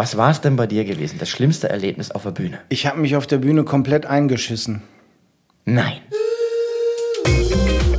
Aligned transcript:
Was 0.00 0.16
war 0.16 0.30
es 0.30 0.40
denn 0.40 0.56
bei 0.56 0.66
dir 0.66 0.86
gewesen? 0.86 1.18
Das 1.18 1.28
schlimmste 1.28 1.68
Erlebnis 1.68 2.10
auf 2.10 2.22
der 2.22 2.30
Bühne? 2.30 2.58
Ich 2.70 2.86
habe 2.86 2.98
mich 2.98 3.16
auf 3.16 3.26
der 3.26 3.36
Bühne 3.36 3.64
komplett 3.64 4.06
eingeschissen. 4.06 4.80
Nein. 5.66 6.00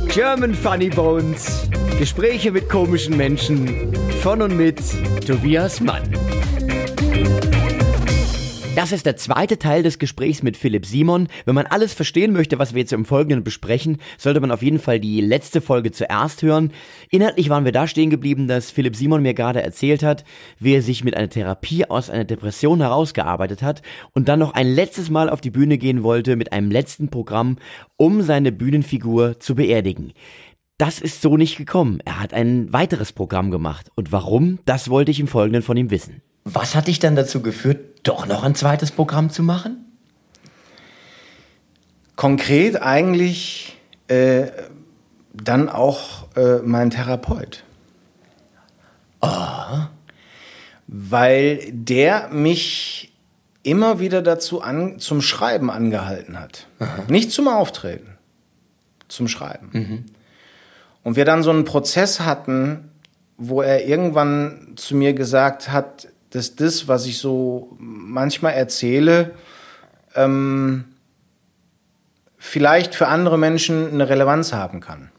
German 0.08 0.52
Funny 0.52 0.88
Bones. 0.88 1.68
Gespräche 2.00 2.50
mit 2.50 2.68
komischen 2.68 3.16
Menschen. 3.16 3.94
Von 4.20 4.42
und 4.42 4.56
mit 4.56 4.80
Tobias 5.24 5.80
Mann. 5.80 6.02
Das 8.74 8.90
ist 8.90 9.04
der 9.04 9.16
zweite 9.16 9.58
Teil 9.58 9.82
des 9.82 9.98
Gesprächs 9.98 10.42
mit 10.42 10.56
Philipp 10.56 10.86
Simon. 10.86 11.28
Wenn 11.44 11.54
man 11.54 11.66
alles 11.66 11.92
verstehen 11.92 12.32
möchte, 12.32 12.58
was 12.58 12.72
wir 12.72 12.80
jetzt 12.80 12.94
im 12.94 13.04
Folgenden 13.04 13.44
besprechen, 13.44 13.98
sollte 14.16 14.40
man 14.40 14.50
auf 14.50 14.62
jeden 14.62 14.78
Fall 14.78 14.98
die 14.98 15.20
letzte 15.20 15.60
Folge 15.60 15.92
zuerst 15.92 16.40
hören. 16.40 16.72
Inhaltlich 17.10 17.50
waren 17.50 17.66
wir 17.66 17.72
da 17.72 17.86
stehen 17.86 18.08
geblieben, 18.08 18.48
dass 18.48 18.70
Philipp 18.70 18.96
Simon 18.96 19.20
mir 19.20 19.34
gerade 19.34 19.62
erzählt 19.62 20.02
hat, 20.02 20.24
wie 20.58 20.74
er 20.74 20.80
sich 20.80 21.04
mit 21.04 21.14
einer 21.14 21.28
Therapie 21.28 21.84
aus 21.84 22.08
einer 22.08 22.24
Depression 22.24 22.80
herausgearbeitet 22.80 23.60
hat 23.60 23.82
und 24.14 24.30
dann 24.30 24.38
noch 24.38 24.54
ein 24.54 24.68
letztes 24.68 25.10
Mal 25.10 25.28
auf 25.28 25.42
die 25.42 25.50
Bühne 25.50 25.76
gehen 25.76 26.02
wollte 26.02 26.36
mit 26.36 26.54
einem 26.54 26.70
letzten 26.70 27.08
Programm, 27.08 27.58
um 27.96 28.22
seine 28.22 28.52
Bühnenfigur 28.52 29.38
zu 29.38 29.54
beerdigen. 29.54 30.14
Das 30.78 30.98
ist 30.98 31.20
so 31.20 31.36
nicht 31.36 31.58
gekommen. 31.58 32.00
Er 32.06 32.20
hat 32.20 32.32
ein 32.32 32.72
weiteres 32.72 33.12
Programm 33.12 33.50
gemacht. 33.50 33.90
Und 33.96 34.12
warum, 34.12 34.60
das 34.64 34.88
wollte 34.88 35.10
ich 35.10 35.20
im 35.20 35.28
Folgenden 35.28 35.62
von 35.62 35.76
ihm 35.76 35.90
wissen. 35.90 36.22
Was 36.44 36.74
hat 36.74 36.88
dich 36.88 36.98
dann 36.98 37.16
dazu 37.16 37.40
geführt, 37.40 38.00
doch 38.02 38.26
noch 38.26 38.42
ein 38.42 38.54
zweites 38.54 38.90
Programm 38.90 39.30
zu 39.30 39.42
machen? 39.42 39.84
Konkret 42.16 42.82
eigentlich 42.82 43.78
äh, 44.08 44.48
dann 45.32 45.68
auch 45.68 46.28
äh, 46.36 46.58
mein 46.58 46.90
Therapeut. 46.90 47.64
Ah. 49.20 49.88
Weil 50.86 51.60
der 51.72 52.28
mich 52.28 53.12
immer 53.62 54.00
wieder 54.00 54.22
dazu 54.22 54.60
an, 54.60 54.98
zum 54.98 55.22
Schreiben 55.22 55.70
angehalten 55.70 56.38
hat. 56.38 56.66
Nicht 57.08 57.30
zum 57.30 57.48
Auftreten, 57.48 58.18
zum 59.08 59.28
Schreiben. 59.28 59.70
Und 61.02 61.16
wir 61.16 61.24
dann 61.24 61.42
so 61.42 61.50
einen 61.50 61.64
Prozess 61.64 62.20
hatten, 62.20 62.90
wo 63.38 63.62
er 63.62 63.86
irgendwann 63.86 64.72
zu 64.76 64.96
mir 64.96 65.14
gesagt 65.14 65.70
hat, 65.70 66.08
dass 66.32 66.56
das, 66.56 66.88
was 66.88 67.06
ich 67.06 67.18
so 67.18 67.76
manchmal 67.78 68.54
erzähle, 68.54 69.32
ähm, 70.14 70.84
vielleicht 72.38 72.94
für 72.94 73.06
andere 73.06 73.38
Menschen 73.38 73.92
eine 73.92 74.08
Relevanz 74.08 74.52
haben 74.52 74.80
kann. 74.80 75.10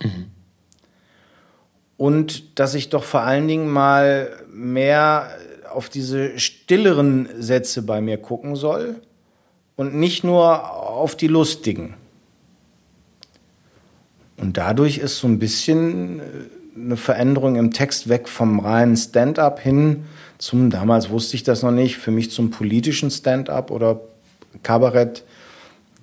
Und 1.97 2.59
dass 2.59 2.73
ich 2.73 2.89
doch 2.89 3.03
vor 3.03 3.21
allen 3.21 3.47
Dingen 3.47 3.69
mal 3.69 4.31
mehr 4.51 5.29
auf 5.71 5.87
diese 5.89 6.37
stilleren 6.39 7.29
Sätze 7.39 7.83
bei 7.83 8.01
mir 8.01 8.17
gucken 8.17 8.55
soll 8.55 9.01
und 9.75 9.95
nicht 9.95 10.23
nur 10.23 10.71
auf 10.71 11.15
die 11.15 11.27
lustigen. 11.27 11.95
Und 14.37 14.57
dadurch 14.57 14.97
ist 14.97 15.19
so 15.19 15.27
ein 15.27 15.39
bisschen 15.39 16.19
äh, 16.19 16.23
eine 16.75 16.97
Veränderung 16.97 17.55
im 17.55 17.71
Text 17.71 18.09
weg 18.09 18.27
vom 18.27 18.59
reinen 18.59 18.97
Stand-up 18.97 19.59
hin 19.59 20.05
zum, 20.43 20.69
damals 20.69 21.09
wusste 21.09 21.37
ich 21.37 21.43
das 21.43 21.63
noch 21.63 21.71
nicht, 21.71 21.97
für 21.97 22.11
mich 22.11 22.29
zum 22.31 22.51
politischen 22.51 23.09
Stand-up 23.09 23.71
oder 23.71 24.01
Kabarett 24.61 25.23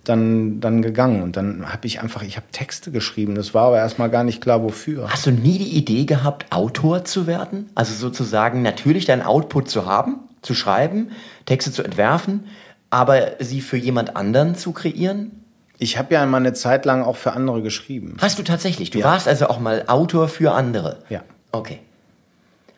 dann, 0.04 0.60
dann 0.60 0.80
gegangen. 0.80 1.22
Und 1.22 1.36
dann 1.36 1.70
habe 1.70 1.86
ich 1.86 2.00
einfach, 2.00 2.22
ich 2.22 2.36
habe 2.36 2.46
Texte 2.50 2.90
geschrieben. 2.90 3.34
Das 3.34 3.52
war 3.52 3.66
aber 3.66 3.76
erstmal 3.76 4.08
gar 4.08 4.24
nicht 4.24 4.40
klar, 4.40 4.62
wofür. 4.62 5.10
Hast 5.10 5.26
du 5.26 5.30
nie 5.30 5.58
die 5.58 5.76
Idee 5.76 6.06
gehabt, 6.06 6.46
Autor 6.50 7.04
zu 7.04 7.26
werden? 7.26 7.68
Also 7.74 7.92
sozusagen 7.94 8.62
natürlich 8.62 9.04
deinen 9.04 9.20
Output 9.22 9.68
zu 9.68 9.84
haben, 9.84 10.20
zu 10.40 10.54
schreiben, 10.54 11.10
Texte 11.44 11.70
zu 11.70 11.82
entwerfen, 11.82 12.46
aber 12.88 13.32
sie 13.40 13.60
für 13.60 13.76
jemand 13.76 14.16
anderen 14.16 14.54
zu 14.54 14.72
kreieren? 14.72 15.32
Ich 15.76 15.98
habe 15.98 16.14
ja 16.14 16.24
mal 16.24 16.38
eine 16.38 16.54
Zeit 16.54 16.86
lang 16.86 17.02
auch 17.02 17.16
für 17.16 17.32
andere 17.32 17.60
geschrieben. 17.60 18.16
Hast 18.20 18.38
du 18.38 18.42
tatsächlich? 18.42 18.90
Du 18.90 19.00
Ja. 19.00 19.04
warst 19.04 19.28
also 19.28 19.48
auch 19.48 19.60
mal 19.60 19.84
Autor 19.86 20.28
für 20.28 20.52
andere? 20.52 21.00
Ja. 21.10 21.22
Okay. 21.52 21.78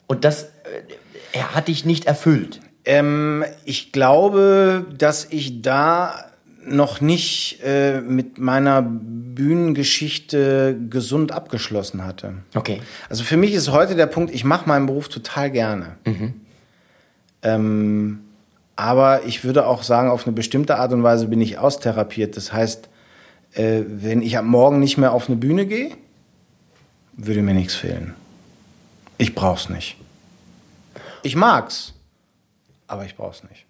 Und 0.09 0.25
das, 0.25 0.43
äh, 0.43 0.49
er 1.33 1.55
hat 1.55 1.69
dich 1.69 1.85
nicht 1.85 2.05
erfüllt? 2.07 2.61
Ähm, 2.85 3.45
ich 3.65 3.93
glaube, 3.93 4.87
dass 4.97 5.27
ich 5.31 5.63
da 5.63 6.15
noch 6.65 7.01
nicht 7.01 7.61
äh, 7.65 8.01
mit 8.01 8.39
meiner 8.39 8.83
Bühnengeschichte 8.83 10.77
gesund 10.91 11.33
abgeschlossen 11.33 12.05
hatte. 12.05 12.35
Okay. 12.55 12.81
Also 13.09 13.25
für 13.25 13.37
mich 13.37 13.53
ist 13.53 13.71
heute 13.73 13.97
der 13.97 14.07
Punkt, 14.07 14.33
ich 14.33 14.45
mache 14.45 14.69
meinen 14.69 14.87
Beruf 14.87 15.09
total 15.09 15.51
gerne. 15.51 15.97
Ähm, 17.43 18.21
aber 18.77 19.25
ich 19.25 19.45
würde 19.45 19.67
auch 19.67 19.83
sagen, 19.83 20.09
auf 20.09 20.27
eine 20.27 20.35
bestimmte 20.35 20.77
Art 20.77 20.93
und 20.93 21.03
Weise 21.03 21.27
bin 21.27 21.41
ich 21.41 21.59
austherapiert. 21.59 22.37
Das 22.37 22.53
heißt, 22.53 22.89
äh, 23.55 23.81
wenn 23.87 24.23
ich 24.23 24.39
am 24.39 24.47
Morgen 24.47 24.79
nicht 24.79 24.99
mehr 24.99 25.13
auf 25.13 25.29
eine 25.29 25.37
Bühne 25.37 25.67
gehe, 25.67 25.91
würde 27.15 27.43
mir 27.43 27.55
nichts 27.55 27.75
fehlen. 27.75 28.15
Ich 29.19 29.35
brauch's 29.35 29.69
nicht. 29.69 29.97
Ich 31.23 31.37
mag's, 31.37 31.95
aber 32.87 33.05
ich 33.05 33.17
brauch's 33.17 33.43
nicht. 33.45 33.67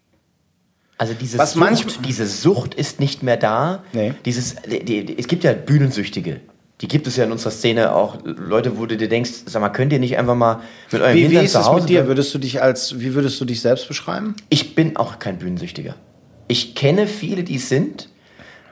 Also 0.99 1.15
diese 1.15 1.39
Was 1.39 1.55
Sucht, 1.55 2.07
diese 2.07 2.27
Sucht 2.27 2.75
ist 2.75 3.01
nicht 3.01 3.23
mehr 3.23 3.37
da. 3.37 3.83
Nee. 3.93 4.15
Dieses, 4.25 4.55
die, 4.65 4.85
die, 4.85 5.19
es 5.19 5.27
gibt 5.27 5.43
ja 5.43 5.53
Bühnensüchtige. 5.53 6.41
Die 6.81 6.89
gibt 6.89 7.07
es 7.07 7.17
ja 7.17 7.25
in 7.25 7.33
unserer 7.33 7.51
Szene 7.51 7.95
auch. 7.95 8.19
Leute, 8.25 8.77
wo 8.79 8.87
du 8.87 8.97
dir 8.97 9.09
denkst, 9.09 9.31
sag 9.47 9.61
mal, 9.61 9.69
könnt 9.69 9.93
ihr 9.93 9.99
nicht 9.99 10.19
einfach 10.19 10.35
mal 10.35 10.61
mit 10.91 11.01
eurem 11.01 11.15
Wie, 11.15 11.19
wie 11.19 11.23
Hintern 11.27 11.45
ist 11.45 11.53
zu 11.53 11.61
es 11.61 11.73
mit 11.73 11.89
dir? 11.89 12.07
Würdest 12.07 12.35
du 12.35 12.39
dich 12.39 12.63
als, 12.63 13.01
wie 13.01 13.15
würdest 13.15 13.41
du 13.41 13.45
dich 13.45 13.61
selbst 13.61 13.89
beschreiben? 13.89 14.35
Ich 14.49 14.75
bin 14.75 14.97
auch 14.97 15.19
kein 15.19 15.39
Bühnensüchtiger. 15.39 15.95
Ich 16.49 16.75
kenne 16.75 17.07
viele, 17.07 17.45
die 17.45 17.57
es 17.57 17.69
sind. 17.69 18.09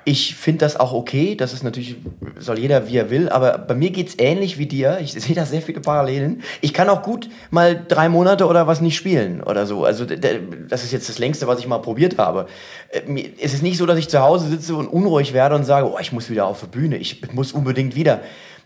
Ich 0.05 0.34
finde 0.34 0.61
das 0.61 0.78
auch 0.81 0.93
okay. 0.93 1.34
Das 1.37 1.53
ist 1.53 1.62
natürlich, 1.62 1.97
soll 2.38 2.59
jeder 2.59 2.88
wie 2.88 2.97
er 2.97 3.11
will. 3.11 3.28
Aber 3.28 3.59
bei 3.59 3.75
mir 3.75 3.91
geht's 3.91 4.15
ähnlich 4.19 4.56
wie 4.59 4.66
dir. 4.66 4.99
Ich 5.00 5.12
sehe 5.12 5.34
da 5.34 5.44
sehr 5.44 5.61
viele 5.62 5.81
Parallelen. 5.81 6.43
Ich 6.62 6.72
kann 6.72 6.88
auch 6.88 7.03
gut 7.03 7.28
mal 7.50 7.84
drei 7.87 8.09
Monate 8.09 8.47
oder 8.47 8.66
was 8.66 8.81
nicht 8.81 8.97
spielen 8.97 9.43
oder 9.43 9.66
so. 9.66 9.84
Also 9.84 10.06
das 10.06 10.84
ist 10.84 10.93
jetzt 10.93 11.09
das 11.09 11.19
längste, 11.19 11.47
was 11.47 11.61
ich 11.61 11.66
mal 11.66 11.78
probiert 11.78 12.19
habe. 12.19 12.47
Äh, 12.91 13.31
Es 13.41 13.53
ist 13.53 13.62
nicht 13.62 13.77
so, 13.77 13.87
dass 13.87 13.99
ich 13.99 14.09
zu 14.09 14.21
Hause 14.21 14.49
sitze 14.49 14.75
und 14.75 14.88
unruhig 14.88 15.33
werde 15.33 15.55
und 15.55 15.65
sage, 15.65 15.91
oh, 15.91 15.99
ich 16.00 16.12
muss 16.12 16.31
wieder 16.31 16.47
auf 16.47 16.61
die 16.61 16.67
Bühne. 16.67 16.97
Ich 16.97 17.32
muss 17.32 17.53
unbedingt 17.53 17.94
wieder. 17.94 18.21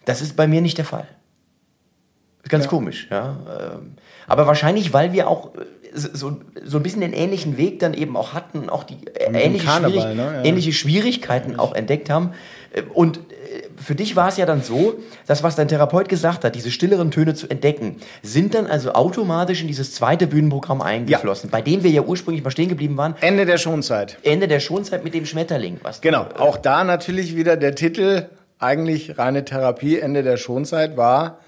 Das 0.04 0.22
ist 0.22 0.36
bei 0.36 0.46
mir 0.46 0.60
nicht 0.60 0.78
der 0.78 0.84
Fall. 0.84 1.08
Ganz 2.48 2.68
komisch, 2.68 3.08
ja. 3.10 3.38
Ähm, 3.74 3.94
Aber 4.26 4.46
wahrscheinlich, 4.46 4.92
weil 4.92 5.12
wir 5.12 5.28
auch 5.28 5.54
äh, 5.54 5.64
so, 5.94 6.36
so 6.64 6.76
ein 6.78 6.82
bisschen 6.82 7.00
den 7.00 7.12
ähnlichen 7.12 7.56
Weg 7.56 7.78
dann 7.78 7.94
eben 7.94 8.16
auch 8.16 8.32
hatten, 8.34 8.68
auch 8.68 8.84
die 8.84 8.98
äh, 9.14 9.32
ähnliche, 9.32 9.64
Karneval, 9.66 9.92
Schwierig 10.02 10.16
ne? 10.16 10.32
Ja. 10.38 10.44
ähnliche 10.44 10.72
Schwierigkeiten 10.72 11.56
auch 11.58 11.74
entdeckt 11.74 12.10
haben. 12.10 12.32
Äh, 12.72 12.82
Und 12.92 13.18
äh, 13.18 13.20
für 13.76 13.94
dich 13.94 14.16
war 14.16 14.28
es 14.28 14.36
ja 14.36 14.46
dann 14.46 14.62
so, 14.62 14.94
dass 15.26 15.42
was 15.42 15.54
dein 15.56 15.68
Therapeut 15.68 16.08
gesagt 16.08 16.44
hat, 16.44 16.54
diese 16.54 16.70
stilleren 16.70 17.10
Töne 17.10 17.34
zu 17.34 17.48
entdecken, 17.48 17.96
sind 18.22 18.54
dann 18.54 18.66
also 18.66 18.92
automatisch 18.92 19.60
in 19.62 19.68
dieses 19.68 19.94
zweite 19.94 20.26
Bühnenprogramm 20.26 20.80
eingeflossen, 20.82 21.50
bei 21.50 21.62
dem 21.62 21.82
wir 21.84 21.90
ja 21.90 22.02
ursprünglich 22.02 22.42
mal 22.42 22.50
stehen 22.50 22.68
geblieben 22.68 22.96
waren. 22.96 23.14
Ende 23.20 23.46
der 23.46 23.58
Schonzeit. 23.58 24.18
Ende 24.22 24.48
der 24.48 24.60
Schonzeit 24.60 25.04
mit 25.04 25.14
dem 25.14 25.26
Schmetterling. 25.26 25.78
Was 25.82 26.00
du- 26.00 26.08
Genau. 26.08 26.26
Auch 26.38 26.56
da 26.56 26.82
natürlich 26.84 27.36
wieder 27.36 27.56
der 27.56 27.74
Titel, 27.74 28.26
eigentlich 28.58 29.18
reine 29.18 29.44
Therapie, 29.44 29.98
Ende 29.98 30.22
der 30.22 30.36
Schonzeit 30.38 30.96
war, 30.96 31.38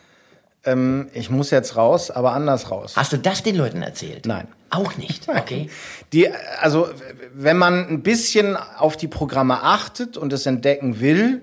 ähm, 0.67 1.09
ich 1.13 1.31
muss 1.31 1.51
jetzt 1.51 1.77
raus, 1.77 2.11
aber 2.11 2.33
anders 2.33 2.71
raus. 2.71 2.95
Hast 2.97 3.13
du 3.13 3.19
das 3.19 3.43
den 3.43 3.57
Leuten 3.57 3.83
erzählt? 3.83 4.27
Nein. 4.27 4.49
Auch 4.71 4.97
nicht, 4.97 5.29
okay. 5.29 5.71
Die, 6.13 6.29
also, 6.61 6.89
wenn 7.33 7.57
man 7.57 7.89
ein 7.89 8.03
bisschen 8.03 8.57
auf 8.57 8.97
die 8.97 9.09
Programme 9.09 9.63
achtet 9.63 10.17
und 10.17 10.33
es 10.33 10.45
entdecken 10.45 11.01
will, 11.01 11.43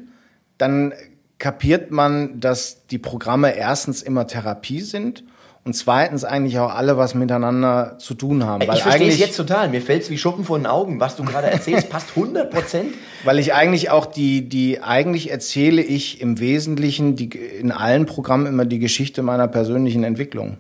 dann 0.58 0.94
kapiert 1.40 1.92
man, 1.92 2.40
dass 2.40 2.86
die 2.88 3.00
Programme 3.00 3.56
erstens 3.56 4.02
immer 4.02 4.28
Therapie 4.28 4.82
sind 4.82 5.24
und 5.66 5.74
zweitens 5.74 6.26
eigentlich 6.26 6.60
auch 6.60 6.74
alle 6.74 6.98
was 6.98 7.16
miteinander 7.16 7.96
zu 7.98 8.16
tun 8.16 8.46
haben. 8.46 8.62
Ich 8.62 8.68
verstehe 8.68 8.90
es 8.90 8.96
eigentlich, 8.96 9.20
jetzt 9.20 9.38
total. 9.38 9.70
Mir 9.70 9.82
fällt 9.82 10.04
es 10.04 10.10
wie 10.10 10.18
Schuppen 10.18 10.44
von 10.44 10.62
den 10.62 10.68
Augen. 10.68 11.00
Was 11.00 11.16
du 11.16 11.24
gerade 11.24 11.48
erzählst, 11.48 11.90
passt 11.90 12.10
100 12.16 12.52
Prozent. 12.52 12.94
Weil 13.24 13.40
ich 13.40 13.54
eigentlich 13.54 13.90
auch 13.90 14.06
die, 14.06 14.50
die, 14.50 14.82
eigentlich 14.82 15.32
erzähle 15.32 15.82
ich 15.82 16.20
im 16.20 16.40
Wesentlichen 16.40 17.16
die, 17.16 17.30
in 17.30 17.72
allen 17.72 18.06
Programmen 18.06 18.46
immer 18.46 18.66
die 18.66 18.80
Geschichte 18.80 19.22
meiner 19.22 19.48
persönlichen 19.48 20.04
Entwicklung. 20.04 20.58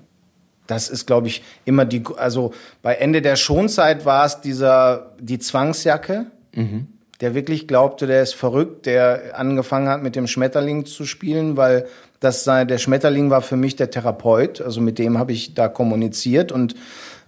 Das 0.67 0.87
ist, 0.89 1.05
glaube 1.05 1.27
ich, 1.27 1.43
immer 1.65 1.83
die, 1.83 2.03
also 2.15 2.53
bei 2.81 2.95
Ende 2.95 3.21
der 3.21 3.35
Schonzeit 3.35 4.05
war 4.05 4.25
es 4.25 4.39
dieser, 4.39 5.11
die 5.19 5.37
Zwangsjacke, 5.37 6.27
der 7.19 7.35
wirklich 7.35 7.67
glaubte, 7.67 8.07
der 8.07 8.23
ist 8.23 8.35
verrückt, 8.35 8.85
der 8.85 9.37
angefangen 9.37 9.89
hat 9.89 10.03
mit 10.03 10.15
dem 10.15 10.27
Schmetterling 10.27 10.85
zu 10.85 11.05
spielen, 11.05 11.57
weil 11.57 11.87
das 12.23 12.43
sei, 12.43 12.65
der 12.65 12.77
Schmetterling 12.77 13.29
war 13.29 13.41
für 13.41 13.55
mich 13.57 13.75
der 13.75 13.89
Therapeut, 13.91 14.61
also 14.61 14.81
mit 14.81 14.97
dem 14.99 15.17
habe 15.17 15.31
ich 15.31 15.53
da 15.53 15.67
kommuniziert 15.67 16.51
und 16.51 16.75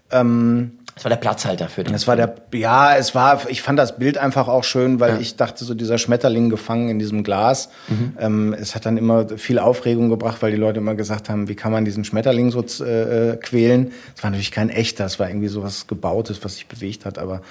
Das 0.10 1.04
war 1.04 1.10
der 1.10 1.18
Platzhalter 1.18 1.68
für 1.68 1.84
den. 1.84 1.92
Das 1.92 2.08
war 2.08 2.16
der, 2.16 2.36
ja, 2.54 2.96
es 2.96 3.14
war, 3.16 3.50
ich 3.50 3.62
fand 3.62 3.78
das 3.78 3.98
Bild 3.98 4.18
einfach 4.18 4.48
auch 4.48 4.64
schön, 4.64 5.00
weil 5.02 5.16
Ja. 5.16 5.20
ich 5.20 5.36
dachte, 5.36 5.66
so 5.66 5.74
dieser 5.74 5.98
Schmetterling 5.98 6.50
gefangen 6.50 6.88
in 6.90 7.00
diesem 7.00 7.24
Glas. 7.24 7.70
Ähm, 8.18 8.56
es 8.58 8.76
hat 8.76 8.86
dann 8.86 8.96
immer 8.98 9.28
viel 9.38 9.60
Aufregung 9.60 10.10
gebracht, 10.10 10.38
weil 10.42 10.52
die 10.52 10.58
Leute 10.58 10.80
immer 10.80 10.96
gesagt 10.96 11.28
haben, 11.30 11.50
wie 11.50 11.56
kann 11.56 11.72
man 11.74 11.84
diesen 11.84 12.06
Schmetterling 12.06 12.50
so 12.52 12.64
äh, 12.86 13.32
äh, 13.32 13.38
quälen? 13.38 13.92
Es 14.16 14.24
war 14.24 14.30
natürlich 14.30 14.52
kein 14.52 14.70
echter, 14.70 15.04
es 15.06 15.20
war 15.20 15.28
irgendwie 15.28 15.50
sowas 15.50 15.88
Gebautes, 15.88 16.46
was 16.46 16.56
sich 16.56 16.68
bewegt 16.68 17.04
hat, 17.06 17.18
aber 17.18 17.42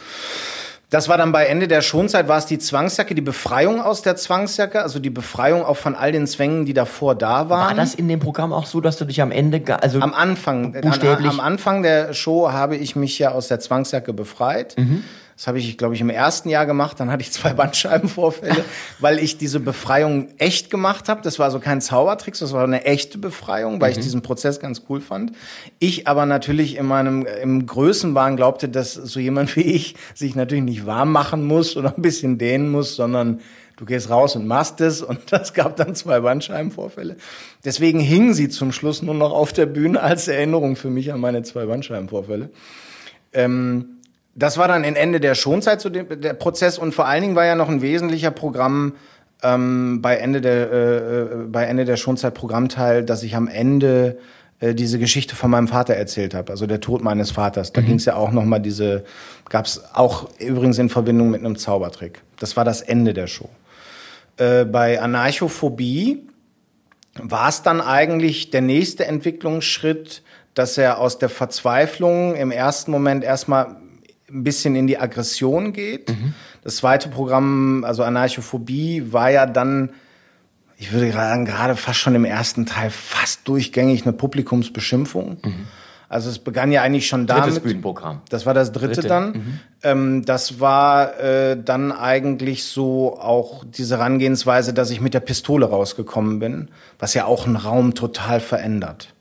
das 0.95 1.09
war 1.09 1.19
dann 1.19 1.33
bei 1.33 1.47
Ende 1.47 1.67
der 1.67 1.83
Schonzeit, 1.83 2.29
war 2.29 2.39
es 2.39 2.47
die 2.47 2.61
Zwangsjacke, 2.61 3.17
die 3.17 3.21
Befreiung 3.21 3.83
aus 3.83 4.03
der 4.03 4.15
Zwangsjacke, 4.15 4.81
also 4.81 5.01
die 5.01 5.11
Befreiung 5.11 5.65
auch 5.65 5.77
von 5.77 5.97
all 5.97 6.13
den 6.13 6.29
Zwängen, 6.29 6.67
die 6.67 6.73
davor 6.73 7.17
da 7.17 7.49
waren. 7.49 7.71
war 7.71 7.75
das 7.75 7.97
in 7.97 8.07
dem 8.07 8.21
Programm 8.21 8.53
auch 8.53 8.67
so, 8.67 8.81
dass 8.81 8.97
du 8.97 9.05
dich 9.05 9.21
am 9.21 9.33
Ende, 9.33 9.61
also 9.83 9.99
Am 9.99 10.15
Anfang, 10.15 10.71
Buchstäblich. 10.71 11.27
An, 11.27 11.27
am 11.27 11.41
Anfang 11.41 11.83
der 11.83 12.15
Show 12.15 12.53
habe 12.53 12.77
ich 12.77 12.95
mich 12.95 13.19
ja 13.19 13.33
aus 13.33 13.49
der 13.49 13.59
Zwangsjacke 13.59 14.13
befreit. 14.13 14.77
Das 15.37 15.49
habe 15.49 15.59
ich, 15.59 15.77
glaube 15.77 15.95
ich, 15.95 16.01
im 16.01 16.11
ersten 16.11 16.49
Jahr 16.49 16.65
gemacht. 16.65 17.01
Dann 17.01 17.11
hatte 17.11 17.23
ich 17.23 17.33
zwei 17.33 17.53
Bandscheibenvorfälle, 17.55 18.65
weil 19.01 19.19
ich 19.19 19.37
diese 19.37 19.61
Befreiung 19.61 20.29
echt 20.39 20.71
gemacht 20.71 21.09
habe. 21.09 21.23
Das 21.23 21.39
war 21.39 21.51
so 21.51 21.59
kein 21.59 21.81
Zaubertrick, 21.81 22.39
das 22.39 22.53
war 22.53 22.65
eine 22.65 22.85
echte 22.85 23.19
Befreiung, 23.19 23.81
weil 23.81 23.93
ich 23.93 23.99
diesen 23.99 24.23
Prozess 24.23 24.61
ganz 24.61 24.83
cool 24.89 25.01
fand. 25.01 25.33
Ich 25.79 26.07
aber 26.07 26.27
natürlich 26.27 26.77
in 26.77 26.87
meinem 26.87 27.27
im 27.27 27.67
Größenwahn 27.67 28.37
glaubte, 28.37 28.69
dass 28.69 28.95
so 28.95 29.19
jemand 29.21 29.55
wie 29.57 29.63
ich 29.63 29.97
sich 30.15 30.35
natürlich 30.35 30.65
nicht 30.65 30.87
warm 30.87 31.11
machen 31.11 31.45
muss 31.45 31.77
oder 31.77 31.95
ein 31.97 32.03
bisschen 32.03 32.39
dehnen 32.39 32.71
muss, 32.71 32.95
sondern 32.95 33.41
du 33.77 33.85
gehst 33.85 34.11
raus 34.11 34.37
und 34.37 34.47
machst 34.47 34.81
es 34.81 35.03
und 35.03 35.21
das 35.33 35.53
gab 35.53 35.77
dann 35.77 35.95
zwei 35.95 36.21
Bandscheibenvorfälle. 36.21 37.17
Deswegen 37.65 38.01
hingen 38.01 38.35
sie 38.35 38.49
zum 38.49 38.73
Schluss 38.73 39.03
nur 39.03 39.15
noch 39.15 39.33
auf 39.33 39.53
der 39.53 39.67
Bühne 39.67 40.01
als 40.01 40.29
Erinnerung 40.29 40.77
für 40.77 40.91
mich 40.91 41.13
an 41.13 41.21
meine 41.21 41.43
zwei 41.43 41.67
Bandscheibenvorfälle. 41.67 42.51
Ähm, 43.33 43.95
das 44.35 44.59
war 44.59 44.69
dann 44.69 44.85
ein 44.85 44.97
Ende 44.97 45.21
der 45.21 45.35
Schonzeit 45.35 45.81
zu 45.81 45.91
dem 45.91 46.21
der 46.21 46.35
Prozess 46.35 46.79
und 46.79 46.93
vor 46.93 47.07
allen 47.07 47.23
Dingen 47.23 47.37
war 47.37 47.45
ja 47.45 47.55
noch 47.55 47.69
ein 47.69 47.83
wesentlicher 47.83 48.31
Programm 48.31 48.95
ähm, 49.43 50.01
bei 50.03 50.17
Ende 50.17 50.41
der 50.41 50.73
äh, 50.73 50.97
äh, 50.97 51.27
bei 51.47 51.65
Ende 51.65 51.85
der 51.85 51.97
Schonzeit 51.97 52.35
Programmteil, 52.35 53.05
dass 53.05 53.23
ich 53.23 53.37
am 53.37 53.47
Ende 53.47 54.19
äh, 54.61 54.75
diese 54.75 54.99
Geschichte 54.99 55.37
von 55.37 55.51
meinem 55.51 55.69
Vater 55.69 55.95
erzählt 55.95 56.35
habe, 56.35 56.51
also 56.51 56.67
der 56.67 56.81
Tod 56.81 57.03
meines 57.03 57.31
Vaters. 57.31 57.73
Da 57.73 57.81
ging 57.81 57.97
es 57.97 58.05
ja 58.07 58.17
auch 58.17 58.33
noch 58.33 58.45
mal 58.45 58.59
diese 58.59 59.05
gab 59.49 59.67
es 59.67 59.83
auch 59.95 60.29
übrigens 60.39 60.79
in 60.79 60.89
Verbindung 60.89 61.31
mit 61.31 61.41
einem 61.41 61.57
Zaubertrick. 61.57 62.23
Das 62.39 62.57
war 62.57 62.65
das 62.65 62.81
Ende 62.81 63.15
der 63.15 63.29
Show. 63.29 63.49
Äh, 64.37 64.65
bei 64.65 65.01
Anarchophobie 65.01 66.27
war 67.23 67.49
es 67.49 67.63
dann 67.63 67.81
eigentlich 67.81 68.51
der 68.51 68.63
nächste 68.63 69.07
Entwicklungsschritt, 69.07 70.23
dass 70.55 70.77
er 70.79 70.99
aus 70.99 71.19
der 71.19 71.29
Verzweiflung 71.29 72.35
im 72.35 72.51
ersten 72.51 72.91
Moment 72.91 73.23
erstmal 73.23 73.77
ein 74.31 74.45
bisschen 74.45 74.77
in 74.77 74.87
die 74.87 74.99
Aggression 74.99 75.73
geht. 75.73 76.13
Das 76.63 76.77
zweite 76.77 77.09
Programm, 77.09 77.85
also 77.85 78.03
Anarchophobie, 78.03 79.13
war 79.13 79.31
ja 79.31 79.47
dann, 79.47 79.91
ich 80.77 80.93
würde 80.93 81.13
sagen, 81.13 81.45
gerade 81.45 81.77
fast 81.77 81.99
schon 81.99 82.15
im 82.15 82.25
ersten 82.25 82.67
Teil 82.67 82.91
fast 82.91 83.47
durchgängig 83.47 84.03
eine 84.03 84.13
Publikumsbeschimpfung. 84.13 85.39
Also 86.09 86.31
es 86.31 86.39
begann 86.39 86.71
ja 86.71 86.83
eigentlich 86.83 87.09
schon 87.09 87.27
drittes 87.27 87.47
damit. 87.47 87.63
Bühnenprogramm. 87.65 88.21
Das 88.29 88.47
war 88.47 88.55
das 88.55 88.73
dritte, 88.73 88.95
Dritte, 88.95 89.09
dann. 89.09 89.61
Ähm, 89.83 90.25
das 90.25 90.61
war 90.61 91.19
äh, 91.19 91.57
dann 91.63 91.93
eigentlich 91.93 92.65
so 92.65 93.19
auch 93.19 93.65
diese 93.65 93.99
Herangehensweise, 93.99 94.73
dass 94.73 94.91
ich 94.91 95.01
mit 95.01 95.15
der 95.15 95.21
Pistole 95.21 95.67
rausgekommen 95.67 96.39
bin, 96.39 96.69
was 96.99 97.15
ja 97.15 97.25
auch 97.25 97.47
einen 97.47 97.57
Raum 97.57 97.95
total 97.95 98.41
verändert. 98.41 99.14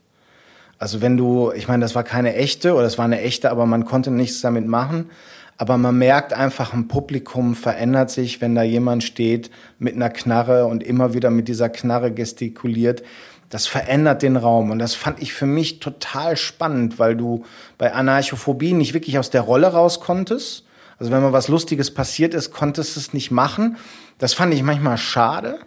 Also 0.83 1.01
wenn 1.01 1.15
du, 1.15 1.53
ich 1.55 1.69
meine, 1.69 1.85
das 1.85 1.95
war 1.95 2.03
keine 2.03 2.35
echte 2.35 2.73
oder 2.73 2.83
es 2.83 2.97
war 2.97 3.05
eine 3.05 3.21
echte, 3.21 3.49
aber 3.49 3.65
man 3.65 3.85
konnte 3.85 4.11
nichts 4.11 4.41
damit 4.41 4.67
machen. 4.67 5.11
Aber 5.57 5.77
man 5.77 5.97
merkt 5.97 6.33
einfach, 6.33 6.73
ein 6.73 6.89
Publikum 6.89 7.55
verändert 7.55 8.11
sich, 8.11 8.41
wenn 8.41 8.53
da 8.53 8.63
jemand 8.63 9.01
steht 9.01 9.49
mit 9.79 9.95
einer 9.95 10.09
Knarre 10.09 10.65
und 10.65 10.83
immer 10.83 11.13
wieder 11.13 11.29
mit 11.29 11.47
dieser 11.47 11.69
Knarre 11.69 12.11
gestikuliert. 12.11 13.01
Das 13.47 13.65
verändert 13.65 14.23
den 14.23 14.35
Raum. 14.35 14.71
Und 14.71 14.79
das 14.79 14.93
fand 14.93 15.21
ich 15.21 15.31
für 15.31 15.45
mich 15.45 15.79
total 15.79 16.35
spannend, 16.35 16.99
weil 16.99 17.15
du 17.15 17.45
bei 17.77 17.93
Anarchophobie 17.93 18.73
nicht 18.73 18.93
wirklich 18.93 19.17
aus 19.17 19.29
der 19.29 19.43
Rolle 19.43 19.67
raus 19.67 20.01
konntest. 20.01 20.65
Also 20.99 21.13
wenn 21.13 21.21
mal 21.21 21.31
was 21.31 21.47
Lustiges 21.47 21.93
passiert 21.93 22.33
ist, 22.33 22.51
konntest 22.51 22.97
du 22.97 22.99
es 22.99 23.13
nicht 23.13 23.31
machen. 23.31 23.77
Das 24.17 24.33
fand 24.33 24.53
ich 24.53 24.63
manchmal 24.63 24.97
schade 24.97 25.59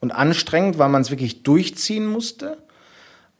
und 0.00 0.12
anstrengend, 0.12 0.78
weil 0.78 0.88
man 0.88 1.02
es 1.02 1.10
wirklich 1.10 1.42
durchziehen 1.42 2.06
musste. 2.06 2.56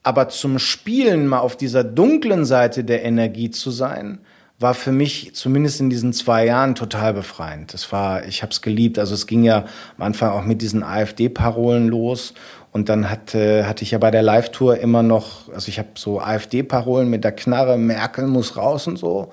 Aber 0.06 0.28
zum 0.28 0.60
Spielen 0.60 1.26
mal 1.26 1.40
auf 1.40 1.56
dieser 1.56 1.82
dunklen 1.82 2.44
Seite 2.44 2.84
der 2.84 3.02
Energie 3.02 3.50
zu 3.50 3.72
sein, 3.72 4.20
war 4.56 4.72
für 4.74 4.92
mich 4.92 5.34
zumindest 5.34 5.80
in 5.80 5.90
diesen 5.90 6.12
zwei 6.12 6.46
Jahren 6.46 6.76
total 6.76 7.12
befreiend. 7.12 7.74
Das 7.74 7.90
war, 7.90 8.24
ich 8.24 8.42
habe 8.42 8.52
es 8.52 8.62
geliebt. 8.62 9.00
Also 9.00 9.14
es 9.14 9.26
ging 9.26 9.42
ja 9.42 9.64
am 9.98 10.04
Anfang 10.04 10.30
auch 10.30 10.44
mit 10.44 10.62
diesen 10.62 10.84
AfD-Parolen 10.84 11.88
los 11.88 12.34
und 12.70 12.88
dann 12.88 13.10
hatte, 13.10 13.66
hatte 13.66 13.82
ich 13.82 13.90
ja 13.90 13.98
bei 13.98 14.12
der 14.12 14.22
Live-Tour 14.22 14.78
immer 14.78 15.02
noch, 15.02 15.52
also 15.52 15.66
ich 15.70 15.80
habe 15.80 15.88
so 15.96 16.20
AfD-Parolen 16.20 17.10
mit 17.10 17.24
der 17.24 17.32
Knarre, 17.32 17.76
Merkel 17.76 18.28
muss 18.28 18.56
raus 18.56 18.86
und 18.86 18.98
so. 19.00 19.32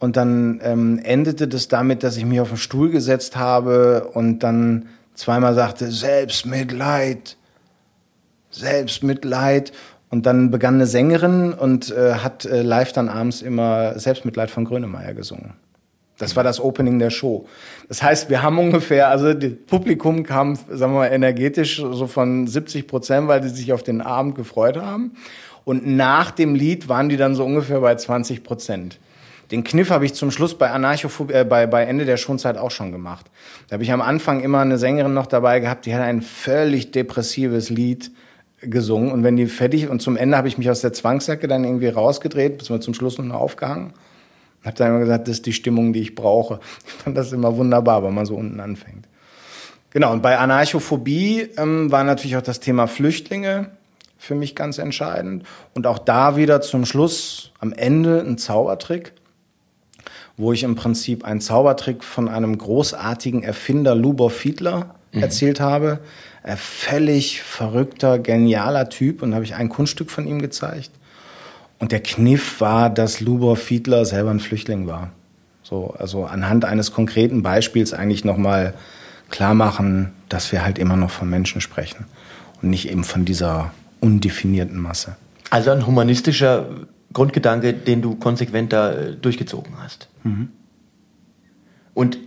Und 0.00 0.18
dann 0.18 0.60
ähm, 0.62 1.00
endete 1.02 1.48
das 1.48 1.68
damit, 1.68 2.02
dass 2.02 2.18
ich 2.18 2.26
mich 2.26 2.40
auf 2.40 2.48
den 2.50 2.58
Stuhl 2.58 2.90
gesetzt 2.90 3.36
habe 3.36 4.10
und 4.12 4.40
dann 4.40 4.84
zweimal 5.14 5.54
sagte, 5.54 5.90
Selbstmitleid, 5.90 7.38
Selbstmitleid. 8.54 9.72
Und 10.14 10.26
dann 10.26 10.52
begann 10.52 10.74
eine 10.74 10.86
Sängerin 10.86 11.52
und 11.52 11.90
äh, 11.90 12.12
hat 12.14 12.44
äh, 12.44 12.62
live 12.62 12.92
dann 12.92 13.08
abends 13.08 13.42
immer 13.42 13.98
Selbstmitleid 13.98 14.48
von 14.48 14.64
Grönemeyer 14.64 15.12
gesungen. 15.12 15.54
Das 16.18 16.36
war 16.36 16.44
das 16.44 16.60
Opening 16.60 17.00
der 17.00 17.10
Show. 17.10 17.48
Das 17.88 18.00
heißt, 18.00 18.30
wir 18.30 18.40
haben 18.40 18.60
ungefähr, 18.60 19.08
also 19.08 19.34
das 19.34 19.50
Publikum 19.66 20.22
kam, 20.22 20.54
sagen 20.54 20.92
wir 20.92 21.00
mal, 21.00 21.06
energetisch 21.08 21.78
so 21.78 22.06
von 22.06 22.46
70 22.46 22.86
Prozent, 22.86 23.26
weil 23.26 23.40
die 23.40 23.48
sich 23.48 23.72
auf 23.72 23.82
den 23.82 24.00
Abend 24.00 24.36
gefreut 24.36 24.76
haben. 24.76 25.16
Und 25.64 25.84
nach 25.84 26.30
dem 26.30 26.54
Lied 26.54 26.88
waren 26.88 27.08
die 27.08 27.16
dann 27.16 27.34
so 27.34 27.44
ungefähr 27.44 27.80
bei 27.80 27.96
20 27.96 28.44
Prozent. 28.44 29.00
Den 29.50 29.64
Kniff 29.64 29.90
habe 29.90 30.04
ich 30.04 30.14
zum 30.14 30.30
Schluss 30.30 30.56
bei 30.56 30.70
Anarchophobie, 30.70 31.34
äh, 31.34 31.44
bei, 31.44 31.66
bei 31.66 31.82
Ende 31.86 32.04
der 32.04 32.18
Schonzeit 32.18 32.56
auch 32.56 32.70
schon 32.70 32.92
gemacht. 32.92 33.26
Da 33.66 33.74
habe 33.74 33.82
ich 33.82 33.90
am 33.90 34.00
Anfang 34.00 34.44
immer 34.44 34.60
eine 34.60 34.78
Sängerin 34.78 35.12
noch 35.12 35.26
dabei 35.26 35.58
gehabt, 35.58 35.86
die 35.86 35.94
hat 35.94 36.02
ein 36.02 36.22
völlig 36.22 36.92
depressives 36.92 37.68
Lied 37.68 38.12
gesungen. 38.70 39.12
Und 39.12 39.22
wenn 39.24 39.36
die 39.36 39.46
fertig, 39.46 39.88
und 39.88 40.00
zum 40.00 40.16
Ende 40.16 40.36
habe 40.36 40.48
ich 40.48 40.58
mich 40.58 40.70
aus 40.70 40.80
der 40.80 40.92
Zwangsjacke 40.92 41.48
dann 41.48 41.64
irgendwie 41.64 41.88
rausgedreht, 41.88 42.58
bis 42.58 42.70
wir 42.70 42.80
zum 42.80 42.94
Schluss 42.94 43.18
noch 43.18 43.34
aufgehangen. 43.34 43.92
Habe 44.64 44.76
dann 44.76 44.88
immer 44.88 45.00
gesagt, 45.00 45.28
das 45.28 45.36
ist 45.36 45.46
die 45.46 45.52
Stimmung, 45.52 45.92
die 45.92 46.00
ich 46.00 46.14
brauche. 46.14 46.60
Ich 46.86 46.92
fand 46.94 47.16
das 47.16 47.32
immer 47.32 47.56
wunderbar, 47.56 48.02
wenn 48.02 48.14
man 48.14 48.26
so 48.26 48.34
unten 48.34 48.60
anfängt. 48.60 49.06
Genau, 49.90 50.12
und 50.12 50.22
bei 50.22 50.38
Anarchophobie 50.38 51.50
ähm, 51.56 51.92
war 51.92 52.02
natürlich 52.02 52.36
auch 52.36 52.42
das 52.42 52.60
Thema 52.60 52.86
Flüchtlinge 52.86 53.70
für 54.18 54.34
mich 54.34 54.56
ganz 54.56 54.78
entscheidend. 54.78 55.44
Und 55.74 55.86
auch 55.86 55.98
da 55.98 56.36
wieder 56.36 56.60
zum 56.60 56.86
Schluss, 56.86 57.52
am 57.60 57.72
Ende, 57.72 58.20
ein 58.20 58.38
Zaubertrick, 58.38 59.12
wo 60.36 60.52
ich 60.52 60.62
im 60.64 60.74
Prinzip 60.74 61.24
einen 61.24 61.40
Zaubertrick 61.40 62.02
von 62.02 62.28
einem 62.28 62.58
großartigen 62.58 63.42
Erfinder, 63.42 63.94
Lubor 63.94 64.30
Fiedler, 64.30 64.96
erzählt 65.20 65.60
habe. 65.60 66.00
Ein 66.44 66.56
völlig 66.58 67.42
verrückter, 67.42 68.20
genialer 68.20 68.88
Typ. 68.88 69.22
Und 69.22 69.34
habe 69.34 69.44
ich 69.44 69.56
ein 69.56 69.68
Kunststück 69.68 70.10
von 70.10 70.26
ihm 70.26 70.40
gezeigt. 70.40 70.90
Und 71.80 71.90
der 71.90 72.00
Kniff 72.00 72.60
war, 72.60 72.90
dass 72.90 73.20
Lubor 73.20 73.56
Fiedler 73.56 74.04
selber 74.04 74.30
ein 74.30 74.40
Flüchtling 74.40 74.86
war. 74.86 75.10
So, 75.62 75.94
also 75.98 76.24
anhand 76.24 76.64
eines 76.64 76.92
konkreten 76.92 77.42
Beispiels 77.42 77.92
eigentlich 77.92 78.24
nochmal 78.24 78.74
klar 79.30 79.54
machen, 79.54 80.12
dass 80.28 80.52
wir 80.52 80.64
halt 80.64 80.78
immer 80.78 80.96
noch 80.96 81.10
von 81.10 81.28
Menschen 81.28 81.60
sprechen 81.60 82.04
und 82.62 82.70
nicht 82.70 82.88
eben 82.90 83.02
von 83.02 83.24
dieser 83.24 83.72
undefinierten 84.00 84.78
Masse. 84.78 85.16
Also 85.50 85.70
ein 85.70 85.86
humanistischer 85.86 86.68
Grundgedanke, 87.12 87.72
den 87.72 88.02
du 88.02 88.16
konsequent 88.16 88.72
da 88.72 88.92
äh, 88.92 89.16
durchgezogen 89.16 89.72
hast. 89.82 90.08
Mhm. 90.22 90.50
Und 91.94 92.18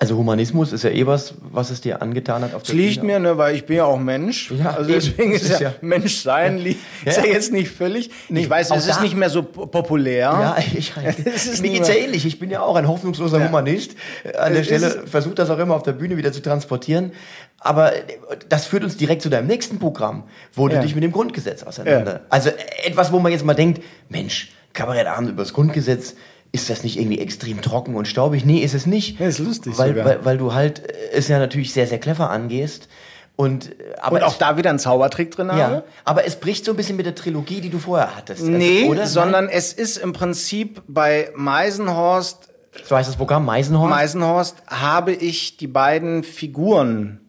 also 0.00 0.16
Humanismus 0.16 0.72
ist 0.72 0.82
ja 0.82 0.90
eh 0.90 1.06
was, 1.06 1.34
was 1.52 1.70
es 1.70 1.82
dir 1.82 2.00
angetan 2.00 2.42
hat 2.42 2.54
auf 2.54 2.62
Es 2.62 2.72
liegt 2.72 3.02
mir, 3.02 3.18
ne, 3.20 3.36
weil 3.36 3.54
ich 3.54 3.66
bin 3.66 3.76
ja 3.76 3.84
auch 3.84 3.98
Mensch. 3.98 4.50
Ja, 4.50 4.70
also 4.70 4.90
deswegen 4.90 5.32
ist, 5.32 5.42
ist 5.42 5.60
ja, 5.60 5.68
ja- 5.68 5.74
Menschsein 5.82 6.58
Ja, 6.58 6.72
ist 7.04 7.18
ja 7.18 7.24
jetzt 7.26 7.52
nicht 7.52 7.70
völlig. 7.70 8.10
Nee, 8.30 8.40
ich 8.40 8.50
weiß, 8.50 8.70
es 8.70 8.86
ist 8.86 9.02
nicht 9.02 9.14
mehr 9.14 9.28
so 9.28 9.42
po- 9.42 9.66
populär. 9.66 10.20
Ja, 10.20 10.56
ich, 10.74 10.92
Es 11.26 11.46
ist 11.46 11.60
mir 11.60 11.68
geht's 11.70 11.88
ja 11.88 11.94
ähnlich. 11.94 12.24
Ich 12.24 12.38
bin 12.38 12.50
ja 12.50 12.62
auch 12.62 12.76
ein 12.76 12.88
hoffnungsloser. 12.88 13.44
Humanist. 13.46 13.94
Äh, 14.24 14.36
An 14.38 14.52
der 14.52 14.62
Es 14.62 14.66
Stelle 14.68 15.02
versucht 15.06 15.38
das 15.38 15.50
auch 15.50 15.58
immer 15.58 15.74
auf 15.74 15.82
der 15.82 15.92
Bühne 15.92 16.16
wieder 16.16 16.32
zu 16.32 16.40
transportieren. 16.40 17.12
Aber 17.58 17.94
äh, 17.94 18.00
das 18.48 18.64
führt 18.64 18.84
uns 18.84 18.96
direkt 18.96 19.20
zu 19.20 19.28
deinem 19.28 19.48
nächsten 19.48 19.78
Programm, 19.78 20.24
wo 20.54 20.66
du 20.68 20.80
dich 20.80 20.94
mit 20.94 21.04
dem 21.04 21.12
Grundgesetz 21.12 21.62
auseinander. 21.62 22.22
Also 22.30 22.48
äh, 22.48 22.54
etwas, 22.86 23.12
wo 23.12 23.18
man 23.18 23.32
jetzt 23.32 23.44
mal 23.44 23.52
denkt, 23.54 23.82
Mensch, 24.08 24.50
Kabarettabend 24.72 25.28
über 25.30 25.42
das 25.42 25.52
Grundgesetz, 25.52 26.14
ist 26.52 26.68
das 26.68 26.82
nicht 26.82 26.98
irgendwie 26.98 27.20
extrem 27.20 27.62
trocken 27.62 27.94
und 27.94 28.08
staubig? 28.08 28.44
Nee, 28.44 28.58
ist 28.58 28.74
es 28.74 28.86
nicht. 28.86 29.20
Ja, 29.20 29.26
ist 29.28 29.38
lustig 29.38 29.78
weil, 29.78 29.90
sogar. 29.90 30.04
weil, 30.04 30.24
weil 30.24 30.38
du 30.38 30.52
halt 30.52 30.80
äh, 30.80 30.92
es 31.12 31.28
ja 31.28 31.38
natürlich 31.38 31.72
sehr, 31.72 31.86
sehr 31.86 31.98
clever 32.00 32.30
angehst 32.30 32.88
Und, 33.36 33.70
äh, 33.70 33.94
aber 34.00 34.16
Und 34.16 34.22
auch 34.24 34.32
es, 34.32 34.38
da 34.38 34.56
wieder 34.56 34.70
ein 34.70 34.78
Zaubertrick 34.78 35.30
drin 35.30 35.48
ja, 35.48 35.54
habe. 35.56 35.84
aber 36.04 36.26
es 36.26 36.36
bricht 36.36 36.64
so 36.64 36.72
ein 36.72 36.76
bisschen 36.76 36.96
mit 36.96 37.06
der 37.06 37.14
Trilogie, 37.14 37.60
die 37.60 37.70
du 37.70 37.78
vorher 37.78 38.16
hattest. 38.16 38.40
Also, 38.40 38.50
Nee, 38.52 38.84
oder? 38.88 39.06
sondern 39.06 39.48
es 39.48 39.72
ist 39.72 39.96
im 39.96 40.12
Prinzip 40.12 40.82
bei 40.88 41.30
Meisenhorst, 41.36 42.48
Nein? 42.72 42.84
So 42.84 42.96
heißt 42.96 43.08
das 43.08 43.16
Programm 43.16 43.44
Meisenhorst. 43.44 43.90
Meisenhorst 43.90 44.56
habe 44.66 45.12
ich 45.12 45.56
die 45.56 45.66
beiden 45.66 46.22
Figuren, 46.24 47.20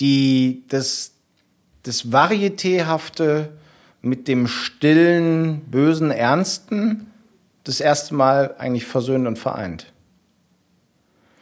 die 0.00 0.64
das, 0.68 1.12
das 1.84 2.12
Varietéhafte 2.12 3.50
mit 4.02 4.26
dem 4.28 4.46
stillen, 4.48 5.60
bösen, 5.70 6.10
ernsten 6.10 7.06
das 7.64 7.80
erste 7.80 8.14
Mal 8.14 8.54
eigentlich 8.58 8.84
versöhnt 8.84 9.26
und 9.26 9.38
vereint. 9.38 9.92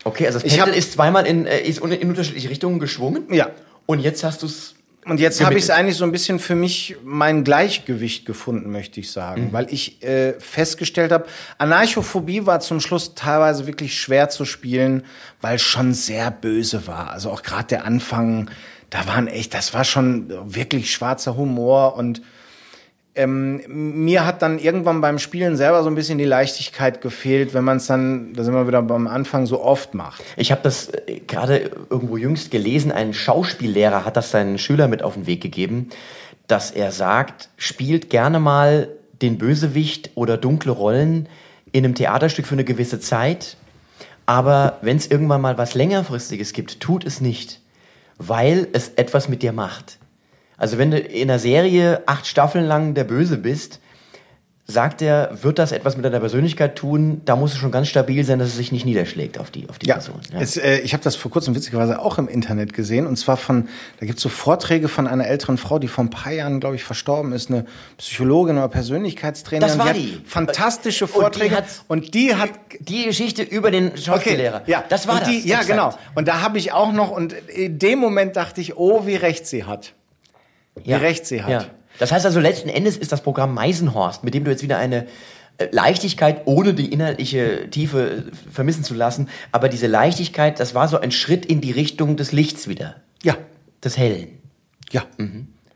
okay, 0.05 0.27
also 0.27 0.39
das 0.39 0.47
Ich 0.47 0.55
Pendel 0.57 0.73
hab- 0.73 0.79
ist 0.79 0.93
zweimal 0.93 1.27
in, 1.27 1.47
äh, 1.47 1.61
ist 1.61 1.79
in 1.81 2.09
unterschiedliche 2.09 2.49
Richtungen 2.51 2.79
geschwungen. 2.79 3.33
Ja. 3.33 3.51
Und 3.87 4.01
jetzt 4.01 4.25
hast 4.25 4.43
du 4.43 4.47
es. 4.47 4.75
Und 5.05 5.19
jetzt 5.19 5.45
habe 5.45 5.57
ich 5.59 5.65
es 5.65 5.71
eigentlich 5.71 5.97
so 5.97 6.05
ein 6.05 6.13
bisschen 6.13 6.39
für 6.39 6.55
mich 6.55 6.95
mein 7.03 7.43
Gleichgewicht 7.43 8.25
gefunden, 8.25 8.71
möchte 8.71 9.01
ich 9.01 9.11
sagen, 9.11 9.49
weil 9.51 9.67
ich 9.75 10.01
äh, 10.05 10.35
festgestellt 10.39 11.11
habe, 11.11 11.27
Anarchophobie 11.59 12.47
war 12.47 12.61
zum 12.61 12.81
Schluss 12.81 13.17
teilweise 13.17 13.67
wirklich 13.67 14.01
schwer 14.01 14.29
zu 14.29 14.45
spielen, 14.45 15.03
weil 15.41 15.57
es 15.57 15.63
schon 15.63 15.93
sehr 15.93 16.31
böse 16.31 16.87
war. 16.87 17.11
Also 17.11 17.31
auch 17.33 17.43
gerade 17.43 17.67
der 17.67 17.85
Anfang, 17.85 18.49
da 18.91 19.05
waren 19.09 19.27
echt, 19.27 19.55
das 19.55 19.75
war 19.75 19.83
schon 19.83 20.33
wirklich 20.55 20.93
schwarzer 20.93 21.37
Humor 21.37 21.97
und 21.97 22.23
ähm, 23.15 23.61
mir 23.67 24.25
hat 24.25 24.41
dann 24.41 24.59
irgendwann 24.59 25.03
beim 25.03 25.19
Spielen 25.19 25.57
selber 25.57 25.83
so 25.83 25.91
ein 25.91 25.95
bisschen 25.95 26.17
die 26.17 26.25
Leichtigkeit 26.25 27.03
gefehlt, 27.03 27.53
wenn 27.53 27.65
man 27.65 27.77
es 27.77 27.87
dann, 27.87 28.33
da 28.33 28.43
sind 28.43 28.55
wir 28.55 28.67
wieder 28.67 28.81
beim 28.81 29.07
Anfang, 29.07 29.45
so 29.45 29.63
oft 29.63 29.95
macht. 29.95 30.23
Ich 30.37 30.51
habe 30.51 30.63
das 30.63 30.89
äh, 30.89 31.21
gerade 31.27 31.71
irgendwo 31.91 32.17
jüngst 32.17 32.51
gelesen. 32.51 32.91
Ein 32.91 33.13
Schauspiellehrer 33.13 34.05
hat 34.05 34.17
das 34.17 34.31
seinen 34.31 34.59
Schüler 34.59 34.89
mit 34.89 35.03
auf 35.03 35.15
den 35.15 35.27
Weg 35.27 35.43
gegeben, 35.43 35.91
dass 36.47 36.71
er 36.71 36.91
sagt, 36.91 37.51
spielt 37.57 38.09
gerne 38.09 38.41
mal 38.41 38.89
den 39.21 39.37
Bösewicht 39.37 40.11
oder 40.15 40.39
dunkle 40.39 40.73
Rollen 40.73 41.29
in 41.71 41.85
einem 41.85 41.95
Theaterstück 41.95 42.47
für 42.47 42.55
eine 42.55 42.65
gewisse 42.65 42.99
Zeit. 42.99 43.57
Aber 44.25 44.79
wenn 44.81 44.97
es 44.97 45.07
irgendwann 45.07 45.41
mal 45.41 45.59
was 45.59 45.75
längerfristiges 45.75 46.53
gibt, 46.55 46.81
tut 46.81 47.05
es 47.05 47.21
nicht, 47.21 47.61
weil 48.17 48.69
es 48.73 48.91
etwas 48.97 49.29
mit 49.29 49.43
dir 49.43 49.53
macht. 49.53 49.99
Also 50.63 50.79
wenn 50.79 50.93
du 50.93 50.99
in 50.99 51.29
einer 51.29 51.41
Serie 51.41 52.03
acht 52.07 52.25
Staffeln 52.25 52.65
lang 52.65 52.95
der 52.95 53.03
Böse 53.03 53.37
bist, 53.37 53.81
sagt 54.65 55.03
er, 55.03 55.37
wird 55.43 55.59
das 55.59 55.73
etwas 55.73 55.97
mit 55.97 56.05
deiner 56.05 56.21
Persönlichkeit 56.21 56.77
tun, 56.77 57.21
da 57.25 57.35
muss 57.35 57.51
es 57.51 57.59
schon 57.59 57.73
ganz 57.73 57.89
stabil 57.89 58.23
sein, 58.23 58.39
dass 58.39 58.47
es 58.47 58.57
sich 58.59 58.71
nicht 58.71 58.85
niederschlägt 58.87 59.41
auf 59.41 59.51
die, 59.51 59.69
auf 59.69 59.81
die 59.81 59.89
Ja, 59.89 59.95
Person. 59.95 60.21
Es, 60.39 60.57
äh, 60.57 60.79
ich 60.79 60.93
habe 60.93 61.03
das 61.03 61.17
vor 61.17 61.33
kurzem 61.33 61.57
witzigerweise 61.57 61.99
auch 61.99 62.17
im 62.17 62.29
Internet 62.29 62.73
gesehen 62.75 63.09
und 63.09 63.17
zwar 63.17 63.37
von, 63.39 63.69
da 63.99 64.07
gibt's 64.07 64.23
so 64.23 64.29
Vorträge 64.29 64.87
von 64.87 65.09
einer 65.09 65.27
älteren 65.27 65.59
Frau, 65.59 65.81
die 65.81 65.89
vor 65.89 66.05
ein 66.05 66.11
paar 66.11 66.33
Jahren, 66.33 66.61
glaube 66.61 66.77
ich, 66.77 66.85
verstorben 66.85 67.33
ist, 67.33 67.51
eine 67.51 67.67
Psychologin 67.99 68.57
oder 68.57 68.69
Persönlichkeitstrainerin. 68.69 69.69
Das 69.69 69.79
war 69.81 69.89
hat 69.89 69.97
die. 69.97 70.21
Fantastische 70.25 71.07
Und 71.07 71.11
die 71.17 71.21
Vorträge 71.21 71.57
hat- 71.57 71.65
und 71.89 72.15
die 72.15 72.37
hat 72.37 72.51
Die 72.79 73.07
Geschichte 73.07 73.43
über 73.43 73.73
den 73.73 73.97
Schauspiellehrer. 73.97 74.63
ja, 74.67 74.85
das 74.89 75.09
war 75.09 75.25
die, 75.25 75.39
das. 75.39 75.45
Ja, 75.45 75.57
exakt. 75.57 75.71
genau. 75.71 75.93
Und 76.15 76.29
da 76.29 76.41
habe 76.41 76.59
ich 76.59 76.71
auch 76.71 76.93
noch 76.93 77.11
und 77.11 77.33
in 77.49 77.81
dem 77.81 77.99
Moment 77.99 78.37
dachte 78.37 78.61
ich, 78.61 78.77
oh, 78.77 79.07
wie 79.07 79.17
recht 79.17 79.45
sie 79.49 79.65
hat. 79.65 79.95
Ja. 80.85 81.01
Wie 81.01 81.05
recht 81.05 81.27
sie 81.27 81.43
hat. 81.43 81.51
Ja. 81.51 81.65
Das 81.99 82.13
heißt 82.13 82.25
also, 82.25 82.41
letzten 82.41 82.69
Endes 82.69 82.97
ist 82.97 83.13
das 83.13 83.23
Programm 83.23 83.55
Meisenhorst, 83.55 84.25
mit 84.25 84.35
dem 84.35 84.45
du 84.45 84.51
jetzt 84.51 84.63
wieder 84.63 84.79
eine 84.79 85.07
äh, 85.59 85.69
Leichtigkeit, 85.71 86.43
ohne 86.47 86.73
die 86.75 86.91
inhaltliche 86.93 87.69
Tiefe 87.71 88.11
äh, 88.11 88.51
vermissen 88.51 88.83
zu 88.85 88.95
lassen, 88.95 89.29
aber 89.53 89.69
diese 89.69 89.87
Leichtigkeit, 89.87 90.59
das 90.59 90.75
war 90.75 90.89
so 90.89 90.99
ein 90.99 91.11
Schritt 91.11 91.45
in 91.45 91.61
die 91.61 91.73
Richtung 91.73 92.17
des 92.17 92.33
Lichts 92.33 92.69
wieder, 92.69 92.97
Ja, 93.23 93.37
des 93.85 93.99
Hellen. 93.99 94.39
ja. 94.91 95.05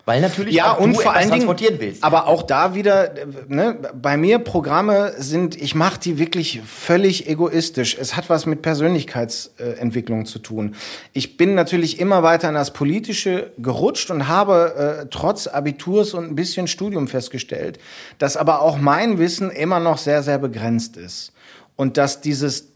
Weil 0.06 0.20
natürlich 0.20 0.54
Ja, 0.54 0.74
auch 0.74 0.78
und 0.80 0.90
du 0.90 1.00
vor 1.00 1.02
etwas 1.02 1.14
allen 1.16 1.24
Dingen, 1.32 1.46
transportieren 1.46 1.80
willst. 1.80 2.04
aber 2.04 2.28
auch 2.28 2.44
da 2.44 2.76
wieder, 2.76 3.12
ne, 3.48 3.76
bei 4.00 4.16
mir 4.16 4.38
Programme 4.38 5.12
sind, 5.18 5.60
ich 5.60 5.74
mache 5.74 5.98
die 5.98 6.16
wirklich 6.18 6.60
völlig 6.64 7.28
egoistisch. 7.28 7.96
Es 8.00 8.16
hat 8.16 8.30
was 8.30 8.46
mit 8.46 8.62
Persönlichkeitsentwicklung 8.62 10.24
zu 10.24 10.38
tun. 10.38 10.76
Ich 11.12 11.36
bin 11.36 11.56
natürlich 11.56 11.98
immer 11.98 12.22
weiter 12.22 12.48
in 12.48 12.54
das 12.54 12.72
Politische 12.72 13.50
gerutscht 13.58 14.10
und 14.12 14.28
habe 14.28 15.00
äh, 15.02 15.06
trotz 15.10 15.48
Abiturs 15.48 16.14
und 16.14 16.24
ein 16.30 16.36
bisschen 16.36 16.68
Studium 16.68 17.08
festgestellt, 17.08 17.78
dass 18.18 18.36
aber 18.36 18.62
auch 18.62 18.78
mein 18.78 19.18
Wissen 19.18 19.50
immer 19.50 19.80
noch 19.80 19.98
sehr, 19.98 20.22
sehr 20.22 20.38
begrenzt 20.38 20.96
ist. 20.96 21.32
Und 21.74 21.96
dass 21.96 22.20
dieses 22.20 22.68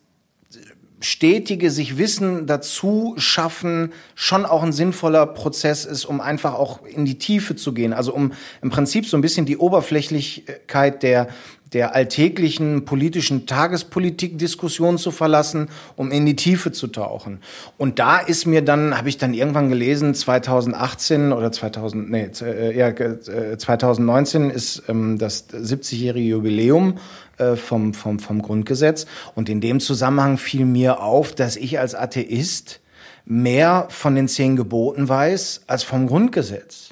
stetige 1.00 1.70
sich 1.70 1.98
Wissen 1.98 2.46
dazu 2.46 3.14
schaffen 3.16 3.92
schon 4.14 4.46
auch 4.46 4.62
ein 4.62 4.72
sinnvoller 4.72 5.26
Prozess 5.26 5.84
ist, 5.84 6.04
um 6.04 6.20
einfach 6.20 6.54
auch 6.54 6.84
in 6.86 7.04
die 7.04 7.18
Tiefe 7.18 7.56
zu 7.56 7.72
gehen. 7.72 7.92
Also 7.92 8.14
um 8.14 8.32
im 8.62 8.70
Prinzip 8.70 9.06
so 9.06 9.16
ein 9.16 9.22
bisschen 9.22 9.46
die 9.46 9.56
Oberflächlichkeit 9.56 11.02
der 11.02 11.28
der 11.72 11.94
alltäglichen 11.94 12.84
politischen 12.84 13.46
Tagespolitik-Diskussion 13.46 14.98
zu 14.98 15.10
verlassen, 15.10 15.68
um 15.96 16.10
in 16.10 16.26
die 16.26 16.36
Tiefe 16.36 16.72
zu 16.72 16.88
tauchen. 16.88 17.38
Und 17.78 17.98
da 17.98 18.18
ist 18.18 18.46
mir 18.46 18.62
dann, 18.62 18.96
habe 18.96 19.08
ich 19.08 19.18
dann 19.18 19.34
irgendwann 19.34 19.68
gelesen, 19.68 20.14
2018 20.14 21.32
oder 21.32 21.52
2000, 21.52 22.10
nee, 22.10 22.30
äh, 22.42 22.76
ja, 22.76 22.88
äh, 22.88 23.56
2019 23.56 24.50
ist 24.50 24.82
ähm, 24.88 25.18
das 25.18 25.48
70-jährige 25.50 26.28
Jubiläum 26.28 26.98
äh, 27.40 27.56
vom, 27.56 27.94
vom, 27.94 28.18
vom 28.18 28.42
Grundgesetz. 28.42 29.06
Und 29.34 29.48
in 29.48 29.60
dem 29.60 29.80
Zusammenhang 29.80 30.38
fiel 30.38 30.64
mir 30.64 31.02
auf, 31.02 31.34
dass 31.34 31.56
ich 31.56 31.78
als 31.78 31.94
Atheist 31.94 32.80
mehr 33.24 33.86
von 33.88 34.14
den 34.14 34.28
zehn 34.28 34.56
Geboten 34.56 35.08
weiß 35.08 35.62
als 35.66 35.82
vom 35.82 36.06
Grundgesetz. 36.06 36.90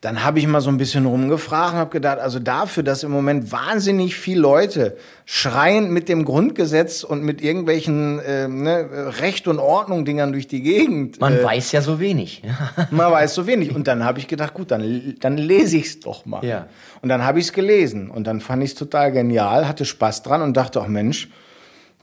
Dann 0.00 0.24
habe 0.24 0.38
ich 0.38 0.46
mal 0.46 0.62
so 0.62 0.70
ein 0.70 0.78
bisschen 0.78 1.04
rumgefragt 1.04 1.74
und 1.74 1.78
habe 1.78 1.90
gedacht, 1.90 2.20
also 2.20 2.38
dafür, 2.38 2.82
dass 2.82 3.02
im 3.02 3.10
Moment 3.10 3.52
wahnsinnig 3.52 4.16
viele 4.16 4.40
Leute 4.40 4.96
schreien 5.26 5.90
mit 5.90 6.08
dem 6.08 6.24
Grundgesetz 6.24 7.04
und 7.04 7.22
mit 7.22 7.42
irgendwelchen 7.42 8.18
äh, 8.20 8.48
ne, 8.48 8.88
Recht 9.20 9.46
und 9.46 9.58
Ordnung 9.58 10.06
Dingern 10.06 10.32
durch 10.32 10.48
die 10.48 10.62
Gegend. 10.62 11.20
Man 11.20 11.36
äh, 11.36 11.44
weiß 11.44 11.72
ja 11.72 11.82
so 11.82 12.00
wenig. 12.00 12.42
man 12.90 13.12
weiß 13.12 13.34
so 13.34 13.46
wenig. 13.46 13.74
Und 13.74 13.88
dann 13.88 14.02
habe 14.02 14.18
ich 14.18 14.26
gedacht, 14.26 14.54
gut, 14.54 14.70
dann, 14.70 15.16
dann 15.20 15.36
lese 15.36 15.76
ich 15.76 15.86
es 15.86 16.00
doch 16.00 16.24
mal. 16.24 16.42
Ja. 16.46 16.68
Und 17.02 17.10
dann 17.10 17.22
habe 17.22 17.38
ich 17.38 17.46
es 17.46 17.52
gelesen. 17.52 18.10
Und 18.10 18.26
dann 18.26 18.40
fand 18.40 18.62
ich 18.62 18.70
es 18.70 18.76
total 18.76 19.12
genial, 19.12 19.68
hatte 19.68 19.84
Spaß 19.84 20.22
dran 20.22 20.40
und 20.40 20.56
dachte, 20.56 20.80
ach 20.80 20.88
Mensch, 20.88 21.28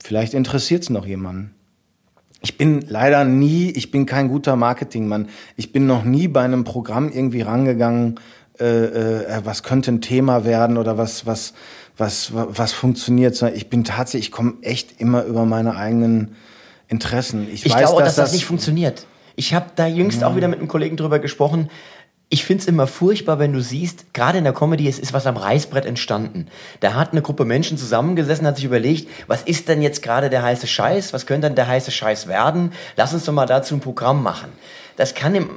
vielleicht 0.04 0.36
interessiert 0.36 0.84
es 0.84 0.92
noch 0.92 1.08
jemanden. 1.08 1.57
Ich 2.42 2.58
bin 2.58 2.86
leider 2.88 3.24
nie, 3.26 3.72
ich 3.72 3.92
bin 3.92 4.06
kein 4.06 4.28
guter 4.28 4.56
Marketingmann. 4.56 5.30
Ich 5.56 5.72
bin 5.72 5.88
noch 5.88 6.04
nie 6.04 6.28
bei 6.28 6.42
einem 6.42 6.64
Programm 6.64 7.12
irgendwie 7.12 7.42
rangegangen, 7.42 8.20
äh, 8.60 8.66
äh, 8.66 9.42
was 9.44 9.64
könnte 9.64 9.92
ein 9.92 10.02
Thema 10.02 10.46
werden 10.46 10.78
oder 10.78 10.98
was, 10.98 11.26
was, 11.26 11.54
was, 11.98 12.34
was, 12.34 12.48
was 12.52 12.74
funktioniert. 12.74 13.42
Ich 13.56 13.70
bin 13.70 13.84
tatsächlich, 13.84 14.28
ich 14.28 14.32
komme 14.32 14.54
echt 14.62 15.00
immer 15.00 15.24
über 15.24 15.46
meine 15.46 15.76
eigenen 15.76 16.36
Interessen. 16.88 17.48
Ich, 17.52 17.66
Ich 17.66 17.74
weiß, 17.74 17.80
glaube, 17.90 18.04
dass 18.04 18.16
dass 18.16 18.26
das 18.26 18.34
nicht 18.34 18.46
funktioniert. 18.46 19.06
Ich 19.36 19.54
habe 19.54 19.68
da 19.76 19.86
jüngst 19.86 20.24
auch 20.24 20.36
wieder 20.36 20.48
mit 20.48 20.58
einem 20.60 20.68
Kollegen 20.68 20.98
drüber 20.98 21.20
gesprochen. 21.20 21.70
Ich 22.30 22.44
find's 22.44 22.66
immer 22.66 22.88
furchtbar, 22.88 23.40
wenn 23.40 23.54
du 23.54 23.62
siehst, 23.62 24.14
gerade 24.14 24.38
in 24.38 24.44
der 24.44 24.54
Comedy, 24.54 24.90
es 24.90 25.00
ist 25.00 25.14
was 25.14 25.26
am 25.28 25.38
Reißbrett 25.38 25.86
entstanden. 25.86 26.48
Da 26.82 26.94
hat 26.94 27.14
eine 27.14 27.22
Gruppe 27.22 27.46
Menschen 27.46 27.78
zusammengesessen, 27.78 28.46
hat 28.46 28.58
sich 28.58 28.66
überlegt, 28.66 29.10
was 29.28 29.44
ist 29.44 29.70
denn 29.70 29.82
jetzt 29.82 30.02
gerade 30.02 30.30
der 30.30 30.44
heiße 30.44 30.68
Scheiß? 30.68 31.14
Was 31.14 31.26
könnte 31.26 31.48
denn 31.48 31.56
der 31.56 31.68
heiße 31.68 31.90
Scheiß 31.90 32.28
werden? 32.28 32.74
Lass 32.98 33.14
uns 33.14 33.24
doch 33.24 33.32
mal 33.32 33.46
dazu 33.46 33.76
ein 33.76 33.80
Programm 33.80 34.24
machen. 34.24 34.50
Das 34.98 35.14
kann 35.14 35.36
im, 35.36 35.50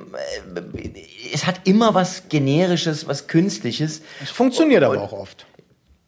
äh, 0.55 0.91
es 1.35 1.47
hat 1.47 1.63
immer 1.65 1.95
was 1.95 2.29
Generisches, 2.29 3.09
was 3.09 3.27
Künstliches. 3.27 4.03
Es 4.23 4.31
funktioniert 4.31 4.85
aber 4.85 5.01
auch 5.01 5.13
oft. 5.13 5.47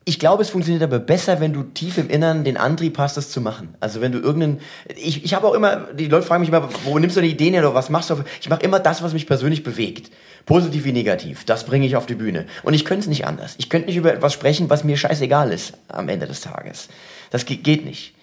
Ich 0.05 0.19
glaube, 0.19 0.43
es 0.43 0.51
funktioniert 0.51 0.83
aber 0.83 0.99
besser, 0.99 1.41
wenn 1.41 1.53
du 1.53 1.63
tief 1.63 1.97
im 1.97 2.11
Innern 2.11 2.43
den 2.43 2.57
Antrieb 2.57 2.99
hast, 2.99 3.17
das 3.17 3.31
zu 3.31 3.41
machen. 3.41 3.75
Also 3.79 4.01
wenn 4.01 4.11
du 4.11 4.19
irgendeinen, 4.19 4.61
ich, 4.97 5.25
ich 5.25 5.35
habe 5.35 5.47
auch 5.47 5.55
immer, 5.55 5.89
die 5.93 6.09
Leute 6.09 6.27
fragen 6.27 6.41
mich 6.41 6.49
immer, 6.49 6.69
wo 6.85 6.99
nimmst 6.99 7.17
du 7.17 7.21
eine 7.21 7.29
Ideen 7.29 7.55
her 7.55 7.63
oder 7.63 7.75
was 7.75 7.89
machst 7.89 8.11
du? 8.11 8.17
Ich 8.41 8.49
mache 8.49 8.63
immer 8.63 8.81
das, 8.81 9.03
was 9.03 9.13
mich 9.13 9.29
persönlich 9.29 9.63
bewegt. 9.63 10.11
Positiv 10.47 10.85
wie 10.85 10.93
negativ. 10.93 11.45
Das 11.45 11.65
bringe 11.65 11.87
ich 11.87 11.97
auf 11.97 12.07
die 12.07 12.15
Bühne. 12.15 12.47
Und 12.63 12.75
ich 12.75 12.85
könnte 12.85 13.03
es 13.03 13.07
nicht 13.07 13.27
anders. 13.27 13.55
Ich 13.59 13.69
könnte 13.69 13.87
nicht 13.89 13.97
über 13.97 14.13
etwas 14.13 14.33
sprechen, 14.33 14.69
was 14.71 14.83
mir 14.85 14.97
scheißegal 14.97 15.53
ist 15.53 15.75
am 15.89 16.09
Ende 16.09 16.27
des 16.27 16.41
Tages. 16.41 16.89
Das 17.31 17.47
ge- 17.47 17.57
geht 17.59 17.85
nicht. 17.85 18.15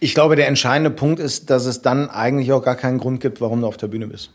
Ich 0.00 0.14
glaube, 0.14 0.34
der 0.36 0.48
entscheidende 0.48 0.90
Punkt 0.90 1.20
ist, 1.20 1.50
dass 1.50 1.66
es 1.66 1.82
dann 1.82 2.08
eigentlich 2.10 2.52
auch 2.52 2.62
gar 2.62 2.74
keinen 2.76 2.98
Grund 2.98 3.20
gibt, 3.20 3.40
warum 3.40 3.60
du 3.60 3.66
auf 3.66 3.76
der 3.76 3.86
Bühne 3.88 4.06
bist. 4.06 4.30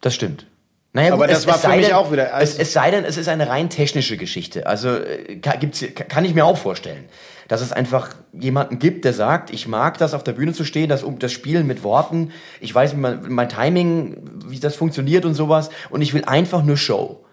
Das 0.00 0.14
stimmt. 0.14 0.46
Naja, 0.92 1.12
Aber 1.12 1.26
das 1.26 1.46
war 1.46 1.54
für 1.58 1.66
sei 1.68 1.76
mich 1.76 1.86
denn, 1.86 1.94
auch 1.96 2.10
wieder- 2.10 2.32
also- 2.32 2.54
es, 2.54 2.58
es 2.58 2.72
sei 2.72 2.90
denn, 2.90 3.04
es 3.04 3.16
ist 3.18 3.28
eine 3.28 3.48
rein 3.48 3.68
technische 3.68 4.16
Geschichte. 4.16 4.66
Also 4.66 4.96
äh, 4.96 5.36
kann, 5.36 5.60
gibt's, 5.60 5.84
kann 6.08 6.24
ich 6.24 6.32
mir 6.34 6.46
auch 6.46 6.56
vorstellen, 6.56 7.04
dass 7.48 7.60
es 7.60 7.72
einfach 7.72 8.10
jemanden 8.32 8.78
gibt, 8.78 9.04
der 9.04 9.12
sagt, 9.12 9.50
ich 9.50 9.68
mag 9.68 9.98
das, 9.98 10.14
auf 10.14 10.24
der 10.24 10.32
Bühne 10.32 10.52
zu 10.52 10.64
stehen, 10.64 10.88
das, 10.88 11.04
das 11.18 11.32
Spielen 11.32 11.66
mit 11.66 11.84
Worten. 11.84 12.32
Ich 12.60 12.74
weiß 12.74 12.94
mein, 12.94 13.20
mein 13.28 13.48
Timing, 13.48 14.16
wie 14.46 14.58
das 14.58 14.76
funktioniert 14.76 15.24
und 15.24 15.34
sowas. 15.34 15.70
Und 15.90 16.02
ich 16.02 16.14
will 16.14 16.24
einfach 16.24 16.62
nur 16.64 16.76
Show. 16.76 17.24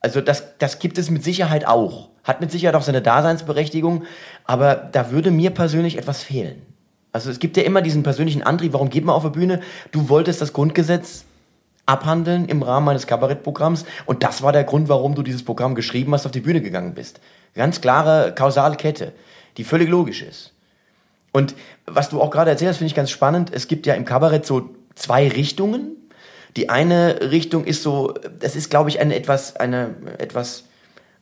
Also 0.00 0.20
das, 0.20 0.58
das 0.58 0.78
gibt 0.78 0.98
es 0.98 1.10
mit 1.10 1.22
Sicherheit 1.22 1.66
auch. 1.66 2.10
Hat 2.24 2.40
mit 2.40 2.50
Sicherheit 2.50 2.74
auch 2.74 2.82
seine 2.82 3.02
Daseinsberechtigung. 3.02 4.04
Aber 4.44 4.74
da 4.74 5.10
würde 5.10 5.30
mir 5.30 5.50
persönlich 5.50 5.96
etwas 5.96 6.22
fehlen. 6.22 6.62
Also 7.12 7.30
es 7.30 7.38
gibt 7.38 7.56
ja 7.56 7.62
immer 7.62 7.82
diesen 7.82 8.02
persönlichen 8.02 8.42
Antrieb, 8.42 8.72
warum 8.72 8.88
geht 8.88 9.04
man 9.04 9.14
auf 9.14 9.22
der 9.22 9.30
Bühne? 9.30 9.60
Du 9.92 10.08
wolltest 10.08 10.40
das 10.40 10.52
Grundgesetz 10.52 11.24
abhandeln 11.86 12.46
im 12.46 12.62
Rahmen 12.62 12.86
meines 12.86 13.06
Kabarettprogramms. 13.06 13.84
Und 14.06 14.22
das 14.22 14.42
war 14.42 14.52
der 14.52 14.64
Grund, 14.64 14.88
warum 14.88 15.14
du 15.14 15.22
dieses 15.22 15.44
Programm 15.44 15.74
geschrieben 15.74 16.12
hast, 16.14 16.26
auf 16.26 16.32
die 16.32 16.40
Bühne 16.40 16.60
gegangen 16.60 16.94
bist. 16.94 17.20
Ganz 17.54 17.80
klare 17.80 18.34
kausale 18.34 18.76
Kette, 18.76 19.12
die 19.56 19.64
völlig 19.64 19.88
logisch 19.88 20.22
ist. 20.22 20.52
Und 21.32 21.54
was 21.86 22.10
du 22.10 22.20
auch 22.20 22.30
gerade 22.30 22.50
erzählt 22.50 22.70
hast, 22.70 22.78
finde 22.78 22.88
ich 22.88 22.94
ganz 22.94 23.10
spannend. 23.10 23.50
Es 23.52 23.68
gibt 23.68 23.86
ja 23.86 23.94
im 23.94 24.04
Kabarett 24.04 24.46
so 24.46 24.70
zwei 24.94 25.28
Richtungen. 25.28 25.96
Die 26.56 26.68
eine 26.68 27.30
Richtung 27.30 27.64
ist 27.64 27.82
so, 27.82 28.14
das 28.38 28.56
ist, 28.56 28.70
glaube 28.70 28.90
ich, 28.90 29.00
eine 29.00 29.14
etwas, 29.14 29.56
eine 29.56 29.94
etwas 30.18 30.64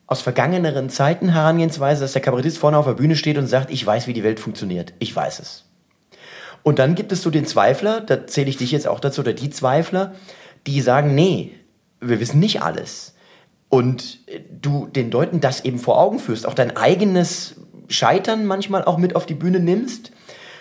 aus 0.09 0.23
vergangeneren 0.23 0.91
Zeiten 0.91 1.29
Herangehensweise, 1.29 2.03
dass 2.03 2.13
der 2.13 2.23
Kabarettist 2.23 2.59
vorne 2.59 2.77
auf 2.77 2.87
der 2.87 2.95
Bühne 2.95 3.15
steht 3.15 3.39
und 3.39 3.47
sagt, 3.47 3.71
ich 3.71 3.87
weiß, 3.87 4.09
wie 4.09 4.13
die 4.13 4.25
Welt 4.25 4.41
funktioniert. 4.41 4.93
Ich 4.99 5.15
weiß 5.15 5.39
es. 5.39 5.65
Und 6.65 6.81
dann 6.81 6.97
gibt 6.97 7.13
es 7.13 7.23
so 7.23 7.31
den 7.31 7.47
Zweifler, 7.47 8.01
da 8.01 8.27
zähle 8.27 8.51
ich 8.51 8.57
dich 8.57 8.73
jetzt 8.73 8.89
auch 8.89 8.99
dazu, 8.99 9.21
oder 9.21 9.33
die 9.33 9.51
Zweifler, 9.51 10.15
die 10.67 10.81
sagen, 10.81 11.15
nee, 11.15 11.53
wir 12.01 12.21
wissen 12.21 12.41
nicht 12.41 12.63
alles. 12.63 13.15
Und 13.69 14.19
du 14.61 14.89
den 14.89 15.11
Leuten 15.11 15.41
das 15.41 15.65
eben 15.65 15.79
vor 15.79 15.99
Augen 15.99 16.19
führst, 16.19 16.47
auch 16.47 16.55
dein 16.55 16.77
eigenes 16.77 17.57
Scheitern 17.89 18.47
manchmal 18.47 18.85
auch 18.85 18.99
mit 18.99 19.15
auf 19.15 19.27
die 19.27 19.35
Bühne 19.35 19.61
nimmst, 19.61 20.13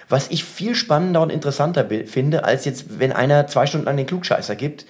was 0.09 0.29
ich 0.29 0.43
viel 0.43 0.75
spannender 0.75 1.21
und 1.21 1.31
interessanter 1.31 1.87
finde, 2.05 2.43
als 2.43 2.65
jetzt, 2.65 2.99
wenn 2.99 3.11
einer 3.11 3.47
zwei 3.47 3.67
Stunden 3.67 3.85
lang 3.85 3.97
den 3.97 4.07
Klugscheißer 4.07 4.55
gibt 4.55 4.85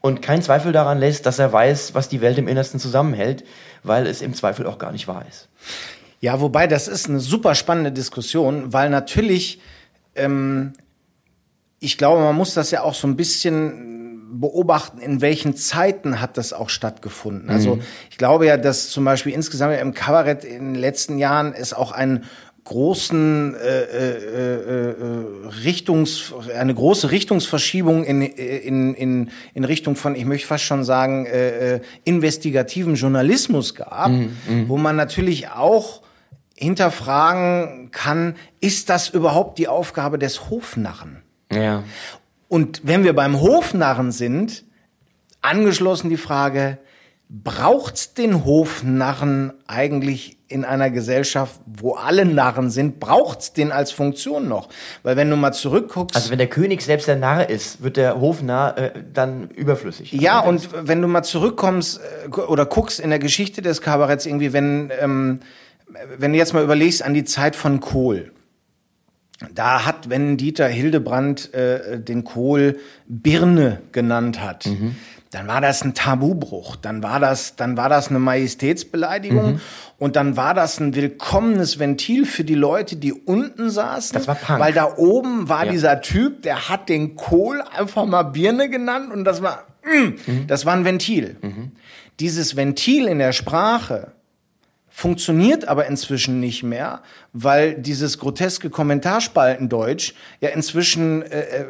und 0.00 0.20
keinen 0.20 0.42
Zweifel 0.42 0.72
daran 0.72 0.98
lässt, 0.98 1.26
dass 1.26 1.38
er 1.38 1.52
weiß, 1.52 1.94
was 1.94 2.08
die 2.08 2.20
Welt 2.20 2.38
im 2.38 2.48
Innersten 2.48 2.80
zusammenhält, 2.80 3.44
weil 3.82 4.06
es 4.06 4.22
im 4.22 4.34
Zweifel 4.34 4.66
auch 4.66 4.78
gar 4.78 4.92
nicht 4.92 5.08
wahr 5.08 5.24
ist. 5.28 5.48
Ja, 6.20 6.40
wobei 6.40 6.66
das 6.66 6.88
ist 6.88 7.08
eine 7.08 7.20
super 7.20 7.54
spannende 7.54 7.92
Diskussion, 7.92 8.72
weil 8.72 8.90
natürlich, 8.90 9.60
ähm, 10.14 10.72
ich 11.80 11.96
glaube, 11.96 12.22
man 12.22 12.34
muss 12.34 12.54
das 12.54 12.70
ja 12.70 12.82
auch 12.82 12.94
so 12.94 13.06
ein 13.06 13.16
bisschen 13.16 14.03
beobachten, 14.40 14.98
in 14.98 15.20
welchen 15.20 15.56
Zeiten 15.56 16.20
hat 16.20 16.36
das 16.36 16.52
auch 16.52 16.68
stattgefunden. 16.68 17.50
Also 17.50 17.76
mhm. 17.76 17.82
ich 18.10 18.18
glaube 18.18 18.46
ja, 18.46 18.56
dass 18.56 18.90
zum 18.90 19.04
Beispiel 19.04 19.32
insgesamt 19.32 19.78
im 19.80 19.94
Kabarett 19.94 20.44
in 20.44 20.72
den 20.72 20.74
letzten 20.74 21.18
Jahren 21.18 21.52
es 21.52 21.72
auch 21.72 21.92
einen 21.92 22.24
großen 22.64 23.54
äh, 23.54 23.82
äh, 23.82 24.90
äh, 24.90 24.94
Richtungs 25.64 26.32
eine 26.56 26.74
große 26.74 27.10
Richtungsverschiebung 27.10 28.04
in, 28.04 28.22
in, 28.22 28.94
in, 28.94 29.30
in 29.52 29.64
Richtung 29.64 29.96
von 29.96 30.14
ich 30.14 30.24
möchte 30.24 30.46
fast 30.46 30.64
schon 30.64 30.82
sagen 30.82 31.26
äh, 31.26 31.74
äh 31.74 31.80
investigativen 32.04 32.94
Journalismus 32.94 33.74
gab, 33.74 34.08
mhm, 34.08 34.36
mhm, 34.48 34.68
wo 34.68 34.78
man 34.78 34.96
natürlich 34.96 35.50
auch 35.50 36.02
hinterfragen 36.56 37.90
kann, 37.90 38.36
ist 38.60 38.88
das 38.88 39.10
überhaupt 39.10 39.58
die 39.58 39.68
Aufgabe 39.68 40.18
des 40.18 40.48
Hofnarren? 40.48 41.22
Ja. 41.52 41.82
Und 42.54 42.82
wenn 42.84 43.02
wir 43.02 43.14
beim 43.14 43.40
Hofnarren 43.40 44.12
sind, 44.12 44.62
angeschlossen 45.42 46.08
die 46.08 46.16
Frage, 46.16 46.78
braucht's 47.28 48.14
den 48.14 48.44
Hofnarren 48.44 49.52
eigentlich 49.66 50.36
in 50.46 50.64
einer 50.64 50.90
Gesellschaft, 50.90 51.58
wo 51.66 51.94
alle 51.94 52.24
Narren 52.24 52.70
sind, 52.70 53.00
braucht's 53.00 53.54
den 53.54 53.72
als 53.72 53.90
Funktion 53.90 54.46
noch? 54.46 54.68
Weil 55.02 55.16
wenn 55.16 55.30
du 55.30 55.36
mal 55.36 55.50
zurückguckst. 55.50 56.14
Also 56.14 56.30
wenn 56.30 56.38
der 56.38 56.46
König 56.46 56.82
selbst 56.82 57.08
der 57.08 57.16
Narr 57.16 57.50
ist, 57.50 57.82
wird 57.82 57.96
der 57.96 58.20
Hofnarr 58.20 58.78
äh, 58.78 58.92
dann 59.12 59.50
überflüssig. 59.50 60.12
Ja, 60.12 60.38
und 60.38 60.68
wenn 60.80 61.02
du 61.02 61.08
mal 61.08 61.24
zurückkommst 61.24 62.00
äh, 62.24 62.40
oder 62.40 62.66
guckst 62.66 63.00
in 63.00 63.10
der 63.10 63.18
Geschichte 63.18 63.62
des 63.62 63.80
Kabaretts 63.80 64.26
irgendwie, 64.26 64.52
wenn, 64.52 64.92
ähm, 65.00 65.40
wenn 66.18 66.30
du 66.30 66.38
jetzt 66.38 66.54
mal 66.54 66.62
überlegst 66.62 67.02
an 67.02 67.14
die 67.14 67.24
Zeit 67.24 67.56
von 67.56 67.80
Kohl. 67.80 68.30
Da 69.54 69.84
hat, 69.84 70.10
wenn 70.10 70.36
Dieter 70.36 70.68
Hildebrand 70.68 71.52
äh, 71.54 71.98
den 72.00 72.24
Kohl 72.24 72.78
Birne 73.06 73.80
genannt 73.92 74.40
hat, 74.40 74.66
mhm 74.66 74.96
dann 75.34 75.48
war 75.48 75.60
das 75.60 75.82
ein 75.82 75.94
Tabubruch, 75.94 76.76
dann 76.76 77.02
war 77.02 77.18
das, 77.18 77.56
dann 77.56 77.76
war 77.76 77.88
das 77.88 78.08
eine 78.08 78.20
Majestätsbeleidigung 78.20 79.54
mhm. 79.54 79.60
und 79.98 80.14
dann 80.14 80.36
war 80.36 80.54
das 80.54 80.78
ein 80.78 80.94
willkommenes 80.94 81.80
Ventil 81.80 82.24
für 82.24 82.44
die 82.44 82.54
Leute, 82.54 82.94
die 82.94 83.12
unten 83.12 83.68
saßen. 83.68 84.14
Das 84.14 84.28
war 84.28 84.36
Punk. 84.36 84.60
Weil 84.60 84.72
da 84.72 84.96
oben 84.96 85.48
war 85.48 85.66
ja. 85.66 85.72
dieser 85.72 86.00
Typ, 86.02 86.42
der 86.42 86.68
hat 86.68 86.88
den 86.88 87.16
Kohl 87.16 87.62
einfach 87.76 88.06
mal 88.06 88.22
Birne 88.22 88.70
genannt 88.70 89.12
und 89.12 89.24
das 89.24 89.42
war, 89.42 89.64
mm, 89.84 90.30
mhm. 90.30 90.46
das 90.46 90.66
war 90.66 90.74
ein 90.74 90.84
Ventil. 90.84 91.36
Mhm. 91.42 91.72
Dieses 92.20 92.54
Ventil 92.54 93.08
in 93.08 93.18
der 93.18 93.32
Sprache 93.32 94.12
funktioniert 94.96 95.66
aber 95.66 95.86
inzwischen 95.86 96.38
nicht 96.38 96.62
mehr, 96.62 97.02
weil 97.32 97.74
dieses 97.74 98.18
groteske 98.18 98.70
Kommentarspaltendeutsch 98.70 100.14
ja 100.40 100.50
inzwischen 100.50 101.22
äh, 101.22 101.40
äh, 101.40 101.64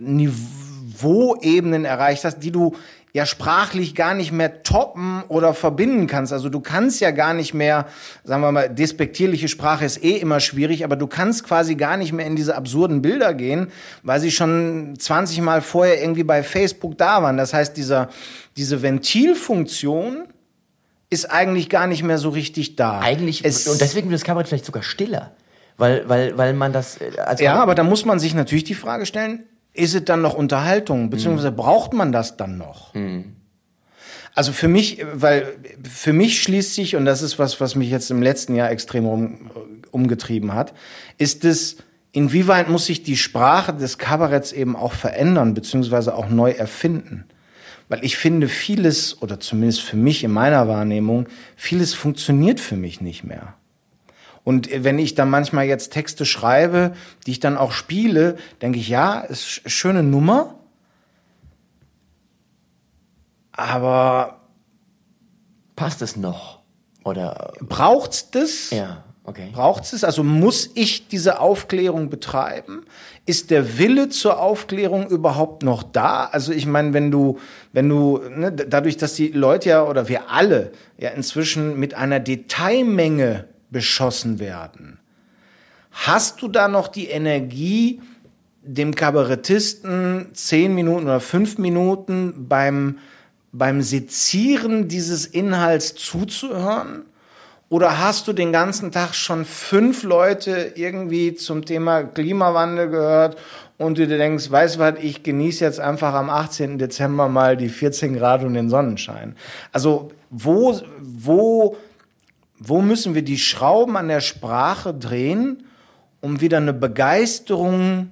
Niveau 0.00 0.60
Niveauebenen 1.00 1.84
erreicht 1.84 2.24
hast, 2.24 2.40
die 2.40 2.50
du 2.50 2.74
ja 3.12 3.26
sprachlich 3.26 3.94
gar 3.94 4.14
nicht 4.14 4.30
mehr 4.30 4.62
toppen 4.62 5.22
oder 5.28 5.52
verbinden 5.52 6.06
kannst. 6.06 6.32
Also 6.32 6.48
du 6.48 6.60
kannst 6.60 7.00
ja 7.00 7.10
gar 7.10 7.34
nicht 7.34 7.54
mehr, 7.54 7.86
sagen 8.22 8.42
wir 8.42 8.52
mal, 8.52 8.68
despektierliche 8.68 9.48
Sprache 9.48 9.84
ist 9.84 10.02
eh 10.02 10.16
immer 10.16 10.38
schwierig, 10.38 10.84
aber 10.84 10.94
du 10.94 11.08
kannst 11.08 11.44
quasi 11.44 11.74
gar 11.74 11.96
nicht 11.96 12.12
mehr 12.12 12.26
in 12.26 12.36
diese 12.36 12.56
absurden 12.56 13.02
Bilder 13.02 13.34
gehen, 13.34 13.68
weil 14.02 14.20
sie 14.20 14.30
schon 14.30 14.94
20 14.96 15.40
Mal 15.40 15.60
vorher 15.60 16.00
irgendwie 16.00 16.22
bei 16.22 16.42
Facebook 16.42 16.98
da 16.98 17.22
waren. 17.22 17.36
Das 17.36 17.52
heißt, 17.52 17.76
dieser, 17.76 18.10
diese 18.56 18.82
Ventilfunktion 18.82 20.28
ist 21.10 21.30
eigentlich 21.30 21.68
gar 21.68 21.88
nicht 21.88 22.04
mehr 22.04 22.18
so 22.18 22.30
richtig 22.30 22.76
da. 22.76 23.00
Eigentlich, 23.00 23.44
es, 23.44 23.66
und 23.66 23.80
deswegen 23.80 24.08
wird 24.08 24.20
das 24.20 24.24
Kabarett 24.24 24.48
vielleicht 24.48 24.64
sogar 24.64 24.84
stiller. 24.84 25.32
Weil, 25.76 26.08
weil, 26.08 26.38
weil 26.38 26.54
man 26.54 26.72
das. 26.72 27.00
Äh, 27.00 27.18
als 27.18 27.40
ja, 27.40 27.54
aber 27.54 27.74
da 27.74 27.82
muss 27.82 28.04
man 28.04 28.18
sich 28.18 28.34
natürlich 28.34 28.64
die 28.64 28.74
Frage 28.74 29.06
stellen, 29.06 29.44
ist 29.72 29.94
es 29.94 30.04
dann 30.04 30.22
noch 30.22 30.34
Unterhaltung, 30.34 31.10
beziehungsweise 31.10 31.50
mhm. 31.50 31.56
braucht 31.56 31.92
man 31.92 32.12
das 32.12 32.36
dann 32.36 32.58
noch? 32.58 32.94
Mhm. 32.94 33.36
Also 34.34 34.52
für 34.52 34.68
mich, 34.68 35.04
weil 35.12 35.54
für 35.82 36.12
mich 36.12 36.42
schließt 36.42 36.74
sich, 36.74 36.96
und 36.96 37.04
das 37.04 37.22
ist 37.22 37.38
was, 37.38 37.60
was 37.60 37.74
mich 37.74 37.90
jetzt 37.90 38.10
im 38.10 38.22
letzten 38.22 38.54
Jahr 38.54 38.70
extrem 38.70 39.06
um, 39.06 39.50
umgetrieben 39.90 40.54
hat, 40.54 40.72
ist 41.18 41.44
es, 41.44 41.78
inwieweit 42.12 42.68
muss 42.68 42.86
sich 42.86 43.02
die 43.02 43.16
Sprache 43.16 43.74
des 43.74 43.98
Kabaretts 43.98 44.52
eben 44.52 44.76
auch 44.76 44.92
verändern, 44.92 45.54
beziehungsweise 45.54 46.14
auch 46.14 46.28
neu 46.28 46.52
erfinden? 46.52 47.24
Weil 47.90 48.04
ich 48.04 48.16
finde, 48.16 48.48
vieles, 48.48 49.20
oder 49.20 49.40
zumindest 49.40 49.82
für 49.82 49.96
mich 49.96 50.22
in 50.22 50.30
meiner 50.30 50.68
Wahrnehmung, 50.68 51.26
vieles 51.56 51.92
funktioniert 51.92 52.60
für 52.60 52.76
mich 52.76 53.00
nicht 53.00 53.24
mehr. 53.24 53.54
Und 54.44 54.70
wenn 54.72 55.00
ich 55.00 55.16
dann 55.16 55.28
manchmal 55.28 55.66
jetzt 55.66 55.92
Texte 55.92 56.24
schreibe, 56.24 56.94
die 57.26 57.32
ich 57.32 57.40
dann 57.40 57.56
auch 57.56 57.72
spiele, 57.72 58.38
denke 58.62 58.78
ich, 58.78 58.88
ja, 58.88 59.18
ist 59.20 59.62
eine 59.64 59.70
schöne 59.70 60.02
Nummer. 60.04 60.54
Aber 63.50 64.38
passt 65.74 66.00
es 66.00 66.16
noch? 66.16 66.60
Oder 67.02 67.54
braucht's 67.60 68.30
das? 68.30 68.70
Ja. 68.70 69.02
Okay. 69.30 69.50
Braucht 69.52 69.92
es? 69.92 70.02
Also 70.02 70.24
muss 70.24 70.70
ich 70.74 71.06
diese 71.06 71.38
Aufklärung 71.38 72.10
betreiben? 72.10 72.82
Ist 73.26 73.52
der 73.52 73.78
Wille 73.78 74.08
zur 74.08 74.40
Aufklärung 74.40 75.08
überhaupt 75.08 75.62
noch 75.62 75.84
da? 75.84 76.24
Also 76.24 76.50
ich 76.52 76.66
meine, 76.66 76.94
wenn 76.94 77.12
du, 77.12 77.38
wenn 77.72 77.88
du, 77.88 78.18
ne, 78.28 78.50
dadurch, 78.50 78.96
dass 78.96 79.14
die 79.14 79.28
Leute 79.28 79.68
ja 79.68 79.84
oder 79.84 80.08
wir 80.08 80.30
alle 80.30 80.72
ja 80.98 81.10
inzwischen 81.10 81.78
mit 81.78 81.94
einer 81.94 82.18
Detailmenge 82.18 83.44
beschossen 83.70 84.40
werden. 84.40 84.98
Hast 85.92 86.42
du 86.42 86.48
da 86.48 86.66
noch 86.66 86.88
die 86.88 87.06
Energie, 87.06 88.00
dem 88.62 88.96
Kabarettisten 88.96 90.30
zehn 90.32 90.74
Minuten 90.74 91.04
oder 91.04 91.20
fünf 91.20 91.56
Minuten 91.56 92.48
beim, 92.48 92.98
beim 93.52 93.80
Sezieren 93.80 94.88
dieses 94.88 95.24
Inhalts 95.24 95.94
zuzuhören? 95.94 97.04
Oder 97.70 97.98
hast 97.98 98.28
du 98.28 98.34
den 98.34 98.52
ganzen 98.52 98.92
Tag 98.92 99.14
schon 99.14 99.46
fünf 99.46 100.02
Leute 100.02 100.72
irgendwie 100.74 101.34
zum 101.34 101.64
Thema 101.64 102.02
Klimawandel 102.02 102.90
gehört 102.90 103.38
und 103.78 103.96
du 103.96 104.06
dir 104.06 104.18
denkst, 104.18 104.50
weißt 104.50 104.76
du 104.76 104.80
was, 104.80 104.94
ich 105.00 105.22
genieße 105.22 105.64
jetzt 105.64 105.80
einfach 105.80 106.12
am 106.12 106.28
18. 106.28 106.76
Dezember 106.78 107.28
mal 107.28 107.56
die 107.56 107.68
14 107.68 108.14
Grad 108.14 108.44
und 108.44 108.52
den 108.54 108.68
Sonnenschein. 108.68 109.36
Also 109.72 110.10
wo, 110.30 110.78
wo 111.00 111.76
wo 112.60 112.82
müssen 112.82 113.14
wir 113.14 113.22
die 113.22 113.38
Schrauben 113.38 113.96
an 113.96 114.08
der 114.08 114.20
Sprache 114.20 114.92
drehen, 114.92 115.64
um 116.20 116.42
wieder 116.42 116.58
eine 116.58 116.74
Begeisterung 116.74 118.10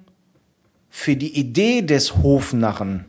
für 0.88 1.16
die 1.16 1.38
Idee 1.38 1.82
des 1.82 2.16
Hofnarren 2.16 3.04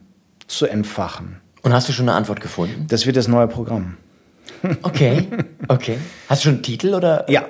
zu 0.48 0.68
entfachen? 0.68 1.40
Und 1.62 1.74
hast 1.74 1.88
du 1.88 1.94
schon 1.94 2.10
eine 2.10 2.18
Antwort 2.18 2.42
gefunden? 2.42 2.88
Das 2.90 3.06
wird 3.06 3.16
das 3.16 3.30
neue 3.30 3.48
Programm. 3.48 3.96
Okay, 4.82 5.28
okay. 5.68 5.98
Hast 6.28 6.44
du 6.44 6.50
schon 6.50 6.56
einen 6.56 6.64
Titel 6.64 6.94
oder? 6.94 7.30
Ja. 7.30 7.46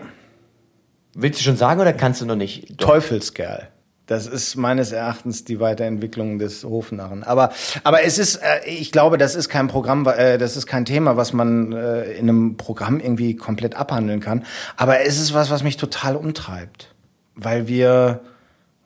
Willst 1.13 1.39
du 1.39 1.43
schon 1.43 1.57
sagen 1.57 1.81
oder 1.81 1.93
kannst 1.93 2.21
du 2.21 2.25
noch 2.25 2.35
nicht? 2.35 2.77
Teufelskerl. 2.77 3.69
Das 4.09 4.25
ist 4.25 4.55
meines 4.55 4.91
Erachtens 4.91 5.43
die 5.43 5.59
Weiterentwicklung 5.59 6.39
des 6.39 6.63
Hofnarren. 6.63 7.23
Aber, 7.23 7.51
aber 7.83 8.03
es 8.03 8.17
ist, 8.17 8.37
äh, 8.37 8.67
ich 8.67 8.91
glaube, 8.91 9.19
das 9.19 9.35
ist 9.35 9.49
kein 9.49 9.67
Programm, 9.67 10.07
äh, 10.07 10.39
das 10.39 10.57
ist 10.57 10.65
kein 10.65 10.85
Thema, 10.85 11.15
was 11.15 11.31
man 11.31 11.73
äh, 11.73 12.13
in 12.13 12.27
einem 12.27 12.57
Programm 12.57 12.99
irgendwie 12.99 13.35
komplett 13.35 13.75
abhandeln 13.75 14.19
kann. 14.19 14.45
Aber 14.77 15.01
es 15.01 15.19
ist 15.19 15.35
was, 15.35 15.51
was 15.51 15.61
mich 15.61 15.77
total 15.77 16.15
umtreibt. 16.15 16.95
Weil 17.35 17.67
wir 17.67 18.21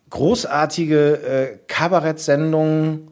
großartige 0.09 1.13
äh, 1.13 1.57
Kabarettsendungen 1.67 3.07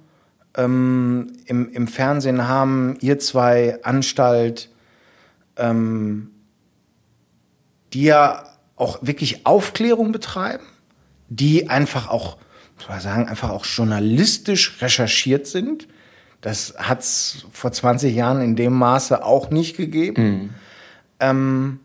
ähm, 0.58 1.32
im, 1.46 1.70
im 1.72 1.88
Fernsehen 1.88 2.48
haben, 2.48 2.98
ihr 3.00 3.20
zwei, 3.20 3.80
Anstalt, 3.84 4.70
ähm, 5.62 6.32
die 7.93 8.04
ja 8.04 8.43
auch 8.76 9.00
wirklich 9.02 9.45
Aufklärung 9.45 10.12
betreiben, 10.12 10.65
die 11.30 11.69
einfach 11.69 12.10
auch, 12.10 12.38
muss 12.78 12.89
man 12.89 13.00
sagen, 13.00 13.30
einfach 13.30 13.52
auch 13.52 13.65
journalistisch 13.65 14.82
recherchiert 14.82 15.47
sind. 15.47 15.88
Das 16.41 16.74
hat 16.78 17.02
es 17.02 17.45
vor 17.52 17.71
20 17.71 18.13
Jahren 18.13 18.41
in 18.41 18.56
dem 18.56 18.74
Maße 18.74 19.24
auch 19.24 19.52
nicht 19.52 19.78
gegeben. 19.78 20.24
Mhm. 20.24 20.50
Ähm, 21.19 21.80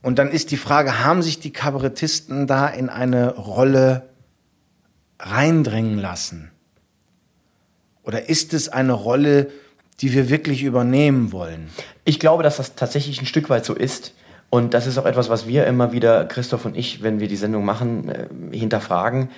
und 0.00 0.18
dann 0.18 0.30
ist 0.30 0.50
die 0.50 0.56
Frage, 0.56 1.04
haben 1.04 1.22
sich 1.22 1.38
die 1.38 1.52
Kabarettisten 1.52 2.46
da 2.46 2.66
in 2.66 2.88
eine 2.88 3.34
Rolle 3.36 4.08
reindrängen 5.18 5.98
lassen? 5.98 6.50
Oder 8.02 8.28
ist 8.28 8.52
es 8.54 8.68
eine 8.68 8.92
Rolle, 8.92 9.50
die 10.00 10.12
wir 10.12 10.28
wirklich 10.28 10.62
übernehmen 10.62 11.32
wollen? 11.32 11.70
Ich 12.04 12.18
glaube, 12.20 12.42
dass 12.42 12.56
das 12.56 12.74
tatsächlich 12.74 13.20
ein 13.20 13.26
Stück 13.26 13.50
weit 13.50 13.64
so 13.64 13.74
ist. 13.74 14.14
Und 14.50 14.74
das 14.74 14.86
ist 14.86 14.98
auch 14.98 15.06
etwas, 15.06 15.28
was 15.28 15.48
wir 15.48 15.66
immer 15.66 15.92
wieder, 15.92 16.24
Christoph 16.26 16.64
und 16.64 16.76
ich, 16.76 17.02
wenn 17.02 17.18
wir 17.18 17.28
die 17.28 17.36
Sendung 17.36 17.64
machen, 17.64 18.08
äh, 18.08 18.56
hinterfragen. 18.56 19.30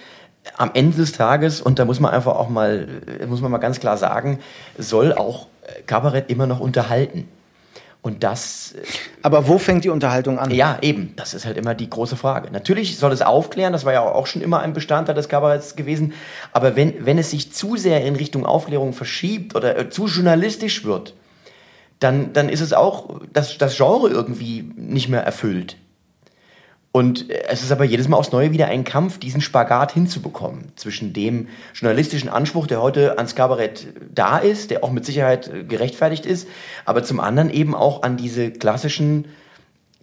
Am 0.56 0.70
Ende 0.74 0.96
des 0.98 1.12
Tages, 1.12 1.60
und 1.60 1.78
da 1.78 1.84
muss 1.84 2.00
man 2.00 2.12
einfach 2.12 2.36
auch 2.36 2.48
mal, 2.48 2.86
äh, 3.20 3.26
muss 3.26 3.40
man 3.40 3.50
mal 3.50 3.58
ganz 3.58 3.80
klar 3.80 3.96
sagen, 3.96 4.40
soll 4.76 5.12
auch 5.12 5.46
äh, 5.62 5.82
Kabarett 5.86 6.30
immer 6.30 6.46
noch 6.46 6.60
unterhalten. 6.60 7.28
Und 8.06 8.22
das. 8.22 8.76
Aber 9.22 9.48
wo 9.48 9.58
fängt 9.58 9.82
die 9.82 9.88
Unterhaltung 9.88 10.38
an? 10.38 10.52
Ja, 10.52 10.78
eben. 10.80 11.12
Das 11.16 11.34
ist 11.34 11.44
halt 11.44 11.56
immer 11.56 11.74
die 11.74 11.90
große 11.90 12.14
Frage. 12.14 12.52
Natürlich 12.52 12.98
soll 12.98 13.10
es 13.10 13.20
aufklären, 13.20 13.72
das 13.72 13.84
war 13.84 13.92
ja 13.92 14.02
auch 14.02 14.28
schon 14.28 14.42
immer 14.42 14.60
ein 14.60 14.74
Bestandteil 14.74 15.16
des 15.16 15.28
Kabaretts 15.28 15.74
gewesen. 15.74 16.12
Aber 16.52 16.76
wenn, 16.76 17.04
wenn 17.04 17.18
es 17.18 17.32
sich 17.32 17.52
zu 17.52 17.74
sehr 17.74 18.04
in 18.04 18.14
Richtung 18.14 18.46
Aufklärung 18.46 18.92
verschiebt 18.92 19.56
oder 19.56 19.76
äh, 19.76 19.90
zu 19.90 20.06
journalistisch 20.06 20.84
wird, 20.84 21.14
dann, 21.98 22.32
dann 22.32 22.48
ist 22.48 22.60
es 22.60 22.72
auch 22.72 23.22
das, 23.32 23.58
das 23.58 23.76
Genre 23.76 24.08
irgendwie 24.08 24.70
nicht 24.76 25.08
mehr 25.08 25.24
erfüllt. 25.24 25.76
Und 26.96 27.28
es 27.28 27.62
ist 27.62 27.72
aber 27.72 27.84
jedes 27.84 28.08
Mal 28.08 28.16
aufs 28.16 28.32
Neue 28.32 28.52
wieder 28.52 28.68
ein 28.68 28.82
Kampf, 28.82 29.18
diesen 29.18 29.42
Spagat 29.42 29.92
hinzubekommen 29.92 30.72
zwischen 30.76 31.12
dem 31.12 31.48
journalistischen 31.74 32.30
Anspruch, 32.30 32.66
der 32.66 32.80
heute 32.80 33.18
ans 33.18 33.34
Kabarett 33.34 33.88
da 34.14 34.38
ist, 34.38 34.70
der 34.70 34.82
auch 34.82 34.90
mit 34.90 35.04
Sicherheit 35.04 35.68
gerechtfertigt 35.68 36.24
ist, 36.24 36.48
aber 36.86 37.02
zum 37.02 37.20
anderen 37.20 37.50
eben 37.50 37.74
auch 37.74 38.02
an 38.02 38.16
diese 38.16 38.50
klassischen 38.50 39.26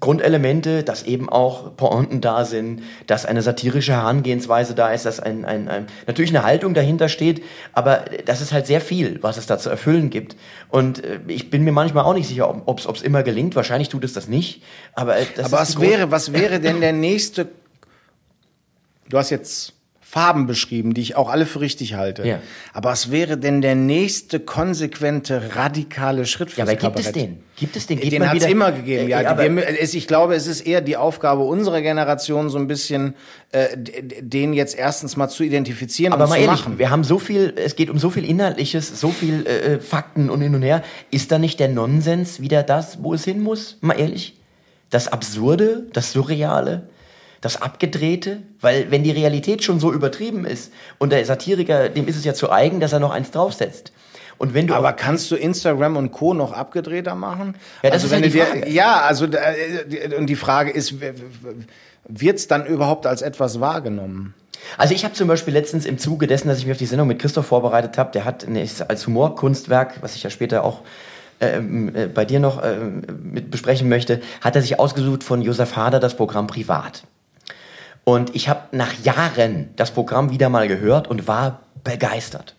Grundelemente, 0.03 0.83
dass 0.83 1.03
eben 1.03 1.29
auch 1.29 1.77
Pointen 1.77 2.19
da 2.19 2.43
sind, 2.43 2.83
dass 3.07 3.25
eine 3.25 3.41
satirische 3.41 3.93
Herangehensweise 3.93 4.75
da 4.75 4.89
ist, 4.89 5.05
dass 5.05 5.21
ein, 5.21 5.45
ein, 5.45 5.69
ein, 5.69 5.87
natürlich 6.07 6.31
eine 6.31 6.43
Haltung 6.43 6.73
dahinter 6.73 7.07
steht, 7.07 7.41
aber 7.71 8.03
das 8.25 8.41
ist 8.41 8.51
halt 8.51 8.67
sehr 8.67 8.81
viel, 8.81 9.23
was 9.23 9.37
es 9.37 9.45
da 9.45 9.57
zu 9.57 9.69
erfüllen 9.69 10.09
gibt. 10.09 10.35
Und 10.67 11.05
äh, 11.05 11.19
ich 11.27 11.49
bin 11.49 11.63
mir 11.63 11.71
manchmal 11.71 12.03
auch 12.03 12.13
nicht 12.13 12.27
sicher, 12.27 12.53
ob 12.65 12.79
es 12.79 13.01
immer 13.01 13.23
gelingt. 13.23 13.55
Wahrscheinlich 13.55 13.87
tut 13.87 14.03
es 14.03 14.11
das 14.11 14.27
nicht. 14.27 14.61
Aber, 14.93 15.17
äh, 15.17 15.25
das 15.37 15.45
aber 15.45 15.61
was 15.61 15.79
wäre, 15.79 16.11
was 16.11 16.33
wäre 16.33 16.59
denn 16.59 16.81
der 16.81 16.91
nächste? 16.91 17.47
Du 19.07 19.17
hast 19.17 19.29
jetzt 19.29 19.71
Farben 20.13 20.45
beschrieben, 20.45 20.93
die 20.93 21.01
ich 21.01 21.15
auch 21.15 21.27
alle 21.27 21.47
für 21.47 21.59
richtig 21.59 21.95
halte. 21.95 22.23
Ja. 22.23 22.39
Aber 22.71 22.91
was 22.91 23.09
wäre 23.09 23.35
denn 23.35 23.63
der 23.63 23.73
nächste 23.73 24.39
konsequente, 24.39 25.55
radikale 25.55 26.27
Schritt 26.27 26.51
für 26.51 26.59
Ja, 26.59 26.65
aber 26.65 26.75
gibt 26.75 26.99
es 26.99 27.11
den? 27.13 27.39
Gibt 27.55 27.75
es 27.75 27.87
den? 27.87 27.99
Geht 27.99 28.11
den 28.11 28.29
hat 28.29 28.37
es 28.37 28.45
immer 28.45 28.71
gegeben, 28.71 29.09
ja. 29.09 29.27
Aber 29.27 29.43
ich 29.47 30.07
glaube, 30.07 30.35
es 30.35 30.45
ist 30.45 30.61
eher 30.61 30.81
die 30.81 30.97
Aufgabe 30.97 31.41
unserer 31.41 31.81
Generation, 31.81 32.51
so 32.51 32.59
ein 32.59 32.67
bisschen 32.67 33.15
äh, 33.53 33.69
den 33.75 34.53
jetzt 34.53 34.77
erstens 34.77 35.17
mal 35.17 35.29
zu 35.29 35.41
identifizieren 35.41 36.13
aber 36.13 36.25
und 36.25 36.29
mal 36.29 36.35
zu 36.35 36.41
ehrlich, 36.43 36.59
machen. 36.59 36.77
Wir 36.77 36.91
haben 36.91 37.03
so 37.03 37.17
viel, 37.17 37.51
es 37.55 37.75
geht 37.75 37.89
um 37.89 37.97
so 37.97 38.11
viel 38.11 38.23
Inhaltliches, 38.23 38.99
so 38.99 39.09
viel 39.09 39.47
äh, 39.47 39.73
äh, 39.73 39.79
Fakten 39.79 40.29
und 40.29 40.41
hin 40.41 40.53
und 40.53 40.61
her. 40.61 40.83
Ist 41.09 41.31
da 41.31 41.39
nicht 41.39 41.59
der 41.59 41.69
Nonsens 41.69 42.39
wieder 42.39 42.61
das, 42.61 43.01
wo 43.01 43.15
es 43.15 43.25
hin 43.25 43.41
muss? 43.41 43.79
Mal 43.81 43.99
ehrlich? 43.99 44.37
Das 44.91 45.07
Absurde, 45.07 45.87
das 45.91 46.11
Surreale? 46.11 46.87
Das 47.43 47.61
Abgedrehte, 47.61 48.41
weil 48.61 48.89
wenn 48.89 49.03
die 49.03 49.11
Realität 49.11 49.65
schon 49.65 49.77
so 49.77 49.91
übertrieben 49.91 50.45
ist 50.45 50.71
und 50.97 51.11
der 51.11 51.25
Satiriker, 51.25 51.89
dem 51.89 52.07
ist 52.07 52.15
es 52.15 52.23
ja 52.23 52.33
zu 52.33 52.49
eigen, 52.49 52.79
dass 52.79 52.93
er 52.93 53.01
noch 53.01 53.11
eins 53.11 53.31
draufsetzt. 53.31 53.91
Und 54.37 54.53
wenn 54.53 54.65
du 54.65 54.73
aber 54.73 54.93
kannst 54.93 55.29
du 55.29 55.35
Instagram 55.35 55.97
und 55.97 56.11
Co. 56.11 56.33
noch 56.33 56.53
abgedrehter 56.53 57.15
machen? 57.15 57.55
Ja, 57.81 57.89
das 57.89 58.03
also 58.03 58.07
ist 58.07 58.13
halt 58.13 58.25
die 58.25 58.39
Frage. 58.39 58.61
Dir, 58.61 58.71
ja, 58.71 59.01
also 59.01 59.25
äh, 59.25 60.15
und 60.17 60.27
die 60.27 60.37
Frage 60.37 60.71
ist, 60.71 60.95
wird 62.07 62.37
es 62.37 62.47
dann 62.47 62.65
überhaupt 62.65 63.05
als 63.05 63.21
etwas 63.21 63.59
wahrgenommen? 63.59 64.33
Also 64.77 64.95
ich 64.95 65.03
habe 65.03 65.13
zum 65.13 65.27
Beispiel 65.27 65.53
letztens 65.53 65.85
im 65.85 65.97
Zuge 65.97 66.27
dessen, 66.27 66.47
dass 66.47 66.59
ich 66.59 66.65
mich 66.65 66.71
auf 66.71 66.77
die 66.77 66.85
Sendung 66.85 67.09
mit 67.09 67.19
Christoph 67.19 67.45
vorbereitet 67.45 67.97
habe, 67.97 68.11
der 68.13 68.23
hat 68.23 68.47
als 68.87 69.05
Humorkunstwerk, 69.05 70.01
was 70.01 70.15
ich 70.15 70.23
ja 70.23 70.29
später 70.29 70.63
auch 70.63 70.79
ähm, 71.41 71.93
äh, 71.93 72.07
bei 72.07 72.23
dir 72.23 72.39
noch 72.39 72.63
äh, 72.63 72.77
mit 72.77 73.51
besprechen 73.51 73.89
möchte, 73.89 74.21
hat 74.39 74.55
er 74.55 74.61
sich 74.61 74.79
ausgesucht 74.79 75.25
von 75.25 75.41
Josef 75.41 75.75
Hader 75.75 75.99
das 75.99 76.15
Programm 76.15 76.47
Privat. 76.47 77.03
Und 78.03 78.35
ich 78.35 78.49
habe 78.49 78.75
nach 78.75 78.93
Jahren 79.03 79.69
das 79.75 79.91
Programm 79.91 80.29
wieder 80.29 80.49
mal 80.49 80.67
gehört 80.67 81.07
und 81.07 81.27
war 81.27 81.61
begeistert. 81.83 82.55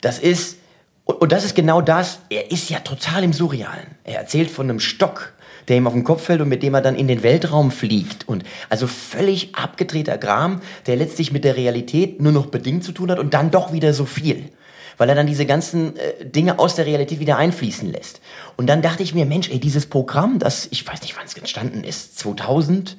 Das 0.00 0.18
ist, 0.18 0.58
und 1.04 1.30
das 1.32 1.44
ist 1.44 1.54
genau 1.54 1.80
das, 1.80 2.18
er 2.30 2.50
ist 2.50 2.68
ja 2.70 2.80
total 2.80 3.22
im 3.22 3.32
Surrealen. 3.32 3.96
Er 4.04 4.18
erzählt 4.18 4.50
von 4.50 4.68
einem 4.68 4.80
Stock, 4.80 5.32
der 5.68 5.76
ihm 5.76 5.86
auf 5.86 5.92
den 5.92 6.02
Kopf 6.02 6.24
fällt 6.24 6.40
und 6.40 6.48
mit 6.48 6.62
dem 6.64 6.74
er 6.74 6.80
dann 6.80 6.96
in 6.96 7.06
den 7.06 7.22
Weltraum 7.22 7.70
fliegt. 7.70 8.28
Und 8.28 8.44
also 8.68 8.88
völlig 8.88 9.54
abgedrehter 9.54 10.18
Kram, 10.18 10.60
der 10.86 10.96
letztlich 10.96 11.32
mit 11.32 11.44
der 11.44 11.56
Realität 11.56 12.20
nur 12.20 12.32
noch 12.32 12.46
bedingt 12.46 12.82
zu 12.82 12.90
tun 12.90 13.10
hat 13.10 13.20
und 13.20 13.34
dann 13.34 13.52
doch 13.52 13.72
wieder 13.72 13.94
so 13.94 14.04
viel. 14.04 14.50
Weil 14.98 15.08
er 15.08 15.14
dann 15.14 15.26
diese 15.26 15.46
ganzen 15.46 15.96
äh, 15.96 16.24
Dinge 16.24 16.58
aus 16.58 16.74
der 16.74 16.86
Realität 16.86 17.20
wieder 17.20 17.36
einfließen 17.36 17.90
lässt. 17.90 18.20
Und 18.56 18.66
dann 18.66 18.82
dachte 18.82 19.02
ich 19.02 19.14
mir, 19.14 19.24
Mensch, 19.24 19.48
ey, 19.48 19.58
dieses 19.58 19.86
Programm, 19.86 20.38
das, 20.38 20.68
ich 20.70 20.86
weiß 20.86 21.00
nicht, 21.02 21.16
wann 21.16 21.24
es 21.24 21.34
entstanden 21.34 21.84
ist, 21.84 22.18
2000, 22.18 22.96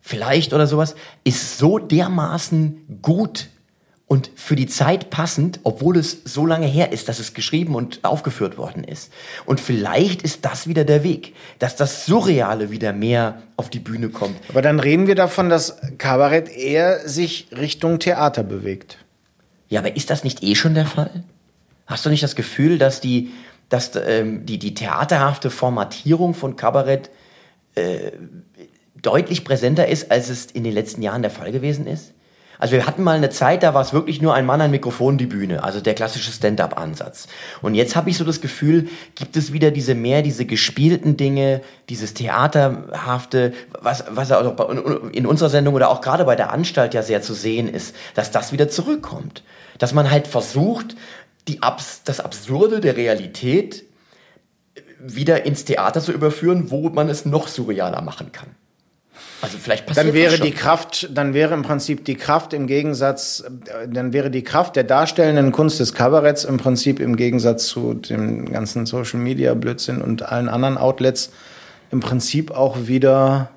vielleicht 0.00 0.52
oder 0.52 0.66
sowas, 0.66 0.94
ist 1.24 1.58
so 1.58 1.78
dermaßen 1.78 3.00
gut 3.02 3.48
und 4.08 4.30
für 4.34 4.56
die 4.56 4.66
Zeit 4.66 5.10
passend, 5.10 5.60
obwohl 5.64 5.98
es 5.98 6.22
so 6.24 6.46
lange 6.46 6.66
her 6.66 6.92
ist, 6.92 7.10
dass 7.10 7.18
es 7.18 7.34
geschrieben 7.34 7.74
und 7.74 8.02
aufgeführt 8.04 8.56
worden 8.56 8.82
ist. 8.82 9.12
Und 9.44 9.60
vielleicht 9.60 10.22
ist 10.22 10.46
das 10.46 10.66
wieder 10.66 10.84
der 10.84 11.04
Weg, 11.04 11.34
dass 11.58 11.76
das 11.76 12.06
Surreale 12.06 12.70
wieder 12.70 12.94
mehr 12.94 13.42
auf 13.58 13.68
die 13.68 13.80
Bühne 13.80 14.08
kommt. 14.08 14.38
Aber 14.48 14.62
dann 14.62 14.80
reden 14.80 15.06
wir 15.06 15.14
davon, 15.14 15.50
dass 15.50 15.76
Kabarett 15.98 16.48
eher 16.48 17.06
sich 17.06 17.48
Richtung 17.52 17.98
Theater 17.98 18.42
bewegt. 18.42 18.96
Ja, 19.68 19.80
aber 19.80 19.94
ist 19.94 20.08
das 20.08 20.24
nicht 20.24 20.42
eh 20.42 20.54
schon 20.54 20.74
der 20.74 20.86
Fall? 20.86 21.24
Hast 21.86 22.06
du 22.06 22.10
nicht 22.10 22.22
das 22.22 22.34
Gefühl, 22.34 22.78
dass 22.78 23.02
die, 23.02 23.30
dass, 23.68 23.92
ähm, 23.94 24.46
die, 24.46 24.58
die 24.58 24.72
theaterhafte 24.72 25.50
Formatierung 25.50 26.32
von 26.32 26.56
Kabarett 26.56 27.10
äh, 27.74 28.12
deutlich 29.02 29.44
präsenter 29.44 29.88
ist, 29.88 30.10
als 30.10 30.28
es 30.28 30.46
in 30.46 30.64
den 30.64 30.72
letzten 30.72 31.02
Jahren 31.02 31.22
der 31.22 31.30
Fall 31.30 31.52
gewesen 31.52 31.86
ist? 31.86 32.14
Also 32.58 32.72
wir 32.72 32.86
hatten 32.86 33.04
mal 33.04 33.16
eine 33.16 33.30
Zeit, 33.30 33.62
da 33.62 33.72
war 33.72 33.82
es 33.82 33.92
wirklich 33.92 34.20
nur 34.20 34.34
ein 34.34 34.44
Mann, 34.44 34.60
ein 34.60 34.72
Mikrofon, 34.72 35.16
die 35.16 35.26
Bühne, 35.26 35.62
also 35.62 35.80
der 35.80 35.94
klassische 35.94 36.32
Stand-up-Ansatz. 36.32 37.28
Und 37.62 37.74
jetzt 37.74 37.94
habe 37.94 38.10
ich 38.10 38.18
so 38.18 38.24
das 38.24 38.40
Gefühl, 38.40 38.88
gibt 39.14 39.36
es 39.36 39.52
wieder 39.52 39.70
diese 39.70 39.94
mehr, 39.94 40.22
diese 40.22 40.44
gespielten 40.44 41.16
Dinge, 41.16 41.60
dieses 41.88 42.14
theaterhafte, 42.14 43.52
was, 43.80 44.04
was 44.10 44.32
auch 44.32 44.70
in 45.12 45.24
unserer 45.24 45.50
Sendung 45.50 45.74
oder 45.74 45.88
auch 45.88 46.00
gerade 46.00 46.24
bei 46.24 46.34
der 46.34 46.52
Anstalt 46.52 46.94
ja 46.94 47.02
sehr 47.02 47.22
zu 47.22 47.32
sehen 47.32 47.68
ist, 47.72 47.94
dass 48.14 48.32
das 48.32 48.50
wieder 48.50 48.68
zurückkommt. 48.68 49.44
Dass 49.78 49.94
man 49.94 50.10
halt 50.10 50.26
versucht, 50.26 50.96
die 51.46 51.62
Abs 51.62 52.02
das 52.04 52.18
Absurde 52.18 52.80
der 52.80 52.96
Realität 52.96 53.84
wieder 54.98 55.46
ins 55.46 55.64
Theater 55.64 56.00
zu 56.00 56.10
überführen, 56.10 56.72
wo 56.72 56.88
man 56.90 57.08
es 57.08 57.24
noch 57.24 57.46
surrealer 57.46 58.02
machen 58.02 58.32
kann. 58.32 58.48
Also 59.40 59.56
vielleicht 59.58 59.86
passiert 59.86 60.06
dann 60.06 60.14
wäre 60.14 60.38
die 60.40 60.50
Kraft, 60.50 61.08
dann 61.12 61.32
wäre 61.32 61.54
im 61.54 61.62
Prinzip 61.62 62.04
die 62.04 62.16
Kraft 62.16 62.52
im 62.52 62.66
Gegensatz, 62.66 63.44
dann 63.88 64.12
wäre 64.12 64.30
die 64.30 64.42
Kraft 64.42 64.74
der 64.74 64.84
darstellenden 64.84 65.52
Kunst 65.52 65.78
des 65.78 65.94
Kabaretts 65.94 66.44
im 66.44 66.56
Prinzip 66.56 66.98
im 66.98 67.16
Gegensatz 67.16 67.68
zu 67.68 67.94
dem 67.94 68.50
ganzen 68.50 68.84
Social 68.84 69.20
Media 69.20 69.54
Blödsinn 69.54 70.02
und 70.02 70.22
allen 70.22 70.48
anderen 70.48 70.76
Outlets 70.76 71.30
im 71.92 72.00
Prinzip 72.00 72.50
auch 72.50 72.88
wieder 72.88 73.50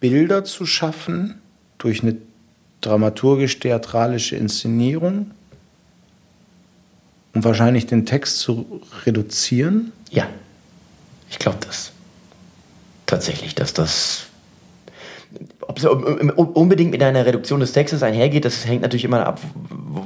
Bilder 0.00 0.44
zu 0.44 0.66
schaffen 0.66 1.40
durch 1.78 2.02
eine 2.02 2.16
dramaturgisch-theatralische 2.82 4.36
Inszenierung 4.36 5.30
und 7.32 7.44
wahrscheinlich 7.44 7.86
den 7.86 8.04
Text 8.04 8.40
zu 8.40 8.82
reduzieren? 9.06 9.92
Ja, 10.10 10.28
ich 11.30 11.38
glaube 11.38 11.58
das. 11.66 11.92
Tatsächlich, 13.06 13.54
dass 13.54 13.72
das 13.72 14.25
ob 15.60 15.78
es 15.78 15.84
unbedingt 15.84 16.90
mit 16.90 17.02
einer 17.02 17.26
Reduktion 17.26 17.60
des 17.60 17.72
Textes 17.72 18.02
einhergeht, 18.02 18.44
das 18.44 18.66
hängt 18.66 18.82
natürlich 18.82 19.04
immer 19.04 19.26
ab, 19.26 19.40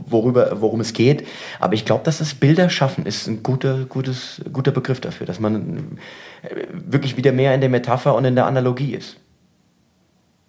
worüber, 0.07 0.61
worum 0.61 0.81
es 0.81 0.93
geht. 0.93 1.27
Aber 1.59 1.75
ich 1.75 1.85
glaube, 1.85 2.05
dass 2.05 2.19
das 2.19 2.35
Bilder 2.35 2.71
schaffen 2.71 3.07
ist 3.07 3.27
ein 3.27 3.43
guter, 3.43 3.85
gutes, 3.85 4.41
guter 4.53 4.71
Begriff 4.73 5.01
dafür, 5.01 5.27
dass 5.27 5.41
man 5.41 5.99
äh, 6.43 6.67
wirklich 6.73 7.17
wieder 7.17 7.33
mehr 7.33 7.55
in 7.55 7.61
der 7.61 7.71
Metapher 7.71 8.15
und 8.15 8.25
in 8.25 8.35
der 8.35 8.47
Analogie 8.47 8.95
ist. 8.95 9.17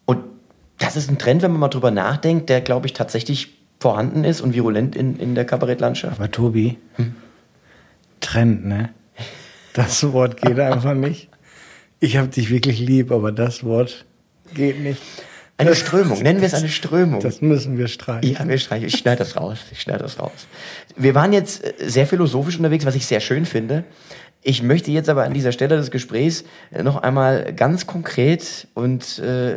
Und 0.05 0.19
das 0.77 0.95
ist 0.95 1.09
ein 1.09 1.17
Trend, 1.17 1.41
wenn 1.41 1.51
man 1.51 1.59
mal 1.59 1.67
drüber 1.69 1.91
nachdenkt, 1.91 2.49
der, 2.49 2.61
glaube 2.61 2.87
ich, 2.87 2.93
tatsächlich 2.93 3.57
vorhanden 3.79 4.23
ist 4.23 4.41
und 4.41 4.53
virulent 4.53 4.95
in, 4.95 5.17
in 5.17 5.35
der 5.35 5.45
Kabarettlandschaft. 5.45 6.19
Aber 6.19 6.31
Tobi, 6.31 6.77
Trend, 8.19 8.65
ne? 8.65 8.89
Das 9.73 10.11
Wort 10.13 10.41
geht 10.41 10.59
einfach 10.59 10.93
nicht. 10.93 11.29
Ich 11.99 12.17
habe 12.17 12.29
dich 12.29 12.49
wirklich 12.49 12.79
lieb, 12.79 13.11
aber 13.11 13.31
das 13.31 13.63
Wort 13.63 14.05
geht 14.53 14.79
nicht. 14.79 15.01
Eine 15.57 15.75
Strömung, 15.75 16.21
nennen 16.23 16.39
wir 16.41 16.47
es 16.47 16.55
eine 16.55 16.69
Strömung. 16.69 17.19
Das 17.21 17.41
müssen 17.41 17.77
wir 17.77 17.87
streichen. 17.87 18.33
Ja, 18.33 18.47
wir 18.47 18.57
streichen. 18.57 18.87
Ich 18.87 18.97
schneide 18.97 19.19
das 19.19 19.37
raus. 19.37 19.59
Ich 19.71 19.81
schneide 19.81 19.99
das 19.99 20.19
raus. 20.19 20.31
Wir 20.95 21.13
waren 21.13 21.33
jetzt 21.33 21.63
äh, 21.63 21.73
sehr 21.87 22.07
philosophisch 22.07 22.57
unterwegs, 22.57 22.85
was 22.85 22.95
ich 22.95 23.05
sehr 23.05 23.19
schön 23.19 23.45
finde. 23.45 23.83
Ich 24.41 24.63
möchte 24.63 24.89
jetzt 24.89 25.07
aber 25.07 25.23
an 25.23 25.35
dieser 25.35 25.51
Stelle 25.51 25.77
des 25.77 25.91
Gesprächs 25.91 26.45
äh, 26.71 26.81
noch 26.81 27.03
einmal 27.03 27.53
ganz 27.53 27.85
konkret 27.85 28.67
und 28.73 29.19
äh, 29.19 29.55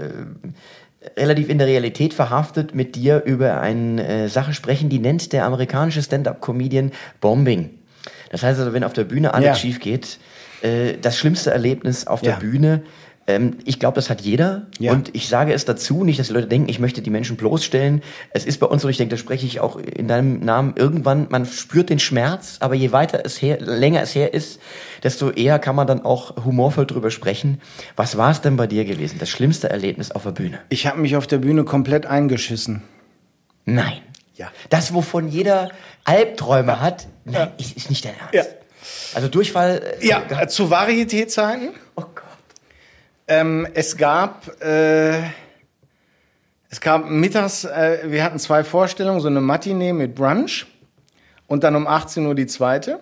relativ 1.16 1.48
in 1.48 1.56
der 1.58 1.66
Realität 1.66 2.12
verhaftet 2.12 2.74
mit 2.74 2.96
dir 2.96 3.22
über 3.24 3.60
eine 3.60 4.06
äh, 4.24 4.28
Sache 4.28 4.52
sprechen, 4.52 4.90
die 4.90 4.98
nennt 4.98 5.32
der 5.32 5.46
amerikanische 5.46 6.02
Stand-up-Comedian 6.02 6.92
Bombing. 7.20 7.70
Das 8.30 8.42
heißt 8.42 8.58
also, 8.60 8.74
wenn 8.74 8.84
auf 8.84 8.92
der 8.92 9.04
Bühne 9.04 9.32
alles 9.32 9.46
Ja. 9.46 9.54
schief 9.54 9.80
geht, 9.80 10.18
äh, 10.60 10.94
das 11.00 11.16
schlimmste 11.18 11.50
Erlebnis 11.50 12.06
auf 12.06 12.20
der 12.20 12.32
Ja. 12.34 12.38
Bühne. 12.38 12.82
Ähm, 13.26 13.56
ich 13.64 13.78
glaube, 13.80 13.94
das 13.94 14.10
hat 14.10 14.20
jeder. 14.20 14.66
Ja. 14.78 14.92
Und 14.92 15.14
ich 15.14 15.28
sage 15.28 15.52
es 15.54 15.64
dazu, 15.64 16.04
nicht, 16.04 16.18
dass 16.18 16.26
die 16.28 16.34
Leute 16.34 16.46
denken, 16.46 16.68
ich 16.68 16.78
möchte 16.78 17.00
die 17.00 17.10
Menschen 17.10 17.36
bloßstellen. 17.36 18.02
Es 18.30 18.44
ist 18.44 18.60
bei 18.60 18.66
uns 18.66 18.82
so, 18.82 18.88
ich 18.88 18.98
denke, 18.98 19.14
da 19.14 19.16
spreche 19.18 19.46
ich 19.46 19.60
auch 19.60 19.76
in 19.76 20.08
deinem 20.08 20.40
Namen 20.40 20.74
irgendwann, 20.76 21.26
man 21.30 21.46
spürt 21.46 21.88
den 21.88 21.98
Schmerz, 21.98 22.56
aber 22.60 22.74
je 22.74 22.92
weiter 22.92 23.22
es 23.24 23.40
her, 23.40 23.58
länger 23.60 24.02
es 24.02 24.14
her 24.14 24.34
ist, 24.34 24.60
desto 25.02 25.30
eher 25.30 25.58
kann 25.58 25.74
man 25.74 25.86
dann 25.86 26.04
auch 26.04 26.44
humorvoll 26.44 26.86
drüber 26.86 27.10
sprechen. 27.10 27.60
Was 27.96 28.18
war 28.18 28.30
es 28.30 28.42
denn 28.42 28.56
bei 28.56 28.66
dir 28.66 28.84
gewesen? 28.84 29.16
Das 29.18 29.30
schlimmste 29.30 29.70
Erlebnis 29.70 30.10
auf 30.10 30.24
der 30.24 30.32
Bühne? 30.32 30.58
Ich 30.68 30.86
habe 30.86 30.98
mich 31.00 31.16
auf 31.16 31.26
der 31.26 31.38
Bühne 31.38 31.64
komplett 31.64 32.04
eingeschissen. 32.06 32.82
Nein. 33.64 34.00
Ja. 34.34 34.50
Das, 34.68 34.92
wovon 34.92 35.28
jeder 35.28 35.70
Albträume 36.04 36.80
hat, 36.80 37.06
nein, 37.24 37.52
ist, 37.58 37.76
ist 37.76 37.88
nicht 37.88 38.04
dein 38.04 38.14
Ernst. 38.18 38.34
Ja. 38.34 38.42
Also 39.14 39.28
Durchfall. 39.28 39.80
äh, 40.00 40.06
Ja, 40.06 40.46
zu 40.48 40.64
Varieté-Zeiten. 40.70 41.70
Oh. 41.96 42.02
Ähm, 43.26 43.66
es 43.72 43.96
gab, 43.96 44.60
äh, 44.62 45.22
es 46.68 46.80
gab 46.82 47.08
mittags, 47.08 47.64
äh, 47.64 48.00
wir 48.04 48.22
hatten 48.22 48.38
zwei 48.38 48.62
Vorstellungen, 48.64 49.20
so 49.20 49.28
eine 49.28 49.40
Matinee 49.40 49.94
mit 49.94 50.14
Brunch 50.14 50.66
und 51.46 51.64
dann 51.64 51.74
um 51.74 51.86
18 51.86 52.26
Uhr 52.26 52.34
die 52.34 52.46
zweite. 52.46 53.00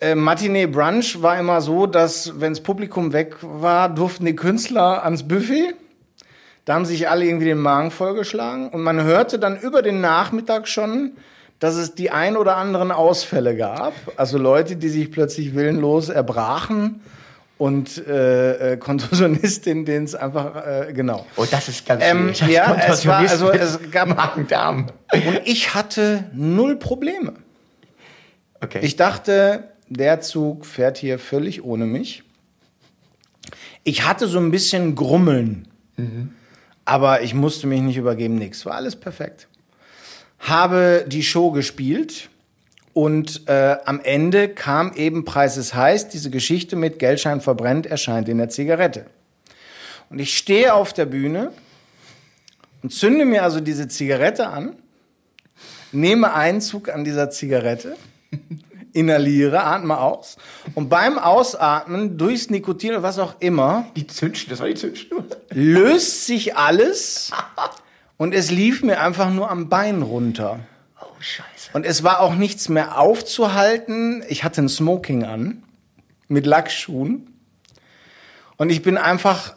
Äh, 0.00 0.16
Matinee 0.16 0.66
Brunch 0.66 1.22
war 1.22 1.38
immer 1.38 1.60
so, 1.60 1.86
dass 1.86 2.40
wenn 2.40 2.54
das 2.54 2.62
Publikum 2.64 3.12
weg 3.12 3.36
war, 3.40 3.88
durften 3.88 4.26
die 4.26 4.34
Künstler 4.34 5.04
ans 5.04 5.28
Buffet. 5.28 5.74
Da 6.64 6.74
haben 6.74 6.84
sich 6.84 7.08
alle 7.08 7.24
irgendwie 7.24 7.46
den 7.46 7.58
Magen 7.58 7.92
vollgeschlagen 7.92 8.70
und 8.70 8.82
man 8.82 9.00
hörte 9.04 9.38
dann 9.38 9.60
über 9.60 9.80
den 9.82 10.00
Nachmittag 10.00 10.66
schon, 10.66 11.12
dass 11.60 11.76
es 11.76 11.94
die 11.94 12.10
ein 12.10 12.36
oder 12.36 12.56
anderen 12.56 12.90
Ausfälle 12.90 13.56
gab. 13.56 13.92
Also 14.16 14.38
Leute, 14.38 14.74
die 14.74 14.88
sich 14.88 15.12
plötzlich 15.12 15.54
willenlos 15.54 16.08
erbrachen 16.08 17.00
und 17.56 18.04
äh, 18.06 18.72
äh, 18.72 18.76
Kontorsionistin, 18.76 19.84
denen 19.86 20.04
es 20.04 20.14
einfach, 20.14 20.66
äh, 20.66 20.92
genau. 20.92 21.26
Oh, 21.36 21.46
das 21.48 21.68
ist 21.68 21.86
ganz 21.86 22.02
Ähm. 22.04 22.28
Als 22.28 22.40
ja, 22.40 22.76
es 22.88 23.06
war, 23.06 23.18
also 23.18 23.50
es 23.50 23.78
gab 23.90 24.08
Magen-Darm. 24.08 24.90
Und 25.12 25.40
ich 25.44 25.74
hatte 25.74 26.30
null 26.32 26.76
Probleme. 26.76 27.34
Okay. 28.60 28.80
Ich 28.82 28.96
dachte, 28.96 29.68
der 29.88 30.20
Zug 30.20 30.66
fährt 30.66 30.98
hier 30.98 31.18
völlig 31.18 31.62
ohne 31.64 31.86
mich. 31.86 32.22
Ich 33.84 34.06
hatte 34.06 34.26
so 34.26 34.38
ein 34.38 34.50
bisschen 34.50 34.94
Grummeln, 34.94 35.68
aber 36.86 37.20
ich 37.20 37.34
musste 37.34 37.66
mich 37.66 37.82
nicht 37.82 37.98
übergeben, 37.98 38.36
nix. 38.36 38.64
War 38.64 38.76
alles 38.76 38.96
perfekt. 38.96 39.46
Habe 40.38 41.04
die 41.06 41.22
Show 41.22 41.50
gespielt 41.50 42.30
und 42.94 43.48
äh, 43.48 43.76
am 43.84 44.00
Ende 44.00 44.48
kam 44.48 44.92
eben 44.94 45.24
Preis 45.24 45.56
ist 45.56 45.74
heiß, 45.74 46.08
diese 46.08 46.30
Geschichte 46.30 46.76
mit 46.76 47.00
Geldschein 47.00 47.40
verbrennt 47.40 47.86
erscheint 47.86 48.28
in 48.28 48.38
der 48.38 48.48
Zigarette. 48.48 49.06
Und 50.10 50.20
ich 50.20 50.38
stehe 50.38 50.72
auf 50.72 50.92
der 50.92 51.06
Bühne 51.06 51.52
und 52.82 52.92
zünde 52.92 53.24
mir 53.24 53.42
also 53.42 53.58
diese 53.58 53.88
Zigarette 53.88 54.46
an, 54.46 54.76
nehme 55.90 56.34
Einzug 56.34 56.88
an 56.88 57.04
dieser 57.04 57.30
Zigarette, 57.30 57.96
inhaliere, 58.92 59.64
atme 59.64 59.98
aus 59.98 60.36
und 60.76 60.88
beim 60.88 61.18
Ausatmen 61.18 62.16
durchs 62.16 62.48
Nikotin 62.48 62.90
oder 62.90 63.02
was 63.02 63.18
auch 63.18 63.34
immer 63.40 63.86
die 63.96 64.06
Zündschnur, 64.06 64.50
das 64.50 64.60
war 64.60 64.68
die 64.68 64.74
Zündschnur. 64.74 65.24
löst 65.50 66.26
sich 66.26 66.56
alles 66.56 67.32
und 68.18 68.34
es 68.34 68.52
lief 68.52 68.84
mir 68.84 69.00
einfach 69.00 69.30
nur 69.30 69.50
am 69.50 69.68
Bein 69.68 70.02
runter. 70.02 70.60
Scheiße. 71.24 71.70
Und 71.72 71.86
es 71.86 72.04
war 72.04 72.20
auch 72.20 72.34
nichts 72.34 72.68
mehr 72.68 72.98
aufzuhalten. 72.98 74.22
Ich 74.28 74.44
hatte 74.44 74.62
ein 74.62 74.68
Smoking 74.68 75.24
an 75.24 75.62
mit 76.28 76.46
Lackschuhen. 76.46 77.30
Und 78.56 78.70
ich 78.70 78.82
bin 78.82 78.98
einfach, 78.98 79.56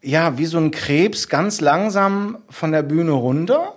ja, 0.00 0.38
wie 0.38 0.46
so 0.46 0.58
ein 0.58 0.70
Krebs 0.70 1.28
ganz 1.28 1.60
langsam 1.60 2.38
von 2.48 2.72
der 2.72 2.82
Bühne 2.82 3.12
runter. 3.12 3.74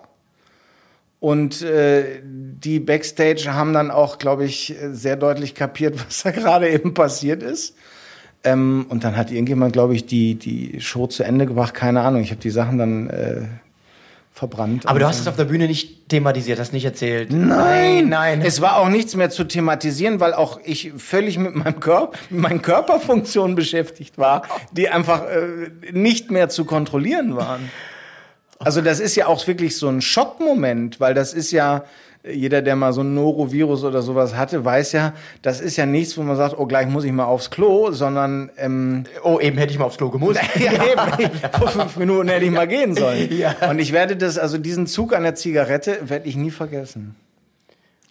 Und 1.19 1.62
äh, 1.62 2.21
die 2.24 2.80
Backstage 2.80 3.54
haben 3.54 3.74
dann 3.74 3.91
auch, 3.91 4.17
glaube 4.17 4.45
ich, 4.45 4.76
sehr 4.91 5.15
deutlich 5.15 5.56
kapiert, 5.56 5.95
was 6.08 6.24
da 6.24 6.32
gerade 6.32 6.69
eben 6.69 6.93
passiert 6.93 7.43
ist. 7.43 7.76
Ähm, 8.43 8.86
und 8.89 9.04
dann 9.04 9.17
hat 9.17 9.32
irgendjemand, 9.32 9.74
glaube 9.74 9.95
ich, 9.95 10.06
die, 10.06 10.36
die 10.36 10.80
Show 10.80 11.08
zu 11.08 11.24
Ende 11.24 11.45
gebracht. 11.45 11.74
Keine 11.74 12.02
Ahnung. 12.02 12.21
Ich 12.21 12.32
habe 12.32 12.41
die 12.41 12.50
Sachen 12.50 12.78
dann 12.78 13.10
äh, 13.10 13.41
verbrannt. 14.36 14.86
Aber 14.86 15.00
du 15.00 15.08
hast 15.08 15.21
es 15.21 15.28
auf 15.30 15.38
der 15.38 15.45
Bühne 15.45 15.65
nicht 15.65 16.10
thematisiert, 16.10 16.60
hast 16.60 16.74
nicht 16.74 16.84
erzählt. 16.84 17.32
Nein, 17.32 18.10
nein. 18.10 18.41
Es 18.41 18.60
war 18.60 18.76
auch 18.76 18.89
nichts 18.89 19.15
mehr 19.15 19.30
zu 19.30 19.45
thematisieren, 19.45 20.19
weil 20.19 20.34
auch 20.34 20.60
ich 20.65 20.91
völlig 20.98 21.38
mit 21.38 21.56
meinem 21.56 21.80
Körper, 21.80 22.17
mit 22.30 22.41
meinen 22.41 22.62
Körperfunktionen 22.62 23.56
beschäftigt 23.56 24.17
war, 24.17 24.41
die 24.74 24.89
einfach 24.89 25.24
äh, 25.24 25.71
nicht 25.93 26.32
mehr 26.32 26.50
zu 26.50 26.65
kontrollieren 26.65 27.38
waren. 27.38 27.71
Also 28.60 28.82
das 28.82 29.00
ist 29.00 29.15
ja 29.15 29.28
auch 29.28 29.48
wirklich 29.48 29.78
so 29.78 29.88
ein 29.88 30.02
Schockmoment, 30.02 31.00
weil 31.00 31.13
das 31.13 31.34
ist 31.34 31.52
ja 31.52 31.86
jeder, 32.32 32.62
der 32.62 32.76
mal 32.76 32.94
so 32.94 33.02
ein 33.02 33.14
Norovirus 33.14 33.84
oder 33.84 34.02
sowas 34.02 34.36
hatte, 34.36 34.66
weiß 34.66 34.94
ja, 34.94 35.14
das 35.42 35.62
ist 35.62 35.78
ja 35.78 35.86
nichts, 35.86 36.18
wo 36.18 36.24
man 36.24 36.36
sagt, 36.36 36.58
oh, 36.58 36.66
gleich 36.66 36.88
muss 36.88 37.04
ich 37.04 37.12
mal 37.12 37.26
aufs 37.26 37.50
Klo, 37.50 37.92
sondern 37.92 38.50
ähm, 38.58 39.04
oh, 39.24 39.40
eben 39.40 39.58
hätte 39.58 39.72
ich 39.72 39.80
mal 39.80 39.86
aufs 39.86 39.98
Klo 39.98 40.10
gemusst. 40.10 40.42
ja, 40.56 40.72
eben. 40.74 41.32
Vor 41.58 41.68
fünf 41.68 41.98
Minuten 41.98 42.30
hätte 42.30 42.46
ich 42.46 42.52
mal 42.52 42.68
gehen 42.68 42.96
sollen. 42.96 43.30
Ja. 43.36 43.70
Und 43.70 43.80
ich 43.80 43.92
werde 43.92 44.16
das, 44.16 44.38
also 44.38 44.58
diesen 44.58 44.88
Zug 44.88 45.14
an 45.14 45.24
der 45.24 45.36
Zigarette 45.36 45.98
werde 46.04 46.28
ich 46.28 46.38
nie 46.38 46.52
vergessen. 46.52 47.16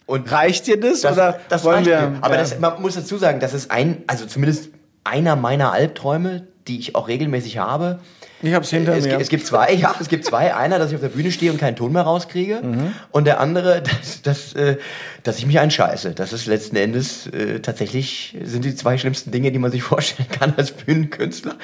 Und 0.05 0.31
Reicht 0.31 0.67
dir 0.67 0.79
das, 0.79 1.01
das, 1.01 1.13
oder 1.13 1.39
das 1.49 1.63
wollen 1.63 1.85
wir? 1.85 2.09
mir. 2.09 2.17
Aber 2.21 2.35
ja. 2.35 2.41
das, 2.41 2.59
man 2.59 2.81
muss 2.81 2.95
dazu 2.95 3.17
sagen, 3.17 3.39
das 3.39 3.53
ist 3.53 3.71
ein, 3.71 4.03
also 4.07 4.25
zumindest 4.25 4.69
einer 5.03 5.35
meiner 5.35 5.71
Albträume, 5.71 6.47
die 6.67 6.79
ich 6.79 6.95
auch 6.95 7.07
regelmäßig 7.07 7.57
habe. 7.57 7.99
Ich 8.45 8.53
hab's 8.53 8.69
hinter 8.69 8.93
Es, 8.95 9.05
mir. 9.05 9.19
es 9.19 9.29
gibt 9.29 9.45
zwei, 9.45 9.73
ja, 9.75 9.93
es 9.99 10.07
gibt 10.09 10.25
zwei. 10.25 10.55
Einer, 10.55 10.79
dass 10.79 10.89
ich 10.89 10.95
auf 10.95 11.01
der 11.01 11.09
Bühne 11.09 11.31
stehe 11.31 11.51
und 11.51 11.59
keinen 11.59 11.75
Ton 11.75 11.91
mehr 11.93 12.03
rauskriege. 12.03 12.61
Mhm. 12.63 12.93
Und 13.11 13.25
der 13.25 13.39
andere, 13.39 13.81
dass, 14.01 14.21
dass, 14.21 14.53
äh, 14.53 14.77
dass 15.23 15.37
ich 15.39 15.45
mich 15.45 15.59
einscheiße. 15.59 16.11
Das 16.11 16.33
ist 16.33 16.45
letzten 16.45 16.75
Endes 16.75 17.27
äh, 17.27 17.59
tatsächlich, 17.59 18.37
sind 18.43 18.65
die 18.65 18.75
zwei 18.75 18.97
schlimmsten 18.97 19.31
Dinge, 19.31 19.51
die 19.51 19.59
man 19.59 19.71
sich 19.71 19.83
vorstellen 19.83 20.29
kann 20.29 20.53
als 20.57 20.71
Bühnenkünstler. 20.71 21.55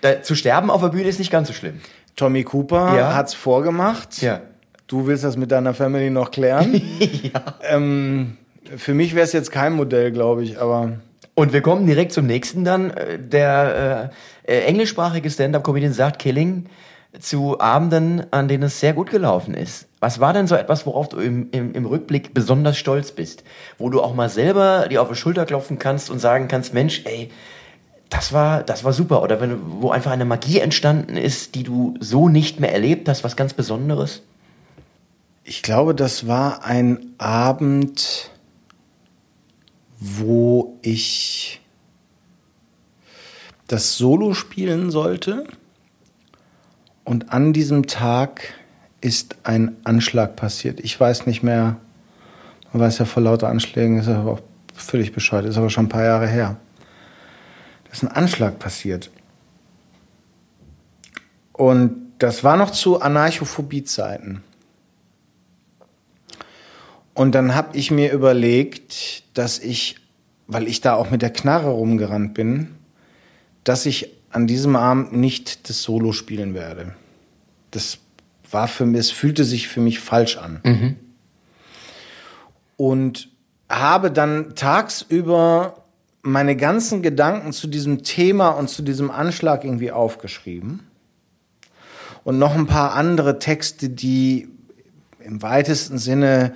Da, 0.00 0.22
zu 0.22 0.34
sterben 0.34 0.70
auf 0.70 0.80
der 0.82 0.88
Bühne 0.88 1.08
ist 1.08 1.18
nicht 1.18 1.30
ganz 1.30 1.48
so 1.48 1.54
schlimm. 1.54 1.80
Tommy 2.16 2.42
Cooper 2.44 2.96
Ja. 2.96 3.14
hat's 3.14 3.34
vorgemacht. 3.34 4.20
Ja. 4.22 4.40
Du 4.86 5.06
willst 5.06 5.22
das 5.22 5.36
mit 5.36 5.50
deiner 5.50 5.74
Family 5.74 6.10
noch 6.10 6.30
klären. 6.30 6.80
ähm, 7.68 8.36
für 8.76 8.94
mich 8.94 9.14
wäre 9.14 9.24
es 9.24 9.32
jetzt 9.32 9.50
kein 9.50 9.72
Modell, 9.74 10.10
glaube 10.12 10.42
ich, 10.44 10.60
aber 10.60 10.92
Und 11.38 11.52
wir 11.52 11.62
kommen 11.62 11.86
direkt 11.86 12.10
zum 12.10 12.26
nächsten 12.26 12.64
dann. 12.64 12.90
Äh, 12.90 13.16
Der 13.20 14.10
äh, 14.44 14.52
äh, 14.52 14.64
englischsprachige 14.64 15.30
Stand-Up-Comedian 15.30 15.92
sagt 15.92 16.18
Killing 16.18 16.66
zu 17.20 17.60
Abenden, 17.60 18.26
an 18.32 18.48
denen 18.48 18.64
es 18.64 18.80
sehr 18.80 18.92
gut 18.92 19.10
gelaufen 19.10 19.54
ist. 19.54 19.86
Was 20.00 20.18
war 20.18 20.32
denn 20.32 20.48
so 20.48 20.56
etwas, 20.56 20.84
worauf 20.84 21.08
du 21.08 21.18
im, 21.18 21.48
im, 21.52 21.74
im 21.74 21.86
Rückblick 21.86 22.34
besonders 22.34 22.76
stolz 22.76 23.12
bist? 23.12 23.44
Wo 23.78 23.88
du 23.88 24.02
auch 24.02 24.16
mal 24.16 24.28
selber 24.28 24.88
dir 24.90 25.00
auf 25.00 25.10
die 25.10 25.14
Schulter 25.14 25.46
klopfen 25.46 25.78
kannst 25.78 26.10
und 26.10 26.18
sagen 26.18 26.48
kannst, 26.48 26.74
Mensch, 26.74 27.02
ey, 27.04 27.30
das 28.10 28.32
war, 28.32 28.64
das 28.64 28.82
war 28.82 28.92
super. 28.92 29.22
Oder 29.22 29.40
wenn, 29.40 29.60
wo 29.80 29.90
einfach 29.92 30.10
eine 30.10 30.24
Magie 30.24 30.58
entstanden 30.58 31.16
ist, 31.16 31.54
die 31.54 31.62
du 31.62 31.94
so 32.00 32.28
nicht 32.28 32.58
mehr 32.58 32.72
erlebt 32.72 33.08
hast, 33.08 33.22
was 33.22 33.36
ganz 33.36 33.54
Besonderes? 33.54 34.22
ich 35.48 35.62
glaube, 35.62 35.94
das 35.94 36.26
war 36.26 36.64
ein 36.64 37.14
Abend, 37.16 38.30
wo 39.98 40.78
ich 40.82 41.60
das 43.66 43.96
Solo 43.96 44.34
spielen 44.34 44.90
sollte. 44.90 45.44
Und 47.04 47.32
an 47.32 47.52
diesem 47.52 47.86
Tag 47.86 48.54
ist 49.00 49.36
ein 49.44 49.76
Anschlag 49.84 50.36
passiert. 50.36 50.80
Ich 50.80 50.98
weiß 50.98 51.26
nicht 51.26 51.42
mehr, 51.42 51.76
man 52.72 52.82
weiß 52.82 52.98
ja 52.98 53.04
vor 53.04 53.22
lauter 53.22 53.48
Anschlägen, 53.48 53.98
ist 53.98 54.08
aber 54.08 54.32
auch 54.32 54.40
völlig 54.74 55.12
bescheuert, 55.12 55.46
ist 55.46 55.56
aber 55.56 55.70
schon 55.70 55.86
ein 55.86 55.90
paar 55.90 56.04
Jahre 56.04 56.26
her. 56.26 56.56
Da 57.84 57.92
ist 57.92 58.02
ein 58.02 58.08
Anschlag 58.08 58.58
passiert. 58.58 59.10
Und 61.52 62.12
das 62.18 62.44
war 62.44 62.56
noch 62.56 62.70
zu 62.70 63.00
Anarchophobie-Zeiten. 63.00 64.42
Und 67.18 67.34
dann 67.34 67.56
habe 67.56 67.76
ich 67.76 67.90
mir 67.90 68.12
überlegt, 68.12 69.24
dass 69.34 69.58
ich, 69.58 69.96
weil 70.46 70.68
ich 70.68 70.82
da 70.82 70.94
auch 70.94 71.10
mit 71.10 71.20
der 71.20 71.32
Knarre 71.32 71.70
rumgerannt 71.70 72.32
bin, 72.32 72.76
dass 73.64 73.86
ich 73.86 74.10
an 74.30 74.46
diesem 74.46 74.76
Abend 74.76 75.14
nicht 75.14 75.68
das 75.68 75.82
Solo 75.82 76.12
spielen 76.12 76.54
werde. 76.54 76.94
Das 77.72 77.98
war 78.48 78.68
für 78.68 78.86
mich, 78.86 79.00
es 79.00 79.10
fühlte 79.10 79.42
sich 79.42 79.66
für 79.66 79.80
mich 79.80 79.98
falsch 79.98 80.36
an. 80.36 80.60
Und 82.76 83.30
habe 83.68 84.12
dann 84.12 84.54
tagsüber 84.54 85.86
meine 86.22 86.54
ganzen 86.54 87.02
Gedanken 87.02 87.52
zu 87.52 87.66
diesem 87.66 88.04
Thema 88.04 88.50
und 88.50 88.70
zu 88.70 88.80
diesem 88.80 89.10
Anschlag 89.10 89.64
irgendwie 89.64 89.90
aufgeschrieben. 89.90 90.86
Und 92.22 92.38
noch 92.38 92.54
ein 92.54 92.68
paar 92.68 92.94
andere 92.94 93.40
Texte, 93.40 93.88
die 93.88 94.48
im 95.18 95.42
weitesten 95.42 95.98
Sinne 95.98 96.54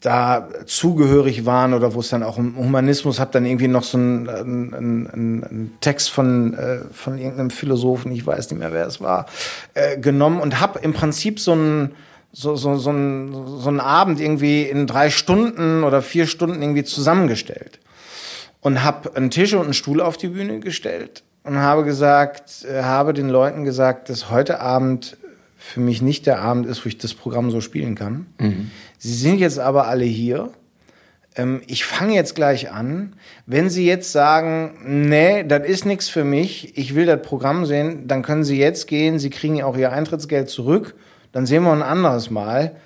da 0.00 0.48
zugehörig 0.66 1.46
waren 1.46 1.72
oder 1.72 1.94
wo 1.94 2.00
es 2.00 2.10
dann 2.10 2.22
auch 2.22 2.36
um 2.36 2.56
Humanismus 2.56 3.20
habe 3.20 3.32
dann 3.32 3.46
irgendwie 3.46 3.68
noch 3.68 3.84
so 3.84 3.96
einen, 3.96 4.28
einen, 4.28 5.10
einen 5.10 5.72
Text 5.80 6.10
von 6.10 6.54
äh, 6.54 6.80
von 6.92 7.18
irgendeinem 7.18 7.50
Philosophen, 7.50 8.12
ich 8.12 8.26
weiß 8.26 8.50
nicht 8.50 8.60
mehr 8.60 8.72
wer 8.72 8.86
es 8.86 9.00
war, 9.00 9.26
äh, 9.72 9.98
genommen 9.98 10.40
und 10.40 10.60
habe 10.60 10.78
im 10.80 10.92
Prinzip 10.92 11.40
so 11.40 11.52
einen 11.52 11.94
so, 12.34 12.56
so, 12.56 12.76
so, 12.76 12.90
einen, 12.90 13.32
so 13.60 13.68
einen 13.68 13.80
Abend 13.80 14.20
irgendwie 14.20 14.64
in 14.64 14.88
drei 14.88 15.08
Stunden 15.08 15.84
oder 15.84 16.02
vier 16.02 16.26
Stunden 16.26 16.60
irgendwie 16.60 16.82
zusammengestellt 16.82 17.78
und 18.60 18.82
habe 18.82 19.14
einen 19.14 19.30
Tisch 19.30 19.54
und 19.54 19.62
einen 19.62 19.74
Stuhl 19.74 20.00
auf 20.00 20.16
die 20.16 20.28
Bühne 20.28 20.58
gestellt 20.58 21.22
und 21.44 21.58
habe 21.58 21.84
gesagt, 21.84 22.66
äh, 22.68 22.82
habe 22.82 23.14
den 23.14 23.28
Leuten 23.28 23.64
gesagt, 23.64 24.10
dass 24.10 24.30
heute 24.30 24.60
Abend 24.60 25.16
für 25.56 25.80
mich 25.80 26.02
nicht 26.02 26.26
der 26.26 26.40
Abend 26.40 26.66
ist, 26.66 26.84
wo 26.84 26.88
ich 26.88 26.98
das 26.98 27.14
Programm 27.14 27.50
so 27.50 27.60
spielen 27.60 27.94
kann. 27.94 28.26
Sie 29.04 29.12
sind 29.12 29.38
jetzt 29.38 29.58
aber 29.58 29.86
alle 29.86 30.06
hier. 30.06 30.48
Ähm, 31.36 31.60
ich 31.66 31.84
fange 31.84 32.14
jetzt 32.14 32.34
gleich 32.34 32.72
an. 32.72 33.16
Wenn 33.44 33.68
Sie 33.68 33.84
jetzt 33.84 34.12
sagen, 34.12 34.78
nee, 34.82 35.44
das 35.44 35.68
ist 35.68 35.84
nichts 35.84 36.08
für 36.08 36.24
mich, 36.24 36.78
ich 36.78 36.94
will 36.94 37.04
das 37.04 37.20
Programm 37.20 37.66
sehen, 37.66 38.08
dann 38.08 38.22
können 38.22 38.44
Sie 38.44 38.58
jetzt 38.58 38.86
gehen. 38.86 39.18
Sie 39.18 39.28
kriegen 39.28 39.56
ja 39.56 39.66
auch 39.66 39.76
Ihr 39.76 39.92
Eintrittsgeld 39.92 40.48
zurück. 40.48 40.94
Dann 41.32 41.44
sehen 41.44 41.64
wir 41.64 41.72
ein 41.72 41.82
anderes 41.82 42.30
Mal. 42.30 42.76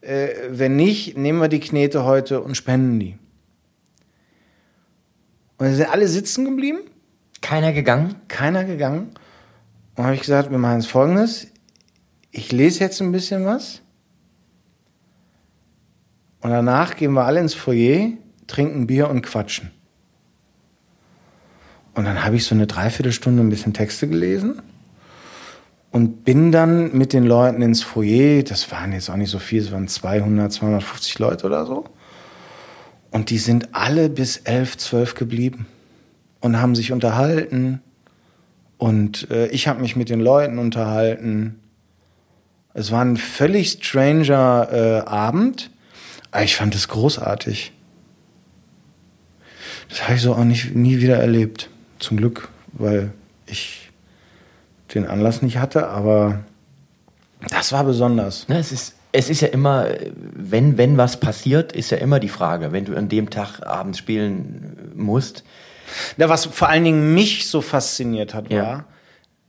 Äh, 0.00 0.30
wenn 0.50 0.74
nicht, 0.74 1.16
nehmen 1.16 1.40
wir 1.40 1.46
die 1.46 1.60
Knete 1.60 2.04
heute 2.04 2.40
und 2.40 2.56
spenden 2.56 2.98
die. 2.98 3.16
Und 5.58 5.66
dann 5.66 5.74
sind 5.76 5.92
alle 5.92 6.08
sitzen 6.08 6.44
geblieben 6.44 6.80
Keiner 7.40 7.72
gegangen? 7.72 8.16
keiner 8.26 8.64
gegangen. 8.64 9.10
Und 9.94 10.02
habe 10.02 10.16
ich 10.16 10.22
gesagt, 10.22 10.50
wir 10.50 10.58
machen 10.58 10.80
jetzt 10.80 10.90
folgendes. 10.90 11.46
Ich 12.32 12.50
lese 12.50 12.80
jetzt 12.80 13.00
ein 13.00 13.12
bisschen 13.12 13.44
was. 13.44 13.80
Und 16.40 16.50
danach 16.50 16.96
gehen 16.96 17.12
wir 17.12 17.24
alle 17.24 17.40
ins 17.40 17.54
Foyer, 17.54 18.10
trinken 18.46 18.86
Bier 18.86 19.08
und 19.10 19.22
quatschen. 19.22 19.70
Und 21.94 22.04
dann 22.04 22.24
habe 22.24 22.36
ich 22.36 22.44
so 22.44 22.54
eine 22.54 22.66
Dreiviertelstunde 22.66 23.42
ein 23.42 23.48
bisschen 23.48 23.74
Texte 23.74 24.06
gelesen 24.06 24.62
und 25.90 26.24
bin 26.24 26.52
dann 26.52 26.96
mit 26.96 27.12
den 27.12 27.24
Leuten 27.24 27.60
ins 27.60 27.82
Foyer. 27.82 28.42
Das 28.44 28.70
waren 28.70 28.92
jetzt 28.92 29.10
auch 29.10 29.16
nicht 29.16 29.30
so 29.30 29.38
viel, 29.38 29.62
es 29.62 29.72
waren 29.72 29.88
200, 29.88 30.52
250 30.52 31.18
Leute 31.18 31.46
oder 31.46 31.66
so. 31.66 31.86
Und 33.10 33.30
die 33.30 33.38
sind 33.38 33.74
alle 33.74 34.08
bis 34.10 34.36
elf, 34.38 34.76
zwölf 34.76 35.14
geblieben 35.14 35.66
und 36.40 36.60
haben 36.60 36.74
sich 36.74 36.92
unterhalten. 36.92 37.80
Und 38.76 39.30
äh, 39.30 39.48
ich 39.48 39.66
habe 39.66 39.80
mich 39.80 39.96
mit 39.96 40.08
den 40.08 40.20
Leuten 40.20 40.58
unterhalten. 40.58 41.58
Es 42.74 42.92
war 42.92 43.04
ein 43.04 43.16
völlig 43.16 43.72
stranger 43.72 44.68
äh, 44.70 45.08
Abend, 45.08 45.70
aber 46.30 46.44
ich 46.44 46.56
fand 46.56 46.74
es 46.74 46.88
großartig. 46.88 47.72
Das 49.88 50.04
habe 50.04 50.14
ich 50.14 50.22
so 50.22 50.34
auch 50.34 50.44
nicht, 50.44 50.74
nie 50.74 51.00
wieder 51.00 51.16
erlebt. 51.16 51.70
Zum 51.98 52.16
Glück, 52.16 52.48
weil 52.72 53.12
ich 53.46 53.90
den 54.94 55.06
Anlass 55.06 55.42
nicht 55.42 55.58
hatte, 55.58 55.88
aber 55.88 56.44
das 57.50 57.72
war 57.72 57.84
besonders. 57.84 58.44
Na, 58.48 58.58
es 58.58 58.70
ist, 58.72 58.94
es 59.12 59.28
ist 59.30 59.40
ja 59.40 59.48
immer, 59.48 59.88
wenn, 60.34 60.78
wenn 60.78 60.96
was 60.96 61.18
passiert, 61.18 61.72
ist 61.72 61.90
ja 61.90 61.98
immer 61.98 62.20
die 62.20 62.28
Frage, 62.28 62.72
wenn 62.72 62.84
du 62.84 62.96
an 62.96 63.08
dem 63.08 63.30
Tag 63.30 63.66
abends 63.66 63.98
spielen 63.98 64.92
musst. 64.94 65.44
Na, 66.18 66.28
was 66.28 66.44
vor 66.46 66.68
allen 66.68 66.84
Dingen 66.84 67.14
mich 67.14 67.48
so 67.48 67.60
fasziniert 67.60 68.34
hat, 68.34 68.50
Ja. 68.50 68.62
war, 68.62 68.84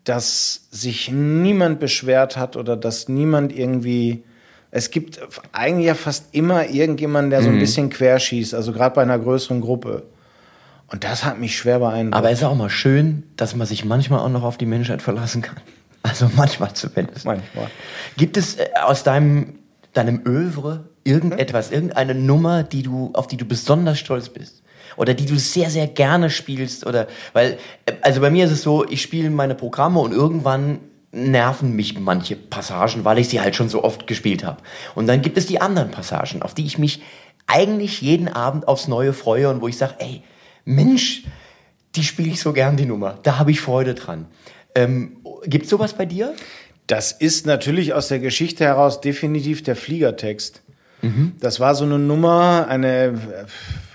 dass 0.05 0.67
sich 0.71 1.11
niemand 1.11 1.79
beschwert 1.79 2.37
hat 2.37 2.55
oder 2.55 2.75
dass 2.77 3.09
niemand 3.09 3.55
irgendwie. 3.55 4.23
Es 4.71 4.91
gibt 4.91 5.19
eigentlich 5.51 5.87
ja 5.87 5.95
fast 5.95 6.27
immer 6.31 6.67
irgendjemanden, 6.67 7.31
der 7.31 7.41
so 7.41 7.49
ein 7.49 7.57
bisschen 7.59 7.89
querschießt, 7.89 8.53
also 8.53 8.71
gerade 8.71 8.95
bei 8.95 9.01
einer 9.01 9.17
größeren 9.17 9.61
Gruppe. 9.61 10.03
Und 10.91 11.03
das 11.03 11.23
hat 11.23 11.39
mich 11.39 11.57
schwer 11.57 11.79
beeindruckt. 11.79 12.15
Aber 12.15 12.31
es 12.31 12.39
ist 12.39 12.45
auch 12.45 12.55
mal 12.55 12.69
schön, 12.69 13.23
dass 13.35 13.55
man 13.55 13.67
sich 13.67 13.85
manchmal 13.85 14.19
auch 14.19 14.29
noch 14.29 14.43
auf 14.43 14.57
die 14.57 14.65
Menschheit 14.65 15.01
verlassen 15.01 15.41
kann. 15.41 15.57
Also 16.01 16.29
manchmal 16.33 16.73
zumindest. 16.73 17.25
Manchmal. 17.25 17.67
Gibt 18.15 18.37
es 18.37 18.55
äh, 18.55 18.69
aus 18.85 19.03
deinem, 19.03 19.59
deinem 19.91 20.21
Övre 20.25 20.85
irgendetwas, 21.03 21.71
irgendeine 21.71 22.15
Nummer, 22.15 22.63
die 22.63 22.83
du, 22.83 23.09
auf 23.13 23.27
die 23.27 23.35
du 23.35 23.43
besonders 23.43 23.99
stolz 23.99 24.29
bist? 24.29 24.63
Oder 24.95 25.13
die 25.13 25.25
du 25.25 25.37
sehr, 25.37 25.69
sehr 25.69 25.87
gerne 25.87 26.29
spielst? 26.29 26.85
Oder, 26.85 27.07
weil, 27.33 27.57
äh, 27.85 27.91
also 28.01 28.21
bei 28.21 28.29
mir 28.29 28.45
ist 28.45 28.51
es 28.51 28.61
so, 28.61 28.87
ich 28.87 29.01
spiele 29.01 29.29
meine 29.29 29.55
Programme 29.55 29.99
und 29.99 30.13
irgendwann 30.13 30.79
nerven 31.11 31.75
mich 31.75 31.99
manche 31.99 32.35
Passagen, 32.35 33.05
weil 33.05 33.19
ich 33.19 33.29
sie 33.29 33.41
halt 33.41 33.55
schon 33.55 33.69
so 33.69 33.83
oft 33.83 34.07
gespielt 34.07 34.43
habe. 34.43 34.61
Und 34.95 35.07
dann 35.07 35.21
gibt 35.21 35.37
es 35.37 35.47
die 35.47 35.61
anderen 35.61 35.91
Passagen, 35.91 36.41
auf 36.41 36.53
die 36.53 36.65
ich 36.65 36.77
mich 36.77 37.01
eigentlich 37.47 38.01
jeden 38.01 38.27
Abend 38.27 38.67
aufs 38.67 38.87
Neue 38.87 39.13
freue 39.13 39.49
und 39.49 39.61
wo 39.61 39.67
ich 39.67 39.77
sage, 39.77 39.95
ey, 39.99 40.21
Mensch, 40.65 41.23
die 41.95 42.03
spiele 42.03 42.29
ich 42.29 42.39
so 42.39 42.53
gern, 42.53 42.77
die 42.77 42.85
Nummer. 42.85 43.17
Da 43.23 43.39
habe 43.39 43.51
ich 43.51 43.59
Freude 43.59 43.95
dran. 43.95 44.27
Ähm, 44.75 45.17
Gibt 45.45 45.65
es 45.65 45.71
sowas 45.71 45.93
bei 45.93 46.05
dir? 46.05 46.35
Das 46.85 47.11
ist 47.11 47.45
natürlich 47.45 47.93
aus 47.93 48.07
der 48.07 48.19
Geschichte 48.19 48.65
heraus 48.65 49.01
definitiv 49.01 49.63
der 49.63 49.75
Fliegertext. 49.75 50.61
Das 51.39 51.59
war 51.59 51.75
so 51.75 51.85
eine 51.85 51.97
Nummer, 51.97 52.67
eine, 52.67 53.05
äh, 53.05 53.15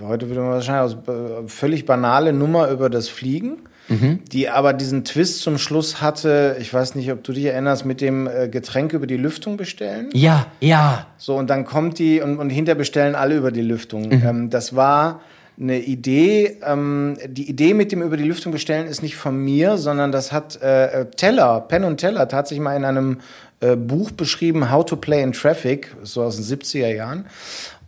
heute 0.00 0.28
würde 0.28 0.40
man 0.40 0.50
wahrscheinlich 0.52 0.96
aus, 0.96 1.08
äh, 1.08 1.48
völlig 1.48 1.84
banale 1.84 2.32
Nummer 2.32 2.70
über 2.70 2.88
das 2.88 3.08
Fliegen, 3.08 3.58
die 3.88 4.48
aber 4.48 4.72
diesen 4.72 5.04
Twist 5.04 5.40
zum 5.40 5.58
Schluss 5.58 6.00
hatte, 6.00 6.56
ich 6.60 6.72
weiß 6.72 6.94
nicht, 6.94 7.12
ob 7.12 7.22
du 7.22 7.32
dich 7.32 7.44
erinnerst, 7.44 7.84
mit 7.84 8.00
dem 8.00 8.26
äh, 8.26 8.48
Getränk 8.48 8.92
über 8.92 9.06
die 9.06 9.16
Lüftung 9.16 9.56
bestellen. 9.56 10.08
Ja, 10.12 10.46
ja. 10.60 11.06
So, 11.18 11.36
und 11.36 11.50
dann 11.50 11.64
kommt 11.64 11.98
die 11.98 12.20
und, 12.20 12.38
und 12.38 12.50
hinter 12.50 12.74
bestellen 12.74 13.14
alle 13.14 13.36
über 13.36 13.50
die 13.50 13.62
Lüftung. 13.62 14.10
Ähm, 14.10 14.50
das 14.50 14.74
war 14.74 15.20
eine 15.60 15.80
Idee. 15.80 16.58
Ähm, 16.64 17.16
die 17.26 17.48
Idee 17.48 17.74
mit 17.74 17.92
dem 17.92 18.02
über 18.02 18.16
die 18.16 18.24
Lüftung 18.24 18.52
bestellen 18.52 18.86
ist 18.86 19.02
nicht 19.02 19.16
von 19.16 19.36
mir, 19.36 19.76
sondern 19.76 20.12
das 20.12 20.32
hat 20.32 20.60
äh, 20.62 21.02
äh, 21.02 21.04
Teller, 21.10 21.60
Penn 21.60 21.84
und 21.84 21.98
Teller, 21.98 22.28
tatsächlich 22.28 22.62
mal 22.62 22.76
in 22.76 22.84
einem 22.84 23.20
äh, 23.60 23.76
Buch 23.76 24.10
beschrieben, 24.10 24.70
How 24.70 24.84
to 24.84 24.96
Play 24.96 25.22
in 25.22 25.32
Traffic, 25.32 25.94
so 26.02 26.22
aus 26.22 26.36
den 26.36 26.44
70er 26.44 26.92
Jahren. 26.92 27.26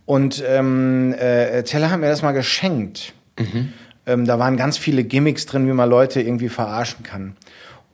Und 0.05 0.43
ähm, 0.47 1.13
äh, 1.19 1.63
Teller 1.63 1.91
hat 1.91 1.99
mir 1.99 2.07
das 2.07 2.21
mal 2.21 2.31
geschenkt. 2.31 3.13
Ähm, 4.07 4.25
da 4.25 4.39
waren 4.39 4.57
ganz 4.57 4.77
viele 4.77 5.03
Gimmicks 5.03 5.45
drin, 5.45 5.67
wie 5.67 5.73
man 5.73 5.89
Leute 5.89 6.21
irgendwie 6.21 6.49
verarschen 6.49 7.03
kann. 7.03 7.35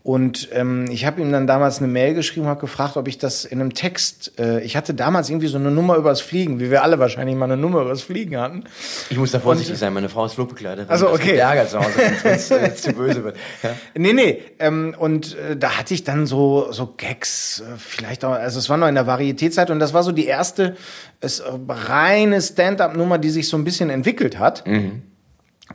Und 0.04 0.49
ähm, 0.52 0.88
ich 0.91 1.06
habe 1.06 1.21
ihm 1.21 1.32
dann 1.32 1.47
damals 1.47 1.78
eine 1.78 1.88
Mail 1.88 2.13
geschrieben, 2.13 2.45
habe 2.47 2.60
gefragt, 2.60 2.97
ob 2.97 3.08
ich 3.08 3.19
das 3.19 3.45
in 3.45 3.62
einem 3.62 3.73
Text. 3.73 4.38
Äh, 4.38 4.60
ich 4.62 4.76
hatte 4.76 4.93
damals 4.93 5.30
irgendwie 5.30 5.47
so 5.47 5.58
eine 5.58 5.71
Nummer 5.71 5.95
übers 5.95 6.19
Fliegen, 6.19 6.60
wie 6.60 6.69
wir 6.69 6.84
alle 6.84 6.99
wahrscheinlich 6.99 7.38
mal 7.38 7.45
eine 7.45 7.56
Nummer 7.56 7.84
übers 7.84 8.02
Fliegen 8.02 8.36
hatten. 8.36 8.65
Ich 9.10 9.17
muss 9.17 9.32
da 9.32 9.39
vorsichtig 9.39 9.78
sein, 9.78 9.93
meine 9.93 10.10
Frau 10.10 10.26
ist 10.26 10.34
Flugbegleiterin. 10.34 10.89
Also, 10.89 11.10
okay. 11.10 11.38
Ärger 11.38 11.69
zu 11.69 11.80
Hause, 11.80 11.93
wenn 12.23 12.34
es 12.34 12.52
äh, 12.52 12.76
zu 12.76 12.91
böse 12.91 13.23
wird. 13.23 13.38
Ja. 13.63 13.69
Nee, 13.95 14.12
nee. 14.12 14.41
Ähm, 14.60 14.93
und 14.99 15.38
äh, 15.38 15.56
da 15.56 15.78
hatte 15.78 15.93
ich 15.93 16.04
dann 16.04 16.28
so, 16.28 16.69
so 16.73 16.93
Gags, 16.97 17.62
äh, 17.62 17.78
vielleicht 17.78 18.26
auch, 18.26 18.34
also 18.34 18.60
es 18.60 18.69
war 18.69 18.76
noch 18.76 18.89
in 18.89 18.95
der 18.95 19.08
Varietätzeit 19.08 19.69
und 19.69 19.80
das 19.80 19.93
war 19.93 20.04
so 20.04 20.12
die 20.12 20.26
erste 20.26 20.76
es, 21.21 21.39
äh, 21.39 21.49
reine 21.69 22.41
Stand-up-Nummer, 22.41 23.19
die 23.19 23.30
sich 23.30 23.47
so 23.47 23.56
ein 23.56 23.63
bisschen 23.63 23.89
entwickelt 23.89 24.38
hat. 24.38 24.65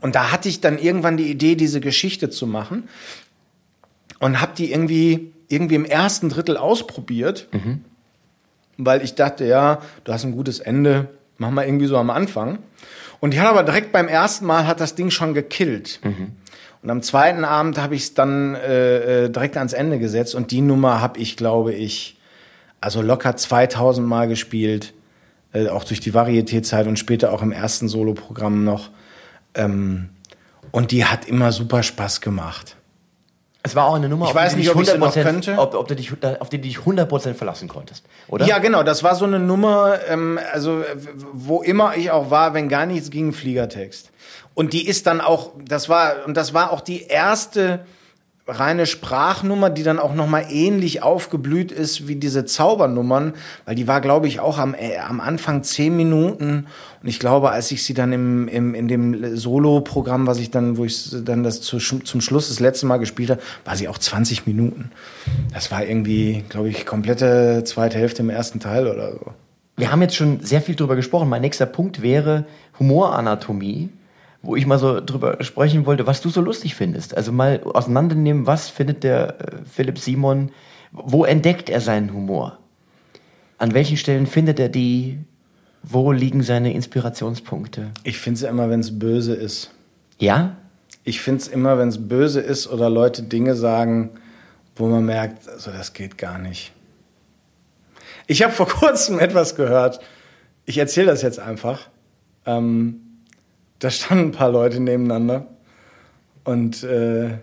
Und 0.01 0.15
da 0.15 0.31
hatte 0.33 0.49
ich 0.49 0.61
dann 0.61 0.79
irgendwann 0.79 1.17
die 1.17 1.31
Idee, 1.31 1.55
diese 1.57 1.81
Geschichte 1.81 2.31
zu 2.31 2.47
machen 2.47 2.89
und 4.19 4.41
habe 4.41 4.53
die 4.57 4.73
irgendwie, 4.73 5.33
irgendwie 5.49 5.75
im 5.75 5.85
ersten 5.85 6.29
Drittel 6.29 6.57
ausprobiert, 6.57 7.49
weil 8.77 9.03
ich 9.03 9.15
dachte, 9.15 9.45
ja, 9.45 9.81
du 10.05 10.13
hast 10.13 10.25
ein 10.25 10.33
gutes 10.33 10.61
Ende, 10.61 11.09
mach 11.37 11.51
mal 11.51 11.65
irgendwie 11.65 11.87
so 11.87 11.97
am 11.97 12.11
Anfang. 12.11 12.59
Und 13.21 13.35
die 13.35 13.41
hat 13.41 13.49
aber 13.49 13.64
direkt 13.64 13.91
beim 13.93 14.07
ersten 14.09 14.47
Mal 14.47 14.66
hat 14.66 14.81
das 14.81 14.95
Ding 14.95 15.11
schon 15.11 15.35
gekillt. 15.35 15.99
Und 16.83 16.91
am 16.91 17.03
zweiten 17.03 17.45
Abend 17.45 17.79
habe 17.79 17.97
ich 17.97 18.03
es 18.03 18.14
dann 18.14 18.55
äh, 18.55 19.25
äh, 19.25 19.31
direkt 19.31 19.57
ans 19.57 19.72
Ende 19.72 19.99
gesetzt 19.99 20.35
und 20.37 20.53
die 20.53 20.61
Nummer 20.61 21.01
habe 21.01 21.18
ich, 21.18 21.37
glaube 21.37 21.75
ich, 21.75 22.16
also 22.81 23.03
locker 23.03 23.35
2000 23.35 24.07
Mal 24.07 24.29
gespielt, 24.29 24.95
äh, 25.53 25.68
auch 25.68 25.83
durch 25.83 25.99
die 25.99 26.14
Varietätzeit 26.14 26.87
und 26.87 26.97
später 26.97 27.33
auch 27.33 27.43
im 27.43 27.51
ersten 27.51 27.89
Soloprogramm 27.89 28.62
noch. 28.62 28.91
Ähm, 29.59 30.09
und 30.71 30.91
die 30.91 31.05
hat 31.05 31.27
immer 31.27 31.53
super 31.53 31.83
Spaß 31.83 32.21
gemacht. 32.21 32.77
Es 33.63 33.75
war 33.75 33.87
auch 33.87 33.95
eine 33.95 34.09
Nummer, 34.09 34.29
Ich 34.29 34.35
weiß 34.35 34.57
nicht, 34.57 34.71
ob 34.71 34.81
ich 34.81 34.89
sie 34.89 34.99
noch 34.99 35.15
100% 35.15 35.23
könnte. 35.23 35.59
Ob, 35.59 35.75
ob 35.75 35.89
du 35.89 35.97
dich, 35.97 36.13
auf 36.41 36.49
die 36.49 36.59
du 36.59 36.69
dich 36.69 36.79
100% 36.79 37.35
verlassen 37.35 37.69
konntest, 37.69 38.05
oder? 38.29 38.47
Ja, 38.47 38.59
genau, 38.59 38.83
das 38.83 39.03
war 39.03 39.15
so 39.15 39.25
eine 39.25 39.41
Nummer, 39.41 39.99
ähm, 40.09 40.39
also 40.53 40.85
wo 41.33 41.63
immer 41.63 41.97
ich 41.97 42.11
auch 42.11 42.31
war, 42.31 42.55
wenn 42.55 42.69
gar 42.69 42.87
nichts 42.87 43.11
ging, 43.11 43.33
Fliegertext. 43.33 44.11
Und 44.55 44.73
die 44.73 44.87
ist 44.87 45.07
dann 45.07 45.21
auch, 45.21 45.53
das 45.63 45.89
war, 45.89 46.25
und 46.27 46.37
das 46.37 46.55
war 46.55 46.73
auch 46.73 46.81
die 46.81 47.03
erste 47.03 47.81
reine 48.49 48.86
Sprachnummer, 48.86 49.68
die 49.68 49.82
dann 49.82 49.99
auch 49.99 50.14
nochmal 50.14 50.46
ähnlich 50.51 51.03
aufgeblüht 51.03 51.70
ist 51.70 52.09
wie 52.09 52.16
diese 52.16 52.46
Zaubernummern, 52.46 53.34
weil 53.66 53.74
die 53.74 53.86
war, 53.86 54.01
glaube 54.01 54.26
ich, 54.26 54.40
auch 54.40 54.59
am, 54.59 54.74
äh, 54.74 54.99
am 54.99 55.20
Anfang 55.20 55.62
zehn 55.62 55.96
Minuten. 55.96 56.66
Und 57.03 57.09
ich 57.09 57.20
glaube, 57.20 57.51
als 57.51 57.70
ich 57.70 57.84
sie 57.84 57.94
dann 57.94 58.12
im, 58.12 58.49
im, 58.49 58.74
in 58.74 58.88
dem 58.88 59.36
Solo-Programm, 59.36 60.26
was 60.26 60.38
ich 60.38 60.51
dann, 60.51 60.78
wo 60.78 60.84
ich 60.84 61.11
dann 61.24 61.42
das 61.42 61.61
zu, 61.61 61.78
zum 61.78 62.20
Schluss 62.20 62.49
das 62.49 62.59
letzte 62.59 62.86
Mal 62.86 62.96
gespielt 62.96 63.30
habe, 63.30 63.42
war 63.64 63.76
sie 63.76 63.86
auch 63.86 63.99
20 63.99 64.46
Minuten. 64.46 64.90
Das 65.53 65.70
war 65.70 65.84
irgendwie, 65.84 66.44
glaube 66.49 66.70
ich, 66.70 66.86
komplette 66.86 67.62
zweite 67.64 67.99
Hälfte 67.99 68.22
im 68.22 68.30
ersten 68.30 68.61
Teil 68.61 68.88
oder 68.88 69.12
so. 69.12 69.32
Wir 69.76 69.92
haben 69.92 70.03
jetzt 70.03 70.16
schon 70.16 70.40
sehr 70.40 70.61
viel 70.61 70.74
drüber 70.74 70.96
gesprochen. 70.96 71.28
Mein 71.28 71.42
nächster 71.42 71.66
Punkt 71.66 72.03
wäre 72.03 72.46
Humoranatomie, 72.80 73.90
wo 74.49 74.57
ich 74.57 74.64
mal 74.64 74.78
so 74.78 75.03
drüber 75.05 75.36
sprechen 75.44 75.84
wollte, 75.84 76.07
was 76.07 76.22
du 76.22 76.30
so 76.30 76.40
lustig 76.40 76.74
findest. 76.74 77.14
Also 77.14 77.32
mal 77.32 77.61
auseinandernehmen, 77.64 78.46
was 78.46 78.70
findet 78.70 79.05
der 79.05 79.38
äh, 79.40 79.57
Philipp 79.70 79.99
Simon, 79.99 80.53
wo 80.90 81.26
entdeckt 81.26 81.68
er 81.68 81.82
seinen 81.82 82.14
Humor? 82.14 82.57
An 83.59 83.74
welchen 83.74 83.99
Stellen 83.99 84.26
findet 84.26 84.59
er 84.59 84.70
die? 84.70 85.18
Wo 85.82 86.12
liegen 86.12 86.42
seine 86.42 86.72
Inspirationspunkte? 86.72 87.90
Ich 88.05 88.18
finde 88.18 88.38
es 88.38 88.42
immer, 88.51 88.70
wenn 88.70 88.80
es 88.80 88.99
böse 88.99 89.34
ist. 89.34 89.70
Ja? 90.18 90.57
Ich 91.05 91.20
finde 91.20 91.42
es 91.42 91.49
immer, 91.49 91.76
wenn 91.76 91.88
es 91.88 92.09
böse 92.09 92.40
ist 92.40 92.68
oder 92.68 92.88
Leute 92.88 93.24
Dinge 93.24 93.55
sagen, 93.55 94.12
wo 94.76 94.86
man 94.86 95.05
merkt, 95.05 95.46
also 95.46 95.70
das 95.70 95.92
geht 95.92 96.16
gar 96.16 96.38
nicht. 96.38 96.72
Ich 98.26 98.42
habe 98.42 98.55
vor 98.55 98.66
kurzem 98.80 99.18
etwas 99.18 99.57
gehört. 99.57 100.01
Ich 100.64 100.78
erzähle 100.78 101.09
das 101.09 101.20
jetzt 101.20 101.38
einfach. 101.38 101.90
Ähm, 102.46 103.03
da 103.79 103.91
standen 103.91 104.26
ein 104.26 104.33
paar 104.33 104.51
Leute 104.51 104.81
nebeneinander 104.81 105.47
und 106.45 106.83
äh, 106.83 107.39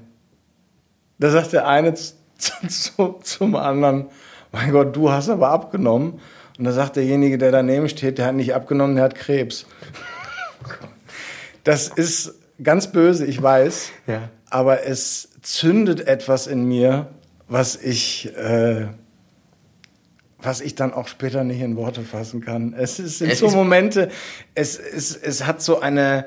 da 1.19 1.29
sagt 1.29 1.53
der 1.53 1.67
eine 1.67 1.93
zu, 1.93 2.13
zu, 2.67 3.19
zum 3.23 3.55
anderen, 3.55 4.07
mein 4.51 4.71
Gott, 4.71 4.95
du 4.95 5.11
hast 5.11 5.29
aber 5.29 5.49
abgenommen. 5.49 6.19
Und 6.57 6.63
da 6.63 6.71
sagt 6.71 6.95
derjenige, 6.95 7.37
der 7.37 7.51
daneben 7.51 7.89
steht, 7.89 8.17
der 8.17 8.27
hat 8.27 8.35
nicht 8.35 8.55
abgenommen, 8.55 8.95
der 8.95 9.03
hat 9.03 9.15
Krebs. 9.15 9.65
Das 11.65 11.89
ist 11.89 12.35
ganz 12.63 12.91
böse, 12.91 13.25
ich 13.25 13.41
weiß. 13.41 13.89
Ja. 14.07 14.29
Aber 14.49 14.85
es 14.85 15.29
zündet 15.41 16.07
etwas 16.07 16.47
in 16.47 16.65
mir, 16.65 17.07
was 17.47 17.75
ich, 17.75 18.33
äh, 18.37 18.87
was 20.45 20.61
ich 20.61 20.75
dann 20.75 20.93
auch 20.93 21.07
später 21.07 21.43
nicht 21.43 21.61
in 21.61 21.75
Worte 21.75 22.03
fassen 22.03 22.41
kann. 22.41 22.73
Es 22.73 22.99
ist 22.99 23.19
sind 23.19 23.29
Es 23.29 23.39
so 23.39 23.49
Momente, 23.49 24.09
es, 24.53 24.77
es, 24.77 25.15
es 25.15 25.45
hat 25.45 25.61
so 25.61 25.79
eine, 25.79 26.25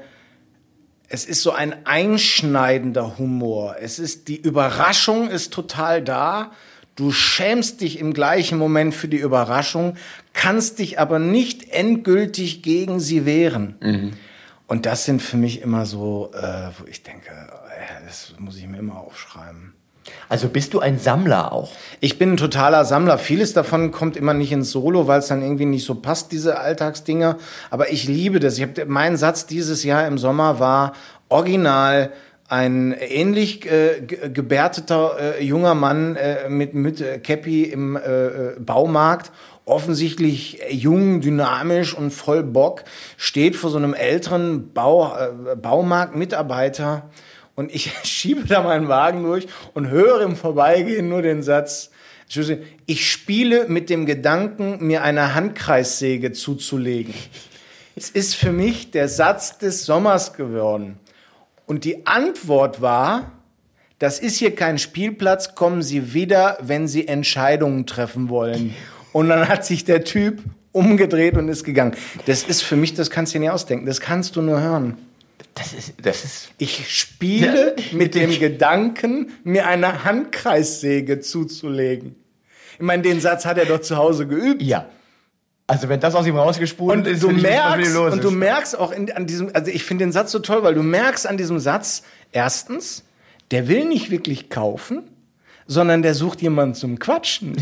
es 1.08 1.24
ist 1.24 1.42
so 1.42 1.52
ein 1.52 1.86
einschneidender 1.86 3.18
Humor. 3.18 3.76
Es 3.80 3.98
ist, 3.98 4.28
die 4.28 4.36
Überraschung 4.36 5.28
ist 5.28 5.52
total 5.52 6.02
da. 6.02 6.52
Du 6.96 7.12
schämst 7.12 7.80
dich 7.80 8.00
im 8.00 8.12
gleichen 8.12 8.58
Moment 8.58 8.92
für 8.92 9.08
die 9.08 9.18
Überraschung, 9.18 9.96
kannst 10.32 10.80
dich 10.80 10.98
aber 10.98 11.18
nicht 11.18 11.70
endgültig 11.70 12.62
gegen 12.62 12.98
sie 12.98 13.24
wehren. 13.24 13.76
Und 14.66 14.84
das 14.84 15.04
sind 15.04 15.22
für 15.22 15.36
mich 15.36 15.62
immer 15.62 15.86
so, 15.86 16.30
äh, 16.34 16.70
wo 16.78 16.86
ich 16.86 17.02
denke, 17.04 17.30
äh, 17.30 18.04
das 18.04 18.34
muss 18.38 18.56
ich 18.56 18.66
mir 18.66 18.78
immer 18.78 18.98
aufschreiben. 18.98 19.74
Also 20.28 20.48
bist 20.48 20.74
du 20.74 20.80
ein 20.80 20.98
Sammler 20.98 21.52
auch? 21.52 21.72
Ich 22.00 22.18
bin 22.18 22.32
ein 22.32 22.36
totaler 22.36 22.84
Sammler. 22.84 23.18
Vieles 23.18 23.52
davon 23.52 23.92
kommt 23.92 24.16
immer 24.16 24.34
nicht 24.34 24.52
ins 24.52 24.70
Solo, 24.70 25.06
weil 25.06 25.20
es 25.20 25.28
dann 25.28 25.42
irgendwie 25.42 25.64
nicht 25.66 25.84
so 25.84 25.94
passt, 25.96 26.32
diese 26.32 26.58
Alltagsdinger. 26.58 27.36
Aber 27.70 27.90
ich 27.90 28.08
liebe 28.08 28.40
das. 28.40 28.58
Ich 28.58 28.64
hab, 28.64 28.88
mein 28.88 29.16
Satz 29.16 29.46
dieses 29.46 29.84
Jahr 29.84 30.06
im 30.06 30.18
Sommer 30.18 30.60
war 30.60 30.92
original 31.28 32.12
ein 32.48 32.92
ähnlich 32.98 33.70
äh, 33.70 34.00
ge- 34.00 34.30
gebärteter 34.30 35.38
äh, 35.38 35.44
junger 35.44 35.74
Mann 35.74 36.16
äh, 36.16 36.48
mit, 36.48 36.72
mit 36.72 37.00
äh, 37.00 37.18
Cappy 37.18 37.64
im 37.64 37.96
äh, 37.96 38.00
äh, 38.00 38.60
Baumarkt 38.60 39.30
offensichtlich 39.66 40.62
jung, 40.70 41.20
dynamisch 41.20 41.92
und 41.92 42.10
voll 42.10 42.42
Bock, 42.42 42.84
steht 43.18 43.54
vor 43.54 43.68
so 43.68 43.76
einem 43.76 43.92
älteren 43.92 44.72
Bau, 44.72 45.14
äh, 45.14 45.56
Baumarktmitarbeiter 45.56 47.10
und 47.58 47.74
ich 47.74 47.90
schiebe 48.04 48.46
da 48.46 48.62
meinen 48.62 48.86
Wagen 48.86 49.24
durch 49.24 49.48
und 49.74 49.90
höre 49.90 50.20
im 50.22 50.36
Vorbeigehen 50.36 51.08
nur 51.08 51.22
den 51.22 51.42
Satz, 51.42 51.90
ich 52.86 53.10
spiele 53.10 53.66
mit 53.68 53.90
dem 53.90 54.06
Gedanken, 54.06 54.86
mir 54.86 55.02
eine 55.02 55.34
Handkreissäge 55.34 56.32
zuzulegen. 56.32 57.14
Es 57.96 58.10
ist 58.10 58.36
für 58.36 58.52
mich 58.52 58.92
der 58.92 59.08
Satz 59.08 59.58
des 59.58 59.86
Sommers 59.86 60.34
geworden. 60.34 61.00
Und 61.66 61.84
die 61.84 62.06
Antwort 62.06 62.80
war, 62.80 63.32
das 63.98 64.20
ist 64.20 64.36
hier 64.36 64.54
kein 64.54 64.78
Spielplatz, 64.78 65.56
kommen 65.56 65.82
Sie 65.82 66.12
wieder, 66.12 66.58
wenn 66.60 66.86
Sie 66.86 67.08
Entscheidungen 67.08 67.86
treffen 67.86 68.28
wollen. 68.28 68.74
Und 69.12 69.30
dann 69.30 69.48
hat 69.48 69.64
sich 69.64 69.84
der 69.84 70.04
Typ 70.04 70.42
umgedreht 70.70 71.36
und 71.36 71.48
ist 71.48 71.64
gegangen. 71.64 71.96
Das 72.26 72.44
ist 72.44 72.62
für 72.62 72.76
mich, 72.76 72.94
das 72.94 73.10
kannst 73.10 73.32
du 73.32 73.38
dir 73.38 73.46
nicht 73.46 73.50
ausdenken, 73.50 73.86
das 73.86 74.00
kannst 74.00 74.36
du 74.36 74.42
nur 74.42 74.60
hören. 74.60 74.96
Das 75.58 75.72
ist, 75.72 75.94
das 76.00 76.24
ist. 76.24 76.50
Ich 76.58 76.88
spiele 76.96 77.74
mit 77.92 78.14
dem 78.14 78.38
Gedanken, 78.38 79.32
mir 79.44 79.66
eine 79.66 80.04
Handkreissäge 80.04 81.20
zuzulegen. 81.20 82.14
Ich 82.74 82.84
meine, 82.84 83.02
den 83.02 83.20
Satz 83.20 83.44
hat 83.44 83.58
er 83.58 83.66
doch 83.66 83.80
zu 83.80 83.96
Hause 83.96 84.26
geübt. 84.26 84.62
Ja. 84.62 84.88
Also 85.66 85.88
wenn 85.88 86.00
das 86.00 86.14
aus 86.14 86.26
ihm 86.26 86.36
rausgespult 86.36 86.96
Und 86.96 87.06
ist, 87.06 87.22
du 87.22 87.30
merkst, 87.30 87.92
los 87.92 88.12
und 88.14 88.24
du 88.24 88.28
ist. 88.28 88.34
merkst 88.34 88.78
auch 88.78 88.90
in, 88.90 89.12
an 89.12 89.26
diesem, 89.26 89.50
also 89.52 89.70
ich 89.70 89.84
finde 89.84 90.04
den 90.04 90.12
Satz 90.12 90.32
so 90.32 90.38
toll, 90.38 90.62
weil 90.62 90.74
du 90.74 90.82
merkst 90.82 91.26
an 91.26 91.36
diesem 91.36 91.58
Satz, 91.58 92.04
erstens, 92.32 93.04
der 93.50 93.68
will 93.68 93.84
nicht 93.84 94.10
wirklich 94.10 94.48
kaufen, 94.48 95.02
sondern 95.66 96.02
der 96.02 96.14
sucht 96.14 96.40
jemanden 96.40 96.74
zum 96.74 96.98
Quatschen. 96.98 97.56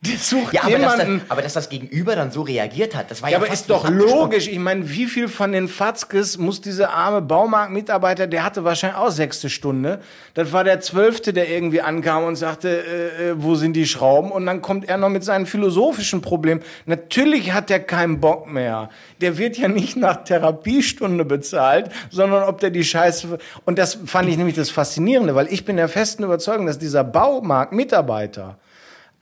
Der 0.00 0.16
sucht 0.16 0.54
Ja, 0.54 0.62
aber 0.62 0.78
dass, 0.78 0.92
jemanden. 0.96 1.18
das, 1.20 1.30
aber 1.30 1.42
dass 1.42 1.52
das 1.54 1.68
Gegenüber 1.68 2.14
dann 2.14 2.30
so 2.30 2.42
reagiert 2.42 2.94
hat, 2.94 3.10
das 3.10 3.20
war 3.20 3.30
ja, 3.30 3.38
Ja, 3.38 3.44
aber 3.44 3.52
ist 3.52 3.68
doch 3.68 3.88
logisch. 3.88 4.46
Ich 4.46 4.58
meine, 4.58 4.88
wie 4.88 5.06
viel 5.06 5.26
von 5.26 5.50
den 5.50 5.66
Fatzkes 5.66 6.38
muss 6.38 6.60
dieser 6.60 6.90
arme 6.90 7.20
Baumarktmitarbeiter, 7.20 8.28
der 8.28 8.44
hatte 8.44 8.62
wahrscheinlich 8.62 8.98
auch 8.98 9.10
sechste 9.10 9.50
Stunde. 9.50 10.00
Das 10.34 10.52
war 10.52 10.62
der 10.62 10.80
zwölfte, 10.80 11.32
der 11.32 11.50
irgendwie 11.50 11.80
ankam 11.80 12.24
und 12.24 12.36
sagte, 12.36 12.68
äh, 12.68 13.30
äh, 13.30 13.34
wo 13.36 13.56
sind 13.56 13.72
die 13.72 13.86
Schrauben? 13.86 14.30
Und 14.30 14.46
dann 14.46 14.62
kommt 14.62 14.88
er 14.88 14.98
noch 14.98 15.08
mit 15.08 15.24
seinen 15.24 15.46
philosophischen 15.46 16.20
Problemen. 16.20 16.62
Natürlich 16.86 17.52
hat 17.52 17.70
er 17.70 17.80
keinen 17.80 18.20
Bock 18.20 18.46
mehr. 18.50 18.90
Der 19.20 19.36
wird 19.36 19.58
ja 19.58 19.66
nicht 19.66 19.96
nach 19.96 20.22
Therapiestunde 20.22 21.24
bezahlt, 21.24 21.90
sondern 22.10 22.44
ob 22.44 22.60
der 22.60 22.70
die 22.70 22.84
Scheiße... 22.84 23.38
Und 23.64 23.78
das 23.78 23.98
fand 24.06 24.28
ich 24.28 24.36
nämlich 24.36 24.54
das 24.54 24.70
Faszinierende, 24.70 25.34
weil 25.34 25.52
ich 25.52 25.64
bin 25.64 25.76
der 25.76 25.88
festen 25.88 26.22
Überzeugung, 26.22 26.66
dass 26.66 26.78
dieser 26.78 27.02
Baumarktmitarbeiter 27.02 28.56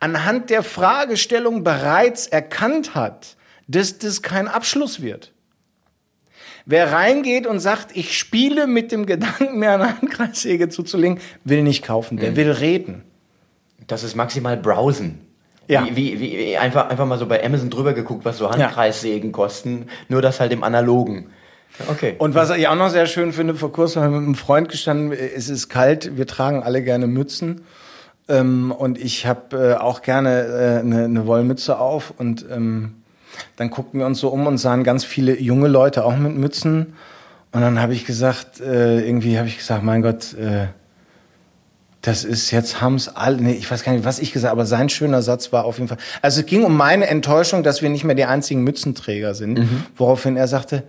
anhand 0.00 0.50
der 0.50 0.62
Fragestellung 0.62 1.64
bereits 1.64 2.26
erkannt 2.26 2.94
hat, 2.94 3.36
dass 3.68 3.98
das 3.98 4.22
kein 4.22 4.48
Abschluss 4.48 5.02
wird. 5.02 5.32
Wer 6.64 6.92
reingeht 6.92 7.46
und 7.46 7.60
sagt, 7.60 7.96
ich 7.96 8.18
spiele 8.18 8.66
mit 8.66 8.90
dem 8.90 9.06
Gedanken, 9.06 9.58
mir 9.58 9.72
eine 9.72 9.96
Handkreissäge 10.00 10.68
zuzulegen, 10.68 11.20
will 11.44 11.62
nicht 11.62 11.84
kaufen, 11.84 12.16
der 12.16 12.34
will 12.36 12.50
reden. 12.50 13.02
Das 13.86 14.02
ist 14.02 14.16
maximal 14.16 14.56
browsen. 14.56 15.20
Ja. 15.68 15.86
Wie, 15.86 15.96
wie, 15.96 16.20
wie 16.20 16.56
einfach, 16.56 16.88
einfach 16.88 17.06
mal 17.06 17.18
so 17.18 17.26
bei 17.26 17.44
Amazon 17.44 17.70
drüber 17.70 17.92
geguckt, 17.92 18.24
was 18.24 18.38
so 18.38 18.50
Handkreissägen 18.50 19.32
kosten. 19.32 19.86
Nur 20.08 20.22
das 20.22 20.40
halt 20.40 20.52
im 20.52 20.62
Analogen. 20.62 21.30
Okay. 21.88 22.14
Und 22.18 22.34
was 22.34 22.50
ich 22.50 22.68
auch 22.68 22.76
noch 22.76 22.90
sehr 22.90 23.06
schön 23.06 23.32
finde, 23.32 23.54
vor 23.54 23.72
kurzem 23.72 24.02
haben 24.02 24.12
wir 24.12 24.20
mit 24.20 24.26
einem 24.26 24.34
Freund 24.34 24.68
gestanden, 24.68 25.12
es 25.12 25.48
ist 25.48 25.68
kalt, 25.68 26.16
wir 26.16 26.26
tragen 26.26 26.62
alle 26.62 26.82
gerne 26.82 27.06
Mützen. 27.06 27.62
Ähm, 28.28 28.72
und 28.72 28.98
ich 28.98 29.26
habe 29.26 29.56
äh, 29.56 29.74
auch 29.74 30.02
gerne 30.02 30.42
äh, 30.42 30.80
eine, 30.80 31.04
eine 31.04 31.26
Wollmütze 31.26 31.78
auf. 31.78 32.12
Und 32.16 32.44
ähm, 32.50 32.94
dann 33.56 33.70
guckten 33.70 34.00
wir 34.00 34.06
uns 34.06 34.18
so 34.18 34.28
um 34.28 34.46
und 34.46 34.58
sahen 34.58 34.84
ganz 34.84 35.04
viele 35.04 35.40
junge 35.40 35.68
Leute 35.68 36.04
auch 36.04 36.16
mit 36.16 36.36
Mützen. 36.36 36.94
Und 37.52 37.60
dann 37.60 37.80
habe 37.80 37.94
ich 37.94 38.04
gesagt, 38.04 38.60
äh, 38.60 39.06
irgendwie 39.06 39.38
habe 39.38 39.48
ich 39.48 39.58
gesagt, 39.58 39.82
mein 39.82 40.02
Gott, 40.02 40.34
äh, 40.34 40.66
das 42.02 42.22
ist 42.22 42.50
jetzt 42.52 42.80
haben's 42.80 43.08
alle, 43.08 43.38
nee, 43.38 43.54
ich 43.54 43.68
weiß 43.68 43.82
gar 43.82 43.92
nicht, 43.92 44.04
was 44.04 44.20
ich 44.20 44.32
gesagt 44.32 44.50
habe, 44.50 44.60
aber 44.60 44.66
sein 44.66 44.88
schöner 44.88 45.22
Satz 45.22 45.52
war 45.52 45.64
auf 45.64 45.78
jeden 45.78 45.88
Fall. 45.88 45.98
Also 46.22 46.40
es 46.40 46.46
ging 46.46 46.64
um 46.64 46.76
meine 46.76 47.08
Enttäuschung, 47.08 47.62
dass 47.64 47.82
wir 47.82 47.88
nicht 47.88 48.04
mehr 48.04 48.14
die 48.14 48.26
einzigen 48.26 48.62
Mützenträger 48.62 49.34
sind, 49.34 49.60
woraufhin 49.96 50.36
er 50.36 50.46
sagte, 50.46 50.84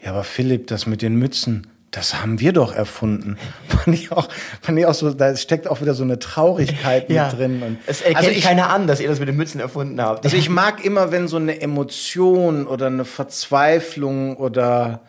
ja, 0.00 0.10
aber 0.10 0.22
Philipp, 0.22 0.68
das 0.68 0.86
mit 0.86 1.02
den 1.02 1.16
Mützen, 1.16 1.66
das 1.94 2.20
haben 2.20 2.40
wir 2.40 2.52
doch 2.52 2.74
erfunden. 2.74 3.38
Fand 3.68 3.96
ich 3.96 4.10
auch, 4.10 4.28
fand 4.60 4.78
ich 4.78 4.86
auch 4.86 4.94
so, 4.94 5.12
da 5.12 5.36
steckt 5.36 5.68
auch 5.68 5.80
wieder 5.80 5.94
so 5.94 6.02
eine 6.02 6.18
Traurigkeit 6.18 7.08
mit 7.08 7.18
drin. 7.32 7.62
Und, 7.62 7.78
es 7.86 8.00
erkennt 8.00 8.18
also 8.18 8.30
ich, 8.30 8.44
keiner 8.44 8.70
an, 8.70 8.86
dass 8.86 9.00
ihr 9.00 9.08
das 9.08 9.20
mit 9.20 9.28
den 9.28 9.36
Mützen 9.36 9.60
erfunden 9.60 10.00
habt. 10.00 10.24
also 10.24 10.36
ich 10.36 10.48
mag 10.48 10.84
immer, 10.84 11.12
wenn 11.12 11.28
so 11.28 11.36
eine 11.36 11.60
Emotion 11.60 12.66
oder 12.66 12.86
eine 12.86 13.04
Verzweiflung 13.04 14.36
oder 14.36 15.00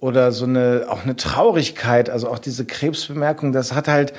oder 0.00 0.30
so 0.30 0.44
eine 0.44 0.86
auch 0.88 1.02
eine 1.02 1.16
Traurigkeit, 1.16 2.08
also 2.10 2.28
auch 2.28 2.38
diese 2.38 2.64
Krebsbemerkung, 2.64 3.52
das 3.52 3.72
hat 3.72 3.88
halt 3.88 4.12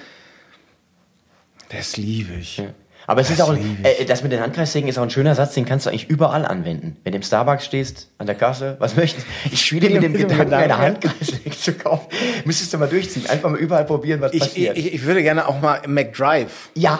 Das 1.69 1.95
liebe 1.95 2.33
ich. 2.33 2.57
Ja. 2.57 2.65
Aber 3.09 3.21
es 3.21 3.29
Das 3.29 3.39
ist 3.39 3.41
auch, 3.41 3.55
äh, 3.55 4.05
das 4.05 4.21
mit 4.21 4.31
den 4.31 4.39
Handkreissägen 4.39 4.87
ist 4.87 4.99
auch 4.99 5.03
ein 5.03 5.09
schöner 5.09 5.33
Satz, 5.33 5.55
den 5.55 5.65
kannst 5.65 5.87
du 5.87 5.89
eigentlich 5.89 6.09
überall 6.11 6.45
anwenden. 6.45 6.95
Wenn 7.03 7.13
du 7.13 7.17
im 7.17 7.23
Starbucks 7.23 7.65
stehst, 7.65 8.11
an 8.19 8.27
der 8.27 8.35
Kasse, 8.35 8.75
was 8.77 8.95
möchtest 8.95 9.25
du? 9.25 9.49
Ich 9.51 9.65
spiele 9.65 9.89
mit 9.89 10.03
dem 10.03 10.13
Gedanken, 10.13 10.53
eine. 10.53 10.77
Handkreissäge 10.77 11.49
zu 11.49 11.73
kaufen. 11.73 12.05
Müsstest 12.45 12.71
du 12.71 12.77
mal 12.77 12.87
durchziehen. 12.87 13.25
Einfach 13.27 13.49
mal 13.49 13.57
überall 13.57 13.85
probieren, 13.85 14.21
was 14.21 14.31
Ich, 14.33 14.41
passiert. 14.41 14.77
ich, 14.77 14.93
ich 14.93 15.05
würde 15.05 15.23
gerne 15.23 15.47
auch 15.47 15.59
mal 15.59 15.81
McDrive. 15.87 16.69
ja. 16.75 16.99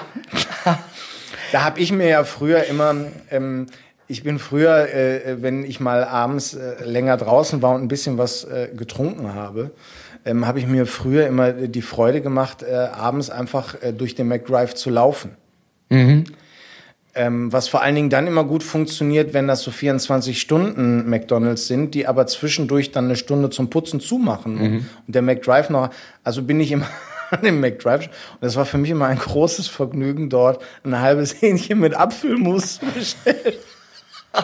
Da 1.51 1.64
habe 1.64 1.80
ich 1.80 1.91
mir 1.91 2.07
ja 2.07 2.24
früher 2.26 2.66
immer, 2.66 2.93
ähm, 3.32 3.66
ich 4.07 4.22
bin 4.22 4.38
früher, 4.38 4.93
äh, 4.93 5.41
wenn 5.41 5.64
ich 5.64 5.80
mal 5.80 6.03
abends 6.03 6.53
äh, 6.53 6.84
länger 6.84 7.18
draußen 7.18 7.64
war 7.64 7.74
und 7.74 7.82
ein 7.82 7.88
bisschen 7.88 8.20
was 8.20 8.43
äh, 8.43 8.70
getrunken 8.76 9.34
habe, 9.34 9.72
ähm, 10.26 10.45
habe 10.45 10.60
ich 10.60 10.68
mir 10.68 10.86
früher 10.86 11.26
immer 11.26 11.51
die 11.51 11.82
Freude 11.82 12.22
gemacht, 12.22 12.62
äh, 12.62 12.76
abends 12.76 13.32
einfach 13.32 13.82
äh, 13.82 13.93
durch 13.93 14.14
den 14.14 14.28
McDrive 14.28 14.76
zu 14.76 14.91
laufen. 14.91 15.32
Ähm, 17.15 17.51
was 17.51 17.67
vor 17.67 17.81
allen 17.81 17.95
Dingen 17.95 18.09
dann 18.09 18.27
immer 18.27 18.43
gut 18.43 18.63
funktioniert, 18.63 19.33
wenn 19.33 19.47
das 19.47 19.61
so 19.61 19.71
24 19.71 20.39
Stunden 20.39 21.09
McDonalds 21.09 21.67
sind, 21.67 21.95
die 21.95 22.07
aber 22.07 22.27
zwischendurch 22.27 22.91
dann 22.91 23.05
eine 23.05 23.15
Stunde 23.15 23.49
zum 23.49 23.69
Putzen 23.69 23.99
zumachen. 23.99 24.57
Und 25.07 25.15
der 25.15 25.21
McDrive 25.21 25.69
noch, 25.69 25.89
also 26.23 26.43
bin 26.43 26.59
ich 26.59 26.71
immer 26.71 26.87
an 27.31 27.41
dem 27.41 27.59
McDrive. 27.59 28.05
Und 28.05 28.41
das 28.41 28.55
war 28.55 28.65
für 28.65 28.77
mich 28.77 28.91
immer 28.91 29.07
ein 29.07 29.17
großes 29.17 29.67
Vergnügen, 29.67 30.29
dort 30.29 30.63
ein 30.83 30.99
halbes 30.99 31.41
Hähnchen 31.41 31.79
mit 31.79 31.95
Apfelmus 31.95 32.79
zu 32.79 32.85
bestellen. 32.85 33.55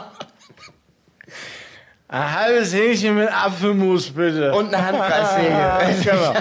Ein 2.08 2.34
halbes 2.34 2.74
Hähnchen 2.74 3.16
mit 3.18 3.30
Apfelmus, 3.30 4.12
bitte. 4.12 4.54
Und 4.54 4.74
eine 4.74 4.86
Handkreissäge. 4.86 6.04
genau. 6.04 6.34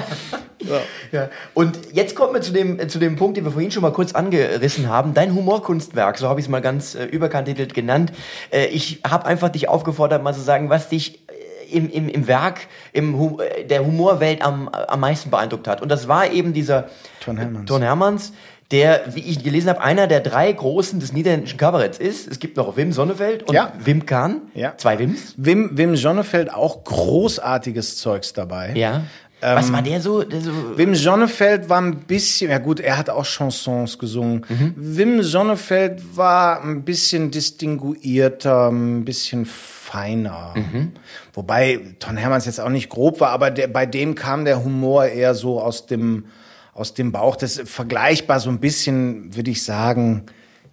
Ja. 1.12 1.28
Und 1.54 1.78
jetzt 1.92 2.14
kommen 2.16 2.34
wir 2.34 2.40
zu 2.40 2.52
dem, 2.52 2.78
äh, 2.80 2.88
zu 2.88 2.98
dem 2.98 3.16
Punkt, 3.16 3.36
den 3.36 3.44
wir 3.44 3.52
vorhin 3.52 3.70
schon 3.70 3.82
mal 3.82 3.92
kurz 3.92 4.12
angerissen 4.12 4.88
haben. 4.88 5.14
Dein 5.14 5.34
Humorkunstwerk, 5.34 6.18
so 6.18 6.28
habe 6.28 6.40
ich 6.40 6.46
es 6.46 6.50
mal 6.50 6.60
ganz 6.60 6.94
äh, 6.94 7.04
überkantitelt 7.04 7.74
genannt. 7.74 8.12
Äh, 8.50 8.66
ich 8.66 9.00
habe 9.08 9.26
einfach 9.26 9.48
dich 9.50 9.68
aufgefordert, 9.68 10.22
mal 10.22 10.34
zu 10.34 10.40
sagen, 10.40 10.70
was 10.70 10.88
dich 10.88 11.20
äh, 11.28 11.76
im, 11.76 11.90
im, 11.90 12.08
im 12.08 12.26
Werk 12.26 12.66
im, 12.92 13.18
Hu- 13.18 13.40
äh, 13.40 13.64
der 13.64 13.84
Humorwelt 13.84 14.42
am, 14.42 14.68
am 14.68 15.00
meisten 15.00 15.30
beeindruckt 15.30 15.66
hat. 15.68 15.82
Und 15.82 15.88
das 15.90 16.08
war 16.08 16.30
eben 16.30 16.52
dieser 16.52 16.88
Ton 17.20 17.36
Hermans. 17.36 17.66
Ton 17.68 17.82
Hermans, 17.82 18.32
der, 18.70 19.02
wie 19.14 19.20
ich 19.20 19.44
gelesen 19.44 19.68
habe, 19.68 19.82
einer 19.82 20.06
der 20.06 20.20
drei 20.20 20.50
Großen 20.50 20.98
des 20.98 21.12
niederländischen 21.12 21.58
Kabaretts 21.58 21.98
ist. 21.98 22.26
Es 22.26 22.38
gibt 22.38 22.56
noch 22.56 22.76
Wim 22.78 22.92
Sonneveld 22.92 23.42
und 23.44 23.54
Ja. 23.54 23.72
Wim 23.78 24.06
Kahn. 24.06 24.40
Ja. 24.54 24.74
Zwei 24.78 24.98
Wims. 24.98 25.34
Wim, 25.36 25.76
Wim 25.76 25.96
Sonnefeld 25.96 26.52
auch 26.52 26.82
großartiges 26.84 27.98
Zeugs 27.98 28.32
dabei. 28.32 28.72
Ja. 28.74 29.02
Was 29.44 29.72
war 29.72 29.82
der 29.82 30.00
so? 30.00 30.22
Der 30.22 30.40
so 30.40 30.50
Wim 30.76 30.94
Sonnefeld 30.94 31.68
war 31.68 31.80
ein 31.80 32.00
bisschen, 32.00 32.50
ja 32.50 32.58
gut, 32.58 32.80
er 32.80 32.96
hat 32.96 33.10
auch 33.10 33.24
Chansons 33.24 33.98
gesungen. 33.98 34.44
Wim 34.76 35.22
Sonnefeld 35.22 36.16
war 36.16 36.62
ein 36.62 36.84
bisschen 36.84 37.30
distinguierter, 37.30 38.70
ein 38.70 39.04
bisschen 39.04 39.46
feiner. 39.46 40.54
Wobei 41.32 41.80
Ton 41.98 42.16
Hermans 42.16 42.46
jetzt 42.46 42.60
auch 42.60 42.70
nicht 42.70 42.88
grob 42.88 43.20
war, 43.20 43.30
aber 43.30 43.50
der, 43.50 43.68
bei 43.68 43.86
dem 43.86 44.14
kam 44.14 44.44
der 44.44 44.64
Humor 44.64 45.06
eher 45.06 45.34
so 45.34 45.60
aus 45.60 45.86
dem, 45.86 46.24
aus 46.72 46.94
dem 46.94 47.12
Bauch. 47.12 47.36
Das 47.36 47.58
ist 47.58 47.70
vergleichbar 47.70 48.40
so 48.40 48.50
ein 48.50 48.60
bisschen, 48.60 49.36
würde 49.36 49.50
ich 49.50 49.62
sagen, 49.62 50.24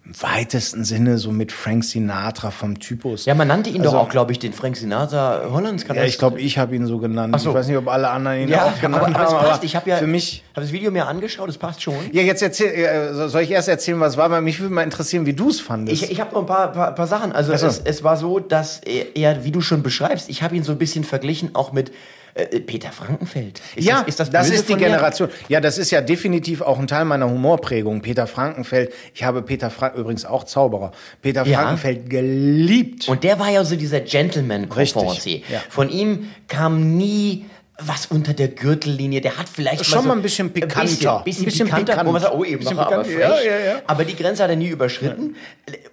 im 0.04 0.20
weitesten 0.20 0.84
Sinne 0.84 1.16
so 1.18 1.30
mit 1.30 1.52
Frank 1.52 1.84
Sinatra 1.84 2.50
vom 2.50 2.80
Typus. 2.80 3.24
ja, 3.24 3.34
man 3.34 3.46
nannte 3.46 3.70
ihn 3.70 3.80
Also- 3.82 3.92
doch 3.92 4.00
auch, 4.00 4.08
glaube 4.08 4.32
ich, 4.32 4.40
den 4.40 4.52
Frank 4.52 4.76
Sinatra 4.76 5.42
Hollands. 5.50 5.84
Ja, 5.94 6.02
ich 6.04 6.18
glaube, 6.18 6.40
ich 6.40 6.58
habe 6.58 6.74
ihn 6.74 6.86
so 6.86 6.98
genannt. 6.98 7.38
so. 7.38 7.50
Ich 7.50 7.54
weiß 7.54 7.68
nicht, 7.68 7.76
ob 7.76 7.86
alle 7.86 8.10
anderen 8.10 8.40
ihn 8.40 8.48
Ja, 8.48 8.64
auch 8.64 8.80
genannt 8.80 9.04
aber, 9.04 9.14
aber 9.16 9.26
es 9.26 9.32
haben. 9.32 9.46
passt. 9.48 9.64
Ich 9.64 9.76
habe 9.76 9.88
ja 9.88 9.96
für 9.98 10.08
mich 10.08 10.42
hab 10.56 10.62
das 10.64 10.72
Video 10.72 10.90
mir 10.90 11.06
angeschaut, 11.06 11.48
es 11.48 11.56
passt 11.56 11.82
schon. 11.82 11.94
Ja, 12.10 12.22
jetzt 12.22 12.42
erzähl, 12.42 12.66
äh, 12.72 13.28
soll 13.28 13.42
ich 13.42 13.50
erst 13.52 13.68
erzählen, 13.68 14.00
was 14.00 14.16
war? 14.16 14.28
Weil 14.32 14.42
mich 14.42 14.58
würde 14.58 14.74
mal 14.74 14.82
interessieren, 14.82 15.24
wie 15.24 15.34
du 15.34 15.48
es 15.50 15.60
fandest. 15.60 16.02
Ich, 16.02 16.10
ich 16.10 16.20
habe 16.20 16.34
noch 16.34 16.40
ein 16.40 16.46
paar, 16.46 16.72
paar, 16.72 16.94
paar 16.96 17.06
Sachen. 17.06 17.30
Also 17.32 17.56
so. 17.56 17.66
es, 17.66 17.78
es 17.84 18.02
war 18.02 18.16
so, 18.16 18.40
dass 18.40 18.80
er, 18.80 19.14
er, 19.16 19.44
wie 19.44 19.52
du 19.52 19.60
schon 19.60 19.84
beschreibst, 19.84 20.28
ich 20.28 20.42
habe 20.42 20.56
ihn 20.56 20.64
so 20.64 20.72
ein 20.72 20.78
bisschen 20.78 21.04
verglichen 21.04 21.54
auch 21.54 21.72
mit 21.72 21.92
äh, 22.34 22.60
Peter 22.60 22.90
Frankenfeld. 22.90 23.60
Ist 23.76 23.86
ja, 23.86 24.00
das, 24.00 24.08
ist 24.08 24.20
das, 24.20 24.30
das, 24.30 24.50
ist 24.50 24.68
die? 24.68 24.74
Generation. 24.74 25.28
Ja, 25.48 25.60
das 25.60 25.78
ist 25.78 25.90
ja 25.90 26.00
definitiv 26.00 26.62
auch 26.62 26.78
ein 26.78 26.86
Teil 26.86 27.04
meiner 27.04 27.28
Humorprägung. 27.28 28.00
Peter 28.00 28.26
Frankenfeld. 28.26 28.92
Ich 29.14 29.24
habe 29.24 29.42
Peter 29.42 29.70
Frank 29.70 29.94
übrigens 29.96 30.24
auch 30.24 30.44
Zauberer. 30.44 30.92
Peter 31.20 31.46
Ja. 31.46 31.58
Frankenfeld 31.60 32.08
geliebt. 32.08 33.08
Und 33.08 33.24
der 33.24 33.38
war 33.38 33.50
ja 33.50 33.64
so 33.64 33.76
dieser 33.76 34.00
Gentleman 34.00 34.64
Richtig, 34.64 35.48
ja. 35.48 35.60
Von 35.68 35.90
ihm 35.90 36.30
kam 36.48 36.96
nie 36.96 37.46
was 37.86 38.06
unter 38.06 38.32
der 38.34 38.48
Gürtellinie. 38.48 39.20
Der 39.20 39.36
hat 39.38 39.48
vielleicht 39.48 39.84
Schon 39.84 40.02
so 40.02 40.08
mal 40.08 40.16
ein 40.16 40.22
bisschen 40.22 40.50
pikanter. 40.52 40.82
Bisschen, 40.82 41.24
bisschen, 41.24 41.42
Ein 41.42 41.44
bisschen 41.46 41.66
pikanter, 41.66 41.92
pikant. 41.92 42.08
wo 42.08 42.12
man 42.12 42.22
sagt, 42.22 42.34
oh, 42.34 42.44
eben 42.44 42.58
Bisschen 42.58 42.78
aber 42.78 43.04
frech. 43.04 43.18
Ja, 43.18 43.40
ja, 43.40 43.58
ja. 43.58 43.82
Aber 43.86 44.04
die 44.04 44.16
Grenze 44.16 44.42
hat 44.42 44.50
er 44.50 44.56
nie 44.56 44.68
überschritten, 44.68 45.36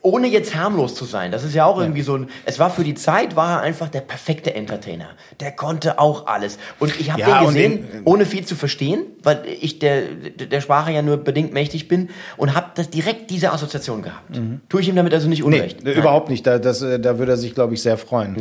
ohne 0.01 0.27
jetzt 0.27 0.55
harmlos 0.55 0.95
zu 0.95 1.05
sein. 1.05 1.31
Das 1.31 1.43
ist 1.43 1.53
ja 1.55 1.65
auch 1.65 1.79
irgendwie 1.79 2.01
so 2.01 2.15
ein, 2.17 2.29
es 2.45 2.59
war 2.59 2.69
für 2.69 2.83
die 2.83 2.93
Zeit, 2.95 3.35
war 3.35 3.57
er 3.57 3.61
einfach 3.61 3.89
der 3.89 4.01
perfekte 4.01 4.53
Entertainer. 4.53 5.09
Der 5.39 5.51
konnte 5.51 5.99
auch 5.99 6.27
alles. 6.27 6.57
Und 6.79 6.99
ich 6.99 7.11
habe 7.11 7.21
den 7.23 7.33
und 7.33 7.45
gesehen, 7.47 7.87
den- 7.91 8.01
ohne 8.05 8.25
viel 8.25 8.45
zu 8.45 8.55
verstehen, 8.55 9.03
weil 9.23 9.41
ich 9.61 9.79
der, 9.79 10.03
der 10.03 10.61
Sprache 10.61 10.91
ja 10.91 11.01
nur 11.01 11.17
bedingt 11.17 11.53
mächtig 11.53 11.87
bin 11.87 12.09
und 12.37 12.55
habe 12.55 12.71
das 12.75 12.89
direkt 12.89 13.29
diese 13.29 13.51
Assoziation 13.51 14.01
gehabt. 14.01 14.39
Tue 14.69 14.81
ich 14.81 14.87
ihm 14.89 14.95
damit 14.95 15.13
also 15.13 15.27
nicht 15.27 15.43
Mhm. 15.43 15.49
Nee, 15.51 15.57
unrecht? 15.59 15.85
äh, 15.87 15.91
überhaupt 15.93 16.29
nicht. 16.29 16.45
Da, 16.45 16.59
das, 16.59 16.81
äh, 16.81 16.99
da 16.99 17.17
würde 17.17 17.33
er 17.33 17.37
sich, 17.37 17.53
glaube 17.55 17.73
ich, 17.73 17.81
sehr 17.81 17.97
freuen. 17.97 18.35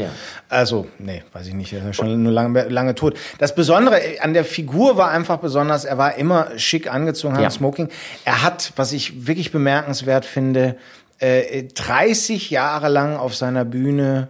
Also, 0.49 0.87
nee, 0.99 1.23
weiß 1.33 1.47
ich 1.47 1.55
nicht. 1.55 1.73
Er 1.73 1.89
ist 1.91 1.97
schon 1.97 2.23
nur 2.23 2.33
lange, 2.33 2.69
lange 2.69 2.95
tot. 2.95 3.15
Das 3.39 3.55
Besondere 3.55 4.01
äh, 4.01 4.19
an 4.21 4.35
der 4.35 4.45
Figur 4.45 4.97
war 4.97 5.11
einfach 5.11 5.39
besonders, 5.39 5.85
er 5.85 5.97
war 5.97 6.17
immer 6.17 6.59
schick 6.59 6.93
angezogen, 6.93 7.35
hat 7.35 7.43
Ja. 7.43 7.51
Smoking. 7.51 7.89
Er 8.25 8.43
hat, 8.43 8.73
was 8.77 8.93
ich 8.93 9.27
wirklich 9.27 9.53
bemerkenswert 9.53 10.25
finde, 10.25 10.77
äh, 11.19 11.65
30 11.65 12.51
Jahre 12.51 12.89
lang 12.89 13.17
auf 13.17 13.35
seiner 13.35 13.65
Bühne 13.65 14.29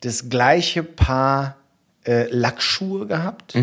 das 0.00 0.28
gleiche 0.30 0.82
Paar 0.82 1.56
äh, 2.06 2.26
Lackschuhe 2.30 3.06
gehabt. 3.06 3.54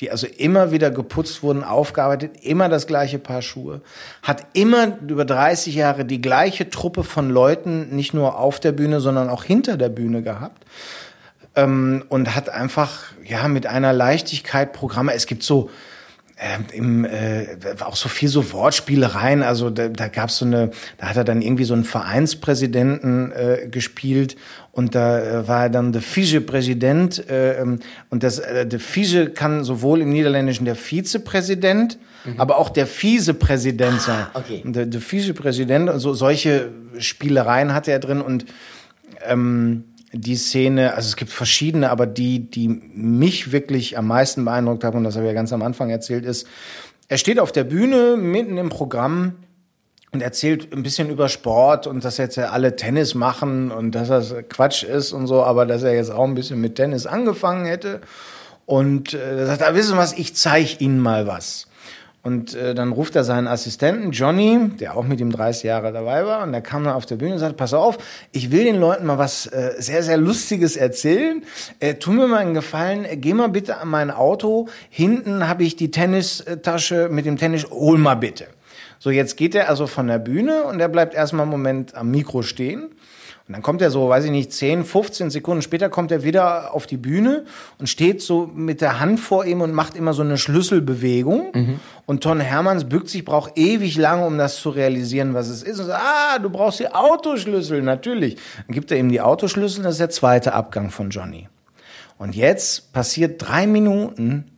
Die 0.00 0.12
also 0.12 0.28
immer 0.28 0.70
wieder 0.70 0.92
geputzt 0.92 1.42
wurden, 1.42 1.64
aufgearbeitet, 1.64 2.36
immer 2.42 2.68
das 2.68 2.86
gleiche 2.86 3.18
Paar 3.18 3.42
Schuhe. 3.42 3.80
Hat 4.22 4.46
immer 4.52 4.96
über 5.08 5.24
30 5.24 5.74
Jahre 5.74 6.04
die 6.04 6.20
gleiche 6.20 6.70
Truppe 6.70 7.02
von 7.02 7.30
Leuten, 7.30 7.96
nicht 7.96 8.14
nur 8.14 8.38
auf 8.38 8.60
der 8.60 8.70
Bühne, 8.70 9.00
sondern 9.00 9.28
auch 9.28 9.42
hinter 9.42 9.76
der 9.76 9.88
Bühne 9.88 10.22
gehabt 10.22 10.64
ähm, 11.58 12.04
und 12.08 12.34
hat 12.34 12.48
einfach 12.48 13.04
ja 13.24 13.48
mit 13.48 13.66
einer 13.66 13.92
Leichtigkeit 13.92 14.72
Programme. 14.72 15.12
Es 15.14 15.26
gibt 15.26 15.42
so 15.42 15.70
ähm, 16.40 16.66
im, 16.72 17.04
äh, 17.04 17.46
auch 17.80 17.96
so 17.96 18.08
viel 18.08 18.28
so 18.28 18.52
Wortspielereien. 18.52 19.42
Also 19.42 19.70
da, 19.70 19.88
da 19.88 20.06
gab 20.06 20.28
es 20.28 20.38
so 20.38 20.44
eine, 20.44 20.70
da 20.96 21.08
hat 21.08 21.16
er 21.16 21.24
dann 21.24 21.42
irgendwie 21.42 21.64
so 21.64 21.74
einen 21.74 21.82
Vereinspräsidenten 21.82 23.32
äh, 23.32 23.68
gespielt 23.68 24.36
und 24.70 24.94
da 24.94 25.18
äh, 25.18 25.48
war 25.48 25.64
er 25.64 25.70
dann 25.70 25.92
der 25.92 26.02
Vize-Präsident 26.02 27.28
äh, 27.28 27.60
ähm, 27.60 27.80
und 28.10 28.22
das 28.22 28.38
äh, 28.38 28.66
der 28.66 28.78
Vize 28.78 29.30
kann 29.30 29.64
sowohl 29.64 30.00
im 30.00 30.10
Niederländischen 30.10 30.64
der 30.64 30.76
Vizepräsident, 30.76 31.98
aber 32.36 32.58
auch 32.58 32.68
der 32.68 32.86
Vizepräsident 32.86 34.00
sein. 34.02 34.26
okay. 34.34 34.62
Und 34.64 34.76
Der, 34.76 34.86
der 34.86 35.00
Vizepräsident 35.00 35.88
und 35.88 35.98
so 35.98 36.14
solche 36.14 36.70
Spielereien 36.98 37.72
hatte 37.74 37.90
er 37.90 38.00
drin 38.00 38.20
und 38.20 38.44
ähm, 39.26 39.84
die 40.12 40.36
Szene, 40.36 40.94
also 40.94 41.08
es 41.08 41.16
gibt 41.16 41.30
verschiedene, 41.30 41.90
aber 41.90 42.06
die, 42.06 42.50
die 42.50 42.68
mich 42.68 43.52
wirklich 43.52 43.98
am 43.98 44.06
meisten 44.06 44.44
beeindruckt 44.44 44.84
haben, 44.84 44.98
und 44.98 45.04
das 45.04 45.16
habe 45.16 45.26
ich 45.26 45.30
ja 45.30 45.34
ganz 45.34 45.52
am 45.52 45.62
Anfang 45.62 45.90
erzählt, 45.90 46.24
ist, 46.24 46.46
er 47.08 47.18
steht 47.18 47.38
auf 47.38 47.52
der 47.52 47.64
Bühne 47.64 48.16
mitten 48.16 48.58
im 48.58 48.68
Programm 48.68 49.36
und 50.12 50.22
erzählt 50.22 50.72
ein 50.72 50.82
bisschen 50.82 51.10
über 51.10 51.28
Sport 51.28 51.86
und 51.86 52.04
dass 52.04 52.16
jetzt 52.16 52.36
ja 52.36 52.50
alle 52.50 52.76
Tennis 52.76 53.14
machen 53.14 53.70
und 53.70 53.94
dass 53.94 54.08
das 54.08 54.34
Quatsch 54.48 54.82
ist 54.82 55.12
und 55.12 55.26
so, 55.26 55.42
aber 55.42 55.66
dass 55.66 55.82
er 55.82 55.94
jetzt 55.94 56.10
auch 56.10 56.24
ein 56.24 56.34
bisschen 56.34 56.60
mit 56.60 56.76
Tennis 56.76 57.06
angefangen 57.06 57.66
hätte. 57.66 58.00
Und 58.64 59.14
äh, 59.14 59.46
sagt, 59.46 59.62
ah, 59.62 59.74
wissen 59.74 59.92
Sie 59.92 59.96
was, 59.96 60.12
ich 60.12 60.34
zeige 60.34 60.76
Ihnen 60.78 61.00
mal 61.00 61.26
was. 61.26 61.68
Und 62.22 62.54
äh, 62.54 62.74
dann 62.74 62.92
ruft 62.92 63.14
er 63.14 63.22
seinen 63.22 63.46
Assistenten 63.46 64.10
Johnny, 64.10 64.70
der 64.80 64.96
auch 64.96 65.04
mit 65.04 65.20
ihm 65.20 65.30
30 65.30 65.62
Jahre 65.62 65.92
dabei 65.92 66.26
war, 66.26 66.42
und 66.42 66.52
der 66.52 66.60
kam 66.60 66.84
dann 66.84 66.94
auf 66.94 67.06
der 67.06 67.16
Bühne 67.16 67.34
und 67.34 67.38
sagt, 67.38 67.56
pass 67.56 67.72
auf, 67.72 67.98
ich 68.32 68.50
will 68.50 68.64
den 68.64 68.80
Leuten 68.80 69.06
mal 69.06 69.18
was 69.18 69.46
äh, 69.46 69.74
sehr, 69.78 70.02
sehr 70.02 70.16
Lustiges 70.16 70.76
erzählen. 70.76 71.44
Äh, 71.78 71.94
tu 71.94 72.10
mir 72.10 72.26
mal 72.26 72.38
einen 72.38 72.54
Gefallen, 72.54 73.04
äh, 73.04 73.16
geh 73.16 73.34
mal 73.34 73.48
bitte 73.48 73.78
an 73.78 73.88
mein 73.88 74.10
Auto. 74.10 74.68
Hinten 74.90 75.48
habe 75.48 75.62
ich 75.62 75.76
die 75.76 75.90
Tennistasche 75.92 77.08
mit 77.08 77.24
dem 77.24 77.36
Tennis, 77.36 77.66
hol 77.70 77.98
mal 77.98 78.16
bitte. 78.16 78.46
So, 78.98 79.10
jetzt 79.10 79.36
geht 79.36 79.54
er 79.54 79.68
also 79.68 79.86
von 79.86 80.08
der 80.08 80.18
Bühne 80.18 80.64
und 80.64 80.80
er 80.80 80.88
bleibt 80.88 81.14
erstmal 81.14 81.42
einen 81.42 81.52
Moment 81.52 81.94
am 81.94 82.10
Mikro 82.10 82.42
stehen. 82.42 82.88
Und 83.48 83.54
dann 83.54 83.62
kommt 83.62 83.80
er 83.80 83.90
so, 83.90 84.10
weiß 84.10 84.26
ich 84.26 84.30
nicht, 84.30 84.52
10, 84.52 84.84
15 84.84 85.30
Sekunden 85.30 85.62
später 85.62 85.88
kommt 85.88 86.12
er 86.12 86.22
wieder 86.22 86.74
auf 86.74 86.86
die 86.86 86.98
Bühne 86.98 87.46
und 87.78 87.88
steht 87.88 88.20
so 88.20 88.46
mit 88.54 88.82
der 88.82 89.00
Hand 89.00 89.20
vor 89.20 89.46
ihm 89.46 89.62
und 89.62 89.72
macht 89.72 89.96
immer 89.96 90.12
so 90.12 90.20
eine 90.20 90.36
Schlüsselbewegung. 90.36 91.52
Und 92.04 92.22
Ton 92.22 92.40
Hermanns 92.40 92.84
bückt 92.84 93.08
sich, 93.08 93.24
braucht 93.24 93.56
ewig 93.56 93.96
lange, 93.96 94.26
um 94.26 94.36
das 94.36 94.60
zu 94.60 94.68
realisieren, 94.68 95.32
was 95.32 95.48
es 95.48 95.62
ist. 95.62 95.80
Und 95.80 95.86
sagt, 95.86 96.02
ah, 96.04 96.38
du 96.38 96.50
brauchst 96.50 96.80
die 96.80 96.92
Autoschlüssel, 96.92 97.80
natürlich. 97.80 98.36
Dann 98.66 98.74
gibt 98.74 98.90
er 98.90 98.98
ihm 98.98 99.08
die 99.08 99.22
Autoschlüssel, 99.22 99.82
das 99.82 99.92
ist 99.94 100.00
der 100.00 100.10
zweite 100.10 100.52
Abgang 100.52 100.90
von 100.90 101.08
Johnny. 101.08 101.48
Und 102.18 102.36
jetzt 102.36 102.92
passiert 102.92 103.40
drei 103.40 103.66
Minuten 103.66 104.50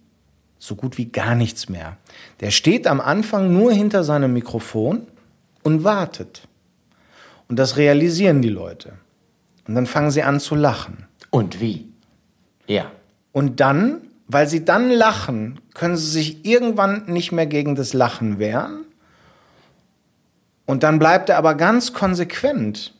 so 0.59 0.75
gut 0.75 0.99
wie 0.99 1.07
gar 1.07 1.37
nichts 1.37 1.69
mehr. 1.69 1.97
Der 2.41 2.51
steht 2.51 2.89
am 2.89 3.01
Anfang 3.01 3.53
nur 3.53 3.71
hinter 3.71 4.03
seinem 4.03 4.33
Mikrofon 4.33 5.07
und 5.63 5.85
wartet. 5.85 6.49
Und 7.51 7.59
das 7.59 7.77
realisieren 7.77 8.43
die 8.43 8.49
Leute. 8.49 8.93
Und 9.67 9.75
dann 9.75 9.87
fangen 9.87 10.13
sie 10.13 10.23
an 10.23 10.39
zu 10.39 10.55
lachen. 10.55 11.09
Und 11.31 11.61
wie? 11.61 11.89
Ja. 12.69 12.93
Und 13.33 13.59
dann, 13.59 14.03
weil 14.29 14.47
sie 14.47 14.65
dann 14.65 14.89
lachen, 14.89 15.61
können 15.75 15.97
sie 15.97 16.07
sich 16.07 16.47
irgendwann 16.47 17.07
nicht 17.07 17.33
mehr 17.33 17.47
gegen 17.47 17.75
das 17.75 17.93
Lachen 17.93 18.39
wehren. 18.39 18.85
Und 20.65 20.85
dann 20.85 21.01
bleibt 21.01 21.29
er 21.29 21.39
aber 21.39 21.57
ganz 21.57 21.93
konsequent. 21.93 22.95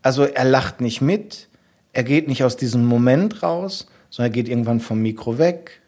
Also 0.00 0.24
er 0.24 0.46
lacht 0.46 0.80
nicht 0.80 1.02
mit, 1.02 1.48
er 1.92 2.04
geht 2.04 2.26
nicht 2.26 2.44
aus 2.44 2.56
diesem 2.56 2.86
Moment 2.86 3.42
raus, 3.42 3.86
sondern 4.08 4.32
er 4.32 4.34
geht 4.34 4.48
irgendwann 4.48 4.80
vom 4.80 5.02
Mikro 5.02 5.36
weg. 5.36 5.82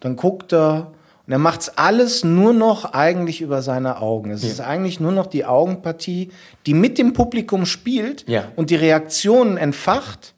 Dann 0.00 0.16
guckt 0.16 0.54
er 0.54 0.94
und 1.26 1.32
er 1.32 1.38
macht's 1.38 1.68
alles 1.76 2.22
nur 2.24 2.52
noch 2.52 2.92
eigentlich 2.92 3.40
über 3.40 3.60
seine 3.62 4.00
Augen. 4.00 4.30
Es 4.30 4.42
Ja. 4.42 4.48
ist 4.50 4.60
eigentlich 4.60 5.00
nur 5.00 5.12
noch 5.12 5.26
die 5.26 5.44
Augenpartie, 5.44 6.30
die 6.66 6.74
mit 6.74 6.98
dem 6.98 7.12
Publikum 7.12 7.66
spielt 7.66 8.28
Ja. 8.28 8.52
und 8.56 8.70
die 8.70 8.76
Reaktionen 8.76 9.56
entfacht. 9.56 10.34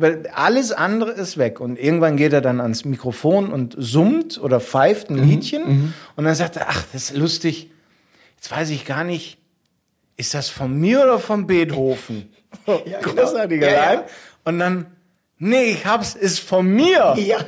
Weil 0.00 0.28
alles 0.32 0.70
andere 0.70 1.10
ist 1.10 1.38
weg. 1.38 1.58
Und 1.58 1.76
irgendwann 1.76 2.16
geht 2.16 2.32
er 2.32 2.40
dann 2.40 2.60
ans 2.60 2.84
Mikrofon 2.84 3.52
und 3.52 3.74
summt 3.76 4.40
oder 4.40 4.60
pfeift 4.60 5.10
ein 5.10 5.16
Mhm, 5.16 5.24
Liedchen. 5.28 5.92
Und 6.14 6.24
dann 6.24 6.36
sagt 6.36 6.54
er, 6.54 6.68
ach, 6.68 6.84
das 6.92 7.10
ist 7.10 7.16
lustig. 7.16 7.68
Jetzt 8.36 8.48
weiß 8.52 8.70
ich 8.70 8.84
gar 8.86 9.02
nicht, 9.02 9.38
ist 10.16 10.34
das 10.34 10.48
von 10.50 10.72
mir 10.78 11.02
oder 11.02 11.18
von 11.18 11.46
Beethoven? 11.48 12.28
Ja, 12.66 12.76
genau. 13.02 13.22
Großartiger 13.24 13.70
Ja, 13.70 13.92
ja. 13.94 14.04
Und 14.44 14.60
dann, 14.60 14.86
nee, 15.38 15.64
ich 15.72 15.84
hab's, 15.84 16.14
ist 16.14 16.38
von 16.38 16.66
mir. 16.66 17.14
Ja. 17.18 17.38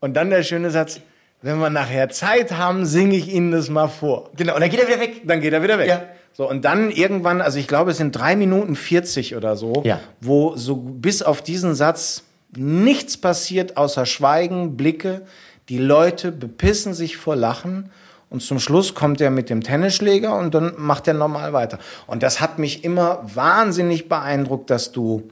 Und 0.00 0.12
dann 0.14 0.28
der 0.28 0.42
schöne 0.42 0.70
Satz, 0.70 1.00
wenn 1.44 1.58
wir 1.58 1.68
nachher 1.68 2.08
Zeit 2.08 2.52
haben, 2.52 2.86
singe 2.86 3.16
ich 3.16 3.28
Ihnen 3.30 3.52
das 3.52 3.68
mal 3.68 3.88
vor. 3.88 4.30
Genau. 4.34 4.54
Und 4.54 4.62
dann 4.62 4.70
geht 4.70 4.80
er 4.80 4.88
wieder 4.88 4.98
weg. 4.98 5.20
Dann 5.26 5.42
geht 5.42 5.52
er 5.52 5.62
wieder 5.62 5.78
weg. 5.78 5.88
Ja. 5.88 6.02
So, 6.32 6.48
und 6.48 6.64
dann 6.64 6.90
irgendwann, 6.90 7.42
also 7.42 7.58
ich 7.58 7.68
glaube, 7.68 7.90
es 7.90 7.98
sind 7.98 8.16
drei 8.16 8.34
Minuten 8.34 8.76
40 8.76 9.36
oder 9.36 9.54
so, 9.54 9.82
Ja. 9.84 10.00
wo 10.22 10.56
so 10.56 10.74
bis 10.76 11.20
auf 11.22 11.42
diesen 11.42 11.74
Satz 11.74 12.22
nichts 12.56 13.18
passiert 13.18 13.76
außer 13.76 14.06
Schweigen, 14.06 14.78
Blicke. 14.78 15.20
Die 15.68 15.76
Leute 15.76 16.32
bepissen 16.32 16.94
sich 16.94 17.18
vor 17.18 17.36
Lachen. 17.36 17.90
Und 18.30 18.40
zum 18.40 18.58
Schluss 18.58 18.94
kommt 18.94 19.20
er 19.20 19.30
mit 19.30 19.50
dem 19.50 19.62
Tennisschläger 19.62 20.36
und 20.38 20.54
dann 20.54 20.72
macht 20.78 21.06
er 21.08 21.14
normal 21.14 21.52
weiter. 21.52 21.78
Und 22.06 22.22
das 22.22 22.40
hat 22.40 22.58
mich 22.58 22.84
immer 22.84 23.22
wahnsinnig 23.34 24.08
beeindruckt, 24.08 24.70
dass 24.70 24.92
du 24.92 25.28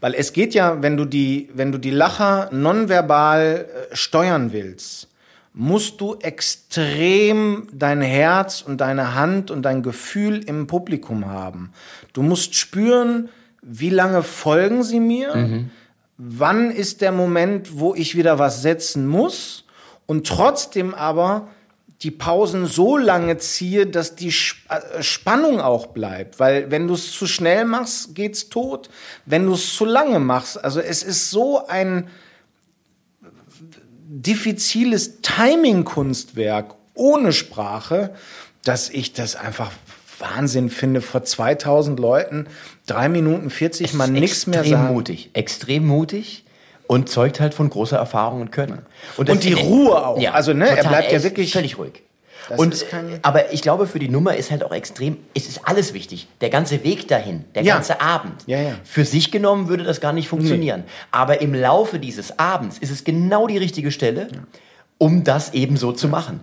weil 0.00 0.14
es 0.14 0.32
geht 0.32 0.54
ja, 0.54 0.82
wenn 0.82 0.96
du 0.96 1.04
die, 1.04 1.48
wenn 1.54 1.72
du 1.72 1.78
die 1.78 1.90
Lacher 1.90 2.48
nonverbal 2.52 3.66
äh, 3.90 3.96
steuern 3.96 4.52
willst, 4.52 5.08
musst 5.52 6.00
du 6.00 6.14
extrem 6.20 7.66
dein 7.72 8.00
Herz 8.00 8.62
und 8.62 8.80
deine 8.80 9.14
Hand 9.14 9.50
und 9.50 9.62
dein 9.62 9.82
Gefühl 9.82 10.38
im 10.44 10.68
Publikum 10.68 11.26
haben. 11.26 11.72
Du 12.12 12.22
musst 12.22 12.54
spüren, 12.54 13.28
wie 13.62 13.90
lange 13.90 14.22
folgen 14.22 14.84
sie 14.84 15.00
mir, 15.00 15.66
wann 16.16 16.70
ist 16.70 17.00
der 17.00 17.10
Moment, 17.10 17.78
wo 17.78 17.94
ich 17.94 18.16
wieder 18.16 18.38
was 18.38 18.62
setzen 18.62 19.06
muss 19.06 19.64
und 20.06 20.28
trotzdem 20.28 20.94
aber 20.94 21.48
die 22.02 22.10
Pausen 22.12 22.66
so 22.66 22.96
lange 22.96 23.38
ziehe, 23.38 23.86
dass 23.86 24.14
die 24.14 24.28
äh, 24.28 25.02
Spannung 25.02 25.60
auch 25.60 25.88
bleibt. 25.88 26.38
Weil 26.38 26.70
wenn 26.70 26.86
du 26.86 26.94
es 26.94 27.12
zu 27.12 27.26
schnell 27.26 27.64
machst, 27.64 28.14
geht's 28.14 28.48
tot. 28.48 28.88
Wenn 29.26 29.46
du 29.46 29.54
es 29.54 29.74
zu 29.74 29.84
lange 29.84 30.20
machst, 30.20 30.62
also 30.62 30.80
es 30.80 31.02
ist 31.02 31.30
so 31.30 31.66
ein 31.66 32.08
diffiziles 34.08 35.20
Timing-Kunstwerk 35.22 36.74
ohne 36.94 37.32
Sprache, 37.32 38.14
dass 38.64 38.90
ich 38.90 39.12
das 39.12 39.34
einfach 39.34 39.70
Wahnsinn 40.18 40.70
finde, 40.70 41.00
vor 41.00 41.24
2000 41.24 41.98
Leuten 41.98 42.46
drei 42.86 43.08
Minuten 43.08 43.50
40 43.50 43.94
mal 43.94 44.08
nichts 44.08 44.46
mehr 44.46 44.60
extrem 44.60 44.78
sagen. 44.78 44.94
mutig. 44.94 45.30
Extrem 45.32 45.86
mutig 45.86 46.44
und 46.88 47.08
zeugt 47.08 47.38
halt 47.38 47.54
von 47.54 47.70
großer 47.70 47.96
Erfahrung 47.96 48.40
und 48.40 48.50
Können. 48.50 48.84
Und 49.16 49.44
die 49.44 49.52
Ruhe 49.52 50.04
auch. 50.04 50.20
Also, 50.32 50.52
ne, 50.52 50.68
er 50.68 50.82
bleibt 50.88 51.12
ja 51.12 51.22
wirklich- 51.22 51.52
völlig 51.52 51.78
ruhig. 51.78 52.02
Das 52.48 52.58
und, 52.58 52.86
aber 53.20 53.52
ich 53.52 53.60
glaube, 53.60 53.86
für 53.86 53.98
die 53.98 54.08
Nummer 54.08 54.34
ist 54.34 54.50
halt 54.50 54.64
auch 54.64 54.72
extrem, 54.72 55.18
es 55.34 55.46
ist 55.48 55.60
alles 55.68 55.92
wichtig. 55.92 56.28
Der 56.40 56.48
ganze 56.48 56.82
Weg 56.82 57.06
dahin, 57.06 57.44
der 57.54 57.62
Ja. 57.62 57.74
ganze 57.74 58.00
Abend. 58.00 58.32
Ja, 58.46 58.58
ja. 58.58 58.72
Für 58.84 59.04
sich 59.04 59.30
genommen 59.30 59.68
würde 59.68 59.84
das 59.84 60.00
gar 60.00 60.14
nicht 60.14 60.28
funktionieren. 60.28 60.84
Aber 61.10 61.42
im 61.42 61.52
Laufe 61.52 61.98
dieses 61.98 62.38
Abends 62.38 62.78
ist 62.78 62.90
es 62.90 63.04
genau 63.04 63.46
die 63.48 63.58
richtige 63.58 63.90
Stelle, 63.90 64.28
um 64.96 65.24
das 65.24 65.52
eben 65.52 65.76
so 65.76 65.92
zu 65.92 66.08
machen. 66.08 66.40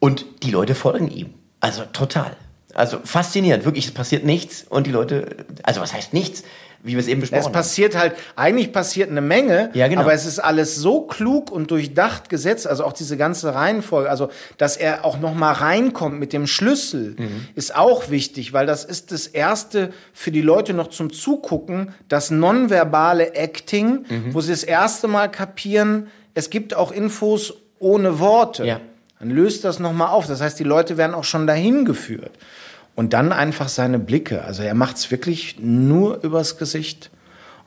Und 0.00 0.26
die 0.42 0.50
Leute 0.50 0.74
folgen 0.74 1.08
ihm. 1.08 1.32
Also 1.60 1.84
total. 1.92 2.32
Also 2.74 2.98
faszinierend. 3.04 3.64
Wirklich, 3.64 3.86
es 3.86 3.94
passiert 3.94 4.24
nichts 4.24 4.64
und 4.68 4.88
die 4.88 4.90
Leute, 4.90 5.46
also 5.62 5.80
was 5.80 5.94
heißt 5.94 6.12
nichts? 6.14 6.42
Wie 6.86 6.92
wir 6.92 6.98
es 7.00 7.08
eben 7.08 7.20
besprochen 7.22 7.40
Es 7.40 7.46
haben. 7.46 7.52
passiert 7.52 7.96
halt, 7.96 8.12
eigentlich 8.36 8.70
passiert 8.72 9.10
eine 9.10 9.22
Menge, 9.22 9.70
Ja, 9.72 9.88
genau. 9.88 10.02
aber 10.02 10.12
es 10.12 10.26
ist 10.26 10.38
alles 10.38 10.76
so 10.76 11.00
klug 11.00 11.50
und 11.50 11.70
durchdacht 11.70 12.28
gesetzt, 12.28 12.66
also 12.66 12.84
auch 12.84 12.92
diese 12.92 13.16
ganze 13.16 13.54
Reihenfolge, 13.54 14.08
also 14.10 14.28
dass 14.58 14.76
er 14.76 15.04
auch 15.04 15.18
noch 15.18 15.34
mal 15.34 15.52
reinkommt 15.52 16.20
mit 16.20 16.32
dem 16.34 16.46
Schlüssel, 16.46 17.16
Mhm. 17.18 17.48
ist 17.54 17.74
auch 17.74 18.10
wichtig, 18.10 18.52
weil 18.52 18.66
das 18.66 18.84
ist 18.84 19.12
das 19.12 19.26
erste 19.26 19.92
für 20.12 20.30
die 20.30 20.42
Leute 20.42 20.74
noch 20.74 20.88
zum 20.88 21.10
Zugucken, 21.12 21.94
das 22.08 22.30
nonverbale 22.30 23.34
Acting, 23.34 24.04
Mhm. 24.08 24.34
wo 24.34 24.40
sie 24.42 24.50
das 24.52 24.62
erste 24.62 25.08
Mal 25.08 25.30
kapieren, 25.30 26.08
es 26.34 26.50
gibt 26.50 26.74
auch 26.74 26.92
Infos 26.92 27.54
ohne 27.78 28.18
Worte. 28.18 28.64
Ja. 28.66 28.80
Dann 29.20 29.30
löst 29.30 29.64
das 29.64 29.78
noch 29.78 29.92
mal 29.94 30.08
auf. 30.08 30.26
Das 30.26 30.42
heißt, 30.42 30.58
die 30.58 30.64
Leute 30.64 30.98
werden 30.98 31.14
auch 31.14 31.24
schon 31.24 31.46
dahin 31.46 31.84
geführt. 31.86 32.32
Und 32.94 33.12
dann 33.12 33.32
einfach 33.32 33.68
seine 33.68 33.98
Blicke. 33.98 34.44
Also 34.44 34.62
er 34.62 34.74
macht 34.74 34.96
es 34.96 35.10
wirklich 35.10 35.56
nur 35.58 36.22
übers 36.22 36.58
Gesicht. 36.58 37.10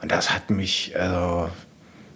Und 0.01 0.11
das 0.11 0.31
hat 0.31 0.49
mich, 0.49 0.93
also, 0.97 1.49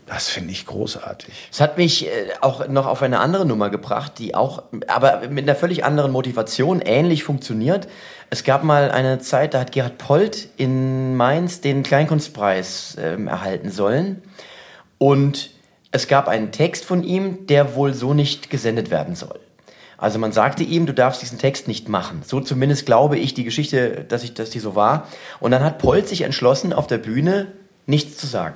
das 0.06 0.30
finde 0.30 0.52
ich 0.52 0.66
großartig. 0.66 1.34
Es 1.52 1.60
hat 1.60 1.78
mich 1.78 2.08
äh, 2.08 2.10
auch 2.42 2.68
noch 2.68 2.86
auf 2.86 3.02
eine 3.02 3.20
andere 3.20 3.46
Nummer 3.46 3.70
gebracht, 3.70 4.14
die 4.20 4.36
auch, 4.36 4.64
aber 4.88 5.28
mit 5.30 5.48
einer 5.48 5.56
völlig 5.56 5.84
anderen 5.84 6.12
Motivation 6.12 6.80
ähnlich 6.80 7.24
funktioniert. 7.24 7.88
Es 8.30 8.44
gab 8.44 8.64
mal 8.64 8.92
eine 8.92 9.20
Zeit, 9.20 9.54
da 9.54 9.62
hat 9.62 9.72
Gerhard 9.72 9.98
Polt 9.98 10.48
in 10.58 11.18
Mainz 11.18 11.60
den 11.60 11.84
Kleinkunstpreis 11.84 12.98
ähm, 13.00 13.28
erhalten 13.28 13.72
sollen. 13.72 14.22
Und 15.00 15.50
es 15.92 16.08
gab 16.08 16.30
einen 16.30 16.52
Text 16.52 16.86
von 16.86 17.04
ihm, 17.04 17.48
der 17.48 17.76
wohl 17.76 17.94
so 17.94 18.14
nicht 18.14 18.50
gesendet 18.50 18.92
werden 18.92 19.16
soll. 19.16 19.40
Also 20.02 20.18
man 20.20 20.32
sagte 20.32 20.64
ihm, 20.64 20.88
du 20.88 20.94
darfst 20.94 21.22
diesen 21.22 21.38
Text 21.38 21.68
nicht 21.68 21.88
machen. 21.88 22.24
So 22.26 22.42
zumindest 22.42 22.88
glaube 22.88 23.18
ich 23.18 23.36
die 23.36 23.44
Geschichte, 23.44 24.04
dass, 24.10 24.24
ich, 24.24 24.34
dass 24.34 24.50
die 24.50 24.60
so 24.60 24.76
war. 24.76 25.08
Und 25.40 25.52
dann 25.52 25.64
hat 25.64 25.78
Polt 25.78 26.08
sich 26.08 26.22
entschlossen, 26.22 26.74
auf 26.74 26.88
der 26.88 26.98
Bühne 26.98 27.48
nichts 27.86 28.18
zu 28.18 28.26
sagen. 28.26 28.56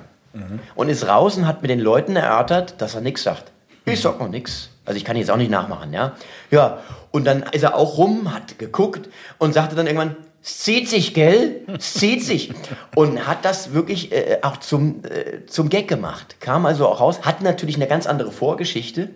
Und 0.74 0.88
ist 0.88 1.06
raus 1.06 1.36
und 1.36 1.46
hat 1.46 1.62
mit 1.62 1.70
den 1.70 1.80
Leuten 1.80 2.16
erörtert, 2.16 2.74
dass 2.82 2.94
er 2.94 3.00
nichts 3.00 3.22
sagt. 3.22 3.52
Ich 3.84 4.00
sag 4.00 4.18
noch 4.18 4.28
nichts. 4.28 4.70
Also 4.84 4.98
ich 4.98 5.04
kann 5.04 5.16
jetzt 5.16 5.30
auch 5.30 5.36
nicht 5.36 5.50
nachmachen, 5.50 5.92
ja. 5.92 6.12
Ja, 6.50 6.78
und 7.12 7.24
dann 7.24 7.44
ist 7.52 7.62
er 7.62 7.76
auch 7.76 7.96
rum, 7.96 8.34
hat 8.34 8.58
geguckt 8.58 9.08
und 9.38 9.54
sagte 9.54 9.76
dann 9.76 9.86
irgendwann, 9.86 10.16
es 10.42 10.58
zieht 10.58 10.88
sich, 10.88 11.14
gell? 11.14 11.62
Es 11.76 11.94
zieht 11.94 12.24
sich. 12.24 12.52
Und 12.94 13.26
hat 13.26 13.44
das 13.44 13.72
wirklich 13.72 14.12
äh, 14.12 14.38
auch 14.42 14.58
zum, 14.58 15.02
äh, 15.04 15.44
zum 15.46 15.68
Gag 15.70 15.88
gemacht. 15.88 16.36
Kam 16.38 16.66
also 16.66 16.86
auch 16.86 17.00
raus, 17.00 17.22
hat 17.22 17.42
natürlich 17.42 17.74
eine 17.74 17.88
ganz 17.88 18.06
andere 18.06 18.30
Vorgeschichte. 18.30 19.10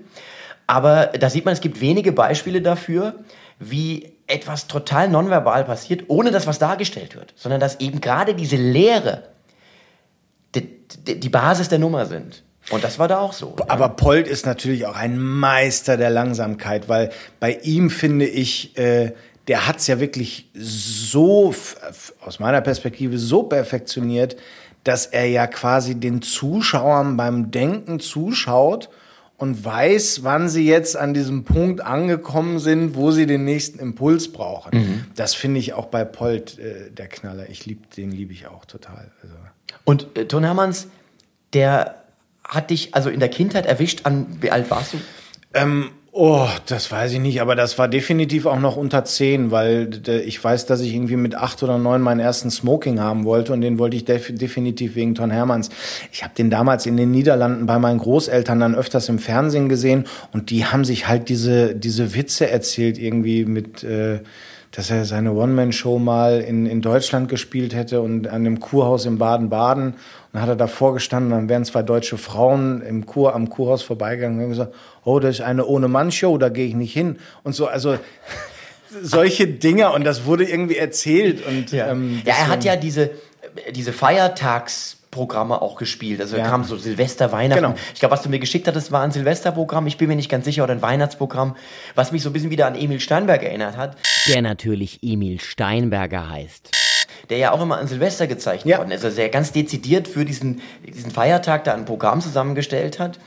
Aber 0.71 1.07
da 1.07 1.29
sieht 1.29 1.45
man, 1.47 1.53
es 1.53 1.61
gibt 1.61 1.81
wenige 1.81 2.13
Beispiele 2.13 2.63
dafür, 2.63 3.15
wie 3.59 4.13
etwas 4.29 4.69
total 4.69 5.09
nonverbal 5.09 5.65
passiert, 5.65 6.05
ohne 6.07 6.31
dass 6.31 6.47
was 6.47 6.61
dargestellt 6.61 7.17
wird. 7.17 7.35
Sondern 7.35 7.59
dass 7.59 7.81
eben 7.81 8.01
gerade 8.01 8.37
diese 8.37 8.55
Leere 8.55 9.25
die, 10.55 10.69
die, 11.09 11.19
die 11.19 11.29
Basis 11.29 11.71
der 11.71 11.81
Nummer 11.81 12.07
sind. 12.07 12.45
Und 12.71 12.85
das 12.85 13.01
war 13.01 13.09
da 13.09 13.19
auch 13.19 13.33
so. 13.33 13.57
Aber 13.67 13.89
Polt 13.89 14.29
ist 14.29 14.47
natürlich 14.47 14.87
auch 14.87 14.95
ein 14.95 15.19
Meister 15.19 15.97
der 15.97 16.11
Langsamkeit, 16.11 16.89
weil 16.89 17.11
bei 17.41 17.55
ihm 17.65 17.91
finde 17.91 18.27
ich, 18.27 18.79
äh, 18.79 19.13
der 19.49 19.67
hat's 19.67 19.89
ja 19.89 19.99
wirklich 19.99 20.51
so, 20.55 21.53
aus 22.25 22.39
meiner 22.39 22.61
Perspektive, 22.61 23.19
so 23.19 23.43
perfektioniert, 23.43 24.37
dass 24.85 25.07
er 25.07 25.27
ja 25.27 25.49
quasi 25.49 25.97
den 25.97 26.23
Zuschauern 26.23 27.17
beim 27.17 27.51
Denken 27.51 27.99
zuschaut 27.99 28.89
und 29.41 29.65
weiß, 29.65 30.23
wann 30.23 30.51
sie 30.51 30.67
jetzt 30.67 30.99
an 30.99 31.15
diesem 31.15 31.45
Punkt 31.45 31.81
angekommen 31.81 32.59
sind, 32.59 32.95
wo 32.95 33.11
sie 33.11 33.25
den 33.25 33.45
nächsten 33.45 33.79
Impuls 33.79 34.31
brauchen. 34.31 35.07
Das 35.15 35.35
finde 35.35 35.61
ich 35.61 35.73
auch 35.73 35.87
bei 35.87 36.05
Polt 36.05 36.59
äh, 36.59 36.91
der 36.91 37.09
Knaller. 37.09 37.49
Ich 37.49 37.65
lieb, 37.65 37.91
den 37.95 38.11
liebe 38.11 38.35
ich 38.35 38.49
auch 38.49 38.67
total. 38.67 39.11
Also. 39.23 39.35
Und 39.85 40.15
äh, 40.19 40.27
Ton 40.27 40.45
Hermanns, 40.45 40.89
der 41.55 42.05
hat 42.45 42.69
dich 42.69 42.95
also 42.95 43.09
in 43.09 43.19
der 43.19 43.31
Kindheit 43.31 43.65
erwischt, 43.65 44.05
an 44.05 44.27
wie 44.43 44.51
alt 44.51 44.71
warst 44.71 44.93
du? 44.93 44.99
Ähm, 45.55 45.91
Oh, 46.13 46.49
das 46.67 46.91
weiß 46.91 47.13
ich 47.13 47.21
nicht, 47.21 47.41
aber 47.41 47.55
das 47.55 47.79
war 47.79 47.87
definitiv 47.87 48.47
auch 48.47 48.59
noch 48.59 48.77
unter 48.77 49.05
zehn, 49.05 49.53
weil 49.53 49.87
d- 49.87 50.19
ich 50.23 50.43
weiß, 50.43 50.67
dass 50.67 50.81
ich 50.81 50.93
irgendwie 50.93 51.15
mit 51.15 51.37
acht 51.37 51.63
oder 51.63 51.79
neun 51.79 52.03
meinen 52.03 52.19
ersten 52.19 52.51
Smoking 52.51 52.99
haben 52.99 53.25
wollte 53.25 53.53
und 53.53 53.61
den 53.61 53.79
wollte 53.79 53.97
ich 53.97 54.05
def 54.07 54.35
definitiv 54.35 54.97
wegen 54.97 55.15
Ton 55.15 55.31
Hermanns. 55.31 55.69
Ich 56.11 56.25
habe 56.25 56.35
den 56.37 56.51
damals 56.51 56.85
in 56.87 56.97
den 56.97 57.13
Niederlanden 57.13 57.67
bei 57.67 57.79
meinen 57.79 57.99
Großeltern 58.01 58.59
dann 58.59 58.75
öfters 58.75 59.09
im 59.09 59.21
Fernsehen 59.21 59.69
gesehen 59.69 60.05
und 60.33 60.51
die 60.51 60.65
haben 60.67 60.85
sich 60.85 61.07
halt 61.07 61.29
diese, 61.29 61.77
diese 61.77 62.13
Witze 62.17 62.51
erzählt 62.51 62.99
irgendwie 62.99 63.45
mit, 63.45 63.85
äh, 63.85 64.19
dass 64.73 64.89
er 64.91 65.05
seine 65.05 65.33
One-Man-Show 65.33 65.99
mal 65.99 66.41
in, 66.41 66.67
in 66.67 66.81
Deutschland 66.81 67.29
gespielt 67.29 67.75
hätte 67.75 68.01
und 68.03 68.29
an 68.29 68.45
dem 68.45 68.61
Kurhaus 68.61 69.05
in 69.05 69.19
Baden-Baden. 69.19 69.87
Und 69.89 69.95
dann 70.33 70.43
hat 70.43 70.49
er 70.49 70.57
davor 70.57 70.95
gestanden, 70.95 71.31
dann 71.33 71.49
wären 71.49 71.65
zwei 71.65 71.83
deutsche 71.83 72.19
Frauen 72.19 72.81
im 72.83 73.05
Kur, 73.05 73.35
am 73.35 73.51
Kurhaus 73.51 73.83
vorbeigegangen 73.83 74.37
und 74.39 74.43
haben 74.45 74.51
gesagt, 74.51 74.75
oh, 75.05 75.19
das 75.19 75.37
ist 75.37 75.41
eine 75.41 75.67
Ohne-Mann-Show, 75.67 76.39
da 76.39 76.49
gehe 76.51 76.67
ich 76.69 76.75
nicht 76.75 76.93
hin. 76.93 77.19
Und 77.43 77.55
so, 77.55 77.67
also 77.67 77.99
solche 79.03 79.47
Dinge 79.49 79.91
und 79.93 80.05
das 80.05 80.25
wurde 80.25 80.45
irgendwie 80.45 80.77
erzählt. 80.77 81.45
Und, 81.47 81.73
Ja, 81.73 81.91
ähm, 81.91 82.23
ja 82.25 82.35
er 82.35 82.49
hat 82.49 82.65
deswegen- 82.65 82.67
ja 82.67 82.77
diese, 82.77 83.11
diese 83.75 83.93
Feiertagsprogramme 85.13 85.61
auch 85.61 85.77
gespielt. 85.77 86.21
Also 86.21 86.37
da 86.37 86.43
Ja. 86.43 86.49
kam 86.49 86.65
so 86.65 86.77
Silvester, 86.77 87.33
Weihnachten. 87.33 87.63
Genau. 87.63 87.75
Ich 87.95 88.01
glaube, 88.01 88.13
was 88.13 88.23
du 88.23 88.29
mir 88.29 88.39
geschickt 88.39 88.67
hattest, 88.69 88.93
war 88.93 89.03
ein 89.03 89.11
Silvesterprogramm. 89.11 89.87
Ich 89.87 89.97
bin 89.97 90.09
mir 90.09 90.17
nicht 90.17 90.31
ganz 90.31 90.45
sicher, 90.45 90.63
oder 90.65 90.73
ein 90.73 90.83
Weihnachtsprogramm, 90.83 91.57
was 91.95 92.13
mich 92.13 92.23
so 92.23 92.31
ein 92.31 92.33
bisschen 92.33 92.51
wieder 92.51 92.67
an 92.67 92.75
Emil 92.77 93.01
Steinberg 93.01 93.43
erinnert 93.43 93.77
hat, 93.77 93.97
Der 94.29 94.43
natürlich 94.43 95.01
Emil 95.03 95.41
Steinberger 95.41 96.29
heißt. 96.31 96.71
der 97.29 97.39
ja 97.39 97.53
auch 97.53 97.61
immer 97.61 97.79
an 97.79 97.87
Silvester 97.87 98.27
gezeichnet 98.27 98.71
Ja. 98.73 98.79
worden 98.79 98.91
ist. 98.93 99.05
Also 99.05 99.17
der 99.17 99.29
ganz 99.29 99.53
dezidiert 99.53 100.09
für 100.09 100.25
diesen, 100.25 100.61
diesen 100.87 101.11
Feiertag 101.11 101.65
da 101.65 101.75
ein 101.75 101.85
Programm 101.85 102.21
zusammengestellt 102.21 102.99
hat. 102.99 103.19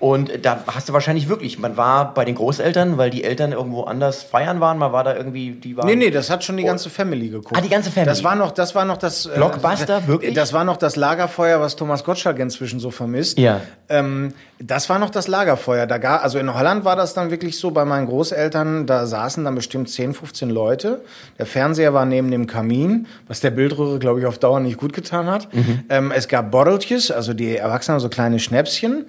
Und 0.00 0.46
da 0.46 0.64
hast 0.66 0.88
du 0.88 0.94
wahrscheinlich 0.94 1.28
wirklich, 1.28 1.58
man 1.58 1.76
war 1.76 2.14
bei 2.14 2.24
den 2.24 2.34
Großeltern, 2.34 2.96
weil 2.96 3.10
die 3.10 3.22
Eltern 3.22 3.52
irgendwo 3.52 3.82
anders 3.82 4.22
feiern 4.22 4.58
waren, 4.58 4.78
man 4.78 4.92
war 4.92 5.04
da 5.04 5.14
irgendwie, 5.14 5.50
die 5.50 5.76
waren... 5.76 5.86
Nee, 5.86 5.94
nee, 5.94 6.10
das 6.10 6.30
hat 6.30 6.42
schon 6.42 6.56
die 6.56 6.64
ganze 6.64 6.88
Family 6.88 7.28
geguckt. 7.28 7.54
Ah, 7.54 7.60
die 7.60 7.68
ganze 7.68 7.90
Family. 7.90 8.08
Das 8.08 8.24
war 8.24 8.34
noch, 8.34 8.50
das 8.52 8.74
war 8.74 8.86
noch 8.86 8.96
das 8.96 9.26
äh, 9.26 9.32
Blockbuster, 9.34 10.06
wirklich? 10.06 10.34
Das 10.34 10.54
war 10.54 10.64
noch 10.64 10.78
das 10.78 10.96
Lagerfeuer, 10.96 11.60
was 11.60 11.76
Thomas 11.76 12.02
Gottschalk 12.02 12.38
inzwischen 12.38 12.80
so 12.80 12.90
vermisst. 12.90 13.38
Ja. 13.38 13.60
Ähm, 13.90 14.32
das 14.58 14.88
war 14.88 14.98
noch 14.98 15.10
das 15.10 15.28
Lagerfeuer. 15.28 15.86
Da 15.86 15.98
gar, 15.98 16.22
also 16.22 16.38
in 16.38 16.54
Holland 16.54 16.86
war 16.86 16.96
das 16.96 17.12
dann 17.12 17.30
wirklich 17.30 17.58
so 17.58 17.70
bei 17.70 17.84
meinen 17.84 18.06
Großeltern, 18.06 18.86
da 18.86 19.04
saßen 19.04 19.44
dann 19.44 19.54
bestimmt 19.54 19.90
10, 19.90 20.14
15 20.14 20.48
Leute. 20.48 21.02
Der 21.38 21.44
Fernseher 21.44 21.92
war 21.92 22.06
neben 22.06 22.30
dem 22.30 22.46
Kamin, 22.46 23.06
was 23.28 23.40
der 23.40 23.50
Bildröhre, 23.50 23.98
glaube 23.98 24.20
ich, 24.20 24.26
auf 24.26 24.38
Dauer 24.38 24.60
nicht 24.60 24.78
gut 24.78 24.94
getan 24.94 25.26
hat. 25.26 25.52
Mhm. 25.54 25.84
Ähm, 25.90 26.10
es 26.10 26.26
gab 26.26 26.50
Botteltjes, 26.50 27.10
also 27.10 27.34
die 27.34 27.54
Erwachsenen 27.54 28.00
so 28.00 28.08
kleine 28.08 28.38
Schnäpschen. 28.38 29.06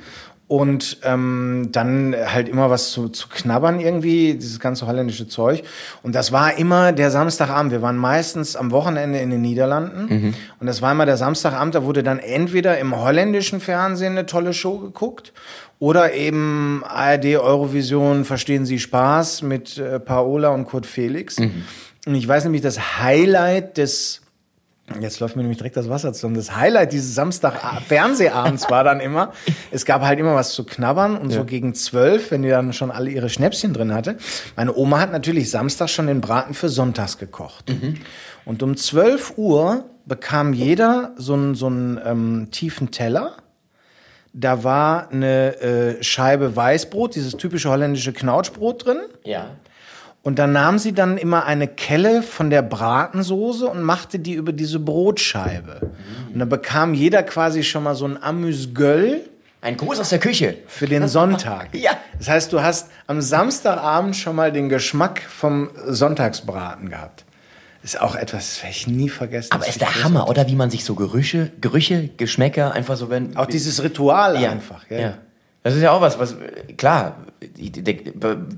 Und 0.52 0.97
ähm, 1.06 1.70
dann 1.72 2.14
halt 2.14 2.49
immer 2.49 2.70
was 2.70 2.91
zu, 2.91 3.08
zu 3.08 3.30
knabbern 3.30 3.80
irgendwie, 3.80 4.34
dieses 4.34 4.60
ganze 4.60 4.86
holländische 4.86 5.30
Zeug. 5.30 5.64
Und 6.04 6.14
das 6.14 6.34
war 6.34 6.58
immer 6.58 6.91
der 6.91 7.10
Samstagabend. 7.10 7.72
Wir 7.72 7.82
waren 7.82 7.95
meistens 7.95 8.58
am 8.58 8.72
Wochenende 8.72 9.20
in 9.20 9.30
den 9.30 9.39
Niederlanden. 9.39 10.36
Und 10.60 10.68
das 10.68 10.82
war 10.82 10.91
immer 10.91 11.06
der 11.06 11.16
Samstagabend, 11.16 11.74
da 11.76 11.86
wurde 11.86 12.04
dann 12.04 12.20
entweder 12.20 12.78
im 12.80 12.99
holländischen 12.99 13.62
Fernsehen 13.62 14.12
eine 14.12 14.26
tolle 14.26 14.54
Show 14.54 14.80
geguckt 14.80 15.32
oder 15.80 16.14
eben 16.14 16.84
ARD 16.86 17.38
Eurovision 17.38 18.26
Verstehen 18.26 18.66
Sie 18.66 18.80
Spaß 18.80 19.43
mit 19.43 19.78
äh, 19.78 20.02
Paola 20.02 20.49
und 20.49 20.66
Kurt 20.66 20.86
Felix. 20.86 21.38
Und 22.06 22.16
ich 22.16 22.28
weiß 22.28 22.43
nämlich, 22.43 22.62
das 22.62 22.99
Highlight 22.99 23.78
des 23.78 24.20
Jetzt 25.00 25.20
läuft 25.20 25.36
mir 25.36 25.44
nämlich 25.44 25.58
direkt 25.58 25.78
das 25.78 25.89
Wasser 25.89 26.14
zusammen. 26.14 26.36
Das 26.36 26.56
Highlight 26.56 26.92
dieses 26.94 27.16
Samstag-Fernsehabends 27.16 28.70
war 28.70 28.84
dann 28.84 29.00
immer, 29.00 29.34
es 29.72 29.86
gab 29.86 30.02
halt 30.02 30.20
immer 30.20 30.36
was 30.36 30.54
zu 30.54 30.66
knabbern 30.66 31.18
und 31.18 31.32
so 31.32 31.46
gegen 31.46 31.74
zwölf, 31.76 32.32
wenn 32.32 32.42
die 32.42 32.50
dann 32.50 32.74
schon 32.74 32.92
alle 32.92 33.10
ihre 33.10 33.30
Schnäpschen 33.30 33.74
drin 33.74 33.94
hatte. 33.94 34.18
Meine 34.56 34.76
Oma 34.76 35.00
hat 35.00 35.12
natürlich 35.12 35.50
Samstag 35.52 35.89
schon 35.89 36.08
den 36.08 36.22
Braten 36.22 36.54
für 36.54 36.70
sonntags 36.70 37.18
gekocht. 37.18 37.70
Und 38.46 38.64
um 38.64 38.76
12 38.76 39.38
Uhr 39.38 39.86
bekam 40.06 40.54
jeder 40.54 41.14
so 41.18 41.34
einen, 41.34 41.56
so 41.56 41.68
einen 41.68 42.00
ähm, 42.04 42.48
tiefen 42.52 42.92
Teller. 42.92 43.38
Da 44.34 44.64
war 44.64 45.10
eine 45.12 45.60
äh, 45.62 46.04
Scheibe 46.04 46.56
Weißbrot, 46.56 47.16
dieses 47.16 47.36
typische 47.38 47.70
holländische 47.70 48.14
Knautschbrot 48.14 48.86
drin. 48.86 48.98
Ja. 49.26 49.52
Und 50.24 50.38
dann 50.38 50.51
nahm 50.51 50.78
sie 50.78 50.93
dann 50.93 51.17
immer 51.17 51.45
eine 51.45 51.67
Kelle 51.67 52.22
von 52.22 52.51
der 52.51 52.61
Bratensoße 52.61 53.65
und 53.65 53.82
machte 53.82 54.19
die 54.19 54.34
über 54.34 54.51
diese 54.51 54.80
Brotscheibe. 54.80 55.91
Und 56.32 56.39
dann 56.39 56.49
bekam 56.49 56.93
jeder 56.93 57.24
quasi 57.24 57.63
schon 57.63 57.84
mal 57.84 57.95
so 57.95 58.05
ein 58.05 58.22
Amüsgöl 58.22 59.22
Ein 59.61 59.78
Gruß 59.78 59.99
aus 59.99 60.09
der 60.09 60.19
Küche. 60.19 60.57
für 60.67 60.86
den 60.88 61.07
Sonntag. 61.07 61.69
Ja. 61.74 61.91
Das 62.19 62.30
heißt, 62.30 62.53
du 62.53 62.61
hast 62.61 62.91
am 63.07 63.19
Samstagabend 63.19 64.15
schon 64.15 64.36
mal 64.36 64.51
den 64.51 64.69
Geschmack 64.69 65.24
vom 65.28 65.72
Sonntagsbraten 65.88 66.89
gehabt. 66.91 67.26
Ist 67.84 67.99
auch 67.99 68.15
etwas, 68.15 68.49
das 68.49 68.63
werde 68.63 68.76
ich 68.76 68.86
nie 68.86 69.09
vergessen. 69.09 69.51
Aber 69.51 69.67
ist 69.67 69.82
der 69.82 70.03
Hammer, 70.03 70.30
oder? 70.30 70.47
Wie 70.47 70.55
man 70.55 70.69
sich 70.69 70.86
so 70.86 70.93
Gerüche, 70.93 71.51
Gerüche, 71.61 72.09
Geschmäcker 72.15 72.74
einfach 72.74 72.95
so 72.95 73.09
wenn. 73.09 73.36
Auch 73.36 73.47
dieses 73.47 73.82
Ritual 73.82 74.39
ja. 74.39 74.51
einfach. 74.51 74.88
Ja. 74.88 75.17
Das 75.64 75.76
ist 75.76 75.82
ja 75.84 75.91
auch 75.91 76.01
was, 76.01 76.18
was, 76.18 76.36
klar, 76.78 77.18
der, 77.39 77.95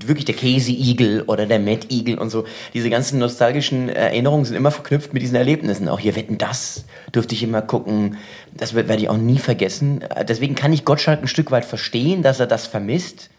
wirklich 0.06 0.24
der 0.24 0.34
Käseigel 0.34 1.22
oder 1.22 1.44
der 1.44 1.58
Mettigel 1.58 2.18
und 2.18 2.30
so, 2.30 2.44
diese 2.72 2.88
ganzen 2.88 3.18
nostalgischen 3.18 3.90
Erinnerungen 3.90 4.46
sind 4.46 4.56
immer 4.56 4.70
verknüpft 4.70 5.12
mit 5.12 5.22
diesen 5.22 5.36
Erlebnissen. 5.36 5.88
Auch 5.88 5.98
hier 5.98 6.16
Wetten, 6.16 6.38
das 6.38 6.84
dürfte 7.14 7.34
ich 7.34 7.42
immer 7.42 7.60
gucken. 7.60 8.16
Das 8.54 8.74
werde 8.74 8.96
ich 8.96 9.10
auch 9.10 9.18
nie 9.18 9.38
vergessen. 9.38 10.02
Deswegen 10.26 10.54
kann 10.54 10.72
ich 10.72 10.86
Gottschalk 10.86 11.20
ein 11.20 11.28
Stück 11.28 11.50
weit 11.50 11.66
verstehen, 11.66 12.22
dass 12.22 12.40
er 12.40 12.46
das 12.46 12.66
vermisst. 12.66 13.30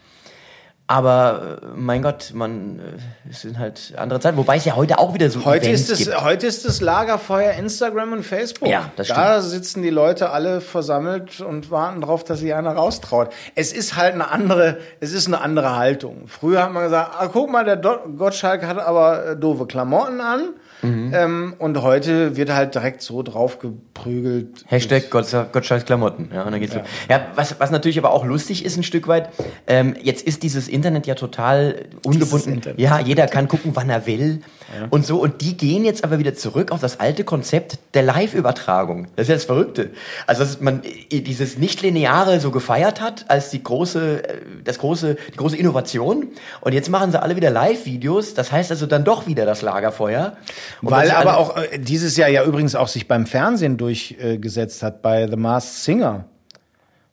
Aber 0.88 1.58
äh, 1.64 1.68
mein 1.76 2.04
Gott, 2.04 2.32
man, 2.36 2.80
äh, 2.80 3.30
es 3.30 3.42
sind 3.42 3.58
halt 3.58 3.94
andere 3.98 4.20
Zeiten. 4.20 4.38
Wobei 4.38 4.58
es 4.58 4.66
ja 4.66 4.76
heute 4.76 5.00
auch 5.00 5.16
wieder 5.16 5.32
so 5.32 5.44
Heute 5.44 5.66
Events 5.66 5.90
ist, 5.90 6.00
es, 6.02 6.06
gibt. 6.06 6.22
heute 6.22 6.46
ist 6.46 6.64
das 6.64 6.80
Lagerfeuer 6.80 7.54
Instagram 7.54 8.14
und 8.14 8.24
Facebook. 8.24 8.70
Ja, 8.70 8.92
das 8.96 9.08
Da 9.08 9.42
sitzen 9.42 9.82
die 9.82 9.90
Leute 9.90 10.30
alle 10.30 10.62
versammelt 10.62 11.42
und 11.42 11.72
warten 11.72 12.02
darauf, 12.02 12.24
dass 12.24 12.40
sich 12.40 12.54
einer 12.54 12.74
raustraut. 12.74 13.30
Es 13.56 13.74
ist 13.74 13.96
halt 13.96 14.14
eine 14.14 14.30
andere, 14.30 14.78
es 15.00 15.12
ist 15.12 15.26
eine 15.26 15.42
andere 15.42 15.76
Haltung. 15.76 16.28
Früher 16.28 16.62
hat 16.62 16.72
man 16.72 16.84
gesagt, 16.84 17.16
ah, 17.18 17.30
guck 17.34 17.52
mal, 17.52 17.66
der 17.66 17.78
Do 17.78 17.98
Gottschalk 18.16 18.64
hat 18.64 18.78
aber 18.78 19.26
äh, 19.26 19.36
doofe 19.36 19.66
Klamotten 19.66 20.22
an. 20.22 20.50
Mhm. 20.86 21.14
Ähm, 21.14 21.56
und 21.60 21.82
heute 21.82 22.36
wird 22.38 22.50
halt 22.52 22.76
direkt 22.76 23.02
so 23.02 23.24
drauf 23.24 23.60
geprügelt. 23.60 24.66
Hashtag 24.68 25.10
Gott, 25.10 25.28
Gottschalks 25.52 25.86
Klamotten. 25.86 26.30
Ja, 26.34 26.44
und 26.44 26.52
dann 26.52 26.60
geht's 26.60 26.74
so. 26.74 26.82
ja 27.10 27.28
was, 27.36 27.60
was 27.60 27.72
natürlich 27.72 27.98
aber 27.98 28.12
auch 28.12 28.26
lustig 28.26 28.66
ist 28.66 28.78
ein 28.78 28.84
Stück 28.84 29.08
weit, 29.08 29.30
ähm, 29.68 29.96
jetzt 30.02 30.26
ist 30.26 30.44
dieses 30.44 30.68
Internet 30.68 31.08
ja 31.08 31.16
total 31.16 31.86
ungebunden. 32.04 32.62
Ja, 32.78 33.00
jeder 33.00 33.28
kann 33.28 33.48
gucken, 33.48 33.72
wann 33.76 33.90
er 33.90 34.06
will 34.06 34.42
und 34.90 35.06
so. 35.06 35.22
Und 35.22 35.42
die 35.42 35.58
gehen 35.58 35.86
jetzt 35.86 36.04
aber 36.04 36.20
wieder 36.20 36.36
zurück 36.36 36.72
auf 36.72 36.82
das 36.82 37.00
alte 37.00 37.24
Konzept 37.24 37.78
der 37.94 38.04
Live-Übertragung. 38.04 39.08
Das 39.16 39.24
ist 39.24 39.30
ja 39.30 39.36
das 39.36 39.46
Verrückte. 39.46 39.92
Also, 40.28 40.44
dass 40.44 40.60
man 40.62 40.82
äh, 40.84 41.22
dieses 41.22 41.58
Nicht-Lineare 41.58 42.40
so 42.40 42.52
gefeiert 42.52 43.02
hat 43.02 43.26
als 43.30 43.50
die 43.50 43.64
große, 43.64 44.28
äh, 44.28 44.38
das 44.64 44.80
große, 44.80 45.18
die 45.34 45.38
große 45.38 45.58
Innovation. 45.58 46.28
Und 46.62 46.74
jetzt 46.74 46.90
machen 46.90 47.12
sie 47.12 47.22
alle 47.22 47.36
wieder 47.36 47.50
Live-Videos. 47.50 48.34
Das 48.34 48.52
heißt 48.52 48.72
also 48.72 48.86
dann 48.86 49.04
doch 49.04 49.28
wieder 49.28 49.46
das 49.46 49.62
Lagerfeuer. 49.62 50.38
Und 50.82 50.92
Weil 50.92 51.12
aber 51.12 51.38
auch 51.38 51.58
äh, 51.58 51.80
dieses 51.80 52.18
Jahr 52.18 52.30
ja 52.30 52.44
übrigens 52.44 52.76
auch 52.76 52.88
sich 52.88 53.08
beim 53.08 53.26
Fernsehen 53.26 53.78
durchgesetzt 53.78 54.84
hat, 54.84 55.02
bei 55.02 55.28
The 55.28 55.38
Masked 55.38 55.84
Singer. 55.84 56.26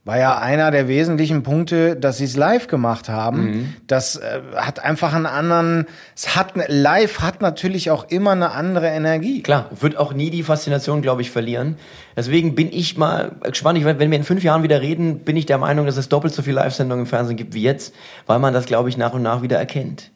War 0.05 0.19
ja 0.19 0.37
einer 0.39 0.73
der 0.73 0.89
wesentlichen 0.89 1.45
Punkte, 1.45 1.95
dass 1.95 2.19
sie 2.19 2.25
es 2.25 2.37
live 2.37 2.67
gemacht 2.67 3.09
haben. 3.09 3.45
Mhm. 3.45 3.75
Das 3.87 4.17
äh, 4.17 4.41
hat 4.57 4.83
einfach 4.83 5.15
einen 5.15 5.27
anderen, 5.27 5.87
es 6.17 6.35
hat, 6.35 6.55
live 6.67 7.21
hat 7.21 7.41
natürlich 7.41 7.93
auch 7.93 8.09
immer 8.09 8.33
eine 8.33 8.51
andere 8.51 8.89
Energie. 8.89 9.43
Klar, 9.43 9.71
wird 9.79 9.97
auch 9.97 10.13
nie 10.13 10.31
die 10.31 10.43
Faszination, 10.43 11.03
glaube 11.03 11.23
ich, 11.23 11.31
verlieren. 11.31 11.77
Deswegen 12.17 12.57
bin 12.57 12.73
ich 12.73 12.97
mal 12.97 13.31
gespannt. 13.45 13.79
Ich, 13.79 13.85
wenn 13.85 13.99
wir 14.11 14.19
in 14.19 14.25
fünf 14.25 14.43
Jahren 14.43 14.65
wieder 14.65 14.81
reden, 14.81 15.21
bin 15.21 15.37
ich 15.37 15.47
der 15.47 15.59
Meinung, 15.59 15.87
dass 15.87 15.97
es 15.97 16.09
doppelt 16.09 16.35
so 16.35 16.43
viele 16.43 16.57
Live-Sendungen 16.57 17.05
im 17.05 17.09
Fernsehen 17.09 17.37
gibt 17.37 17.55
wie 17.55 17.63
jetzt, 17.63 17.95
weil 18.27 18.41
man 18.41 18.53
das, 18.53 18.67
glaube 18.67 18.89
ich, 18.89 18.97
nach 18.97 19.13
und 19.13 19.23
nach 19.23 19.41
wieder 19.43 19.59
erkennt. 19.59 20.11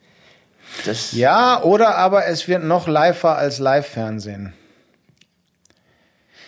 Das, 0.85 1.13
Ja, 1.13 1.63
oder 1.63 1.95
aber 1.95 2.27
es 2.27 2.49
wird 2.49 2.65
noch 2.65 2.87
liver 2.89 3.37
als 3.37 3.59
Live-Fernsehen. 3.59 4.51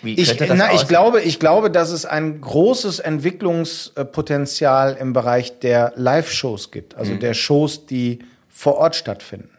Wie 0.02 0.14
Ich, 0.14 0.36
das 0.38 0.50
na, 0.56 0.74
ich 0.74 0.88
glaube, 0.88 1.22
ich 1.22 1.40
glaube, 1.40 1.70
dass 1.72 1.92
es 1.92 2.06
ein 2.06 2.42
großes 2.42 3.00
Entwicklungspotenzial 3.00 4.98
im 5.00 5.14
Bereich 5.14 5.60
der 5.60 5.94
Live-Shows 5.96 6.72
gibt, 6.72 6.96
also 6.96 7.14
Mhm. 7.14 7.20
der 7.20 7.34
Shows, 7.34 7.86
die 7.86 8.20
vor 8.50 8.78
Ort 8.78 8.96
stattfinden. 8.96 9.50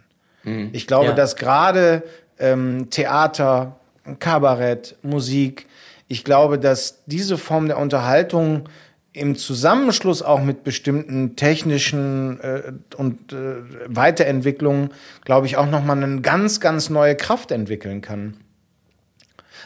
Ich 0.73 0.87
glaube, 0.87 1.09
Ja. 1.09 1.13
dass 1.13 1.37
gerade 1.37 2.03
ähm, 2.39 2.89
Theater, 2.89 3.77
Kabarett, 4.19 4.97
Musik, 5.03 5.67
ich 6.09 6.25
glaube, 6.25 6.59
dass 6.59 7.03
diese 7.05 7.37
Form 7.37 7.67
der 7.69 7.79
Unterhaltung 7.79 8.69
im 9.13 9.37
Zusammenschluss 9.37 10.23
auch 10.23 10.43
mit 10.43 10.65
bestimmten 10.65 11.37
technischen 11.37 12.41
äh, 12.41 12.73
und 12.97 13.33
äh, 13.33 13.57
Weiterentwicklungen, 13.87 14.91
glaube 15.25 15.47
ich, 15.47 15.57
auch 15.59 15.67
nochmal 15.69 16.03
eine 16.03 16.21
ganz, 16.23 16.61
ganz 16.61 16.89
neue 16.91 17.17
Kraft 17.17 17.51
entwickeln 17.51 18.01
kann. 18.01 18.37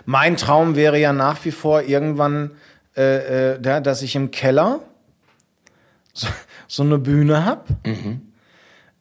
Mein 0.04 0.36
Traum 0.36 0.76
wäre 0.76 0.98
ja 0.98 1.12
nach 1.12 1.44
wie 1.44 1.50
vor 1.50 1.82
irgendwann, 1.82 2.52
äh, 2.96 3.52
äh, 3.52 3.60
da, 3.60 3.80
dass 3.80 4.02
ich 4.02 4.16
im 4.16 4.30
Keller 4.30 4.80
so, 6.12 6.28
so 6.68 6.82
eine 6.82 6.98
Bühne 6.98 7.44
hab 7.44 7.66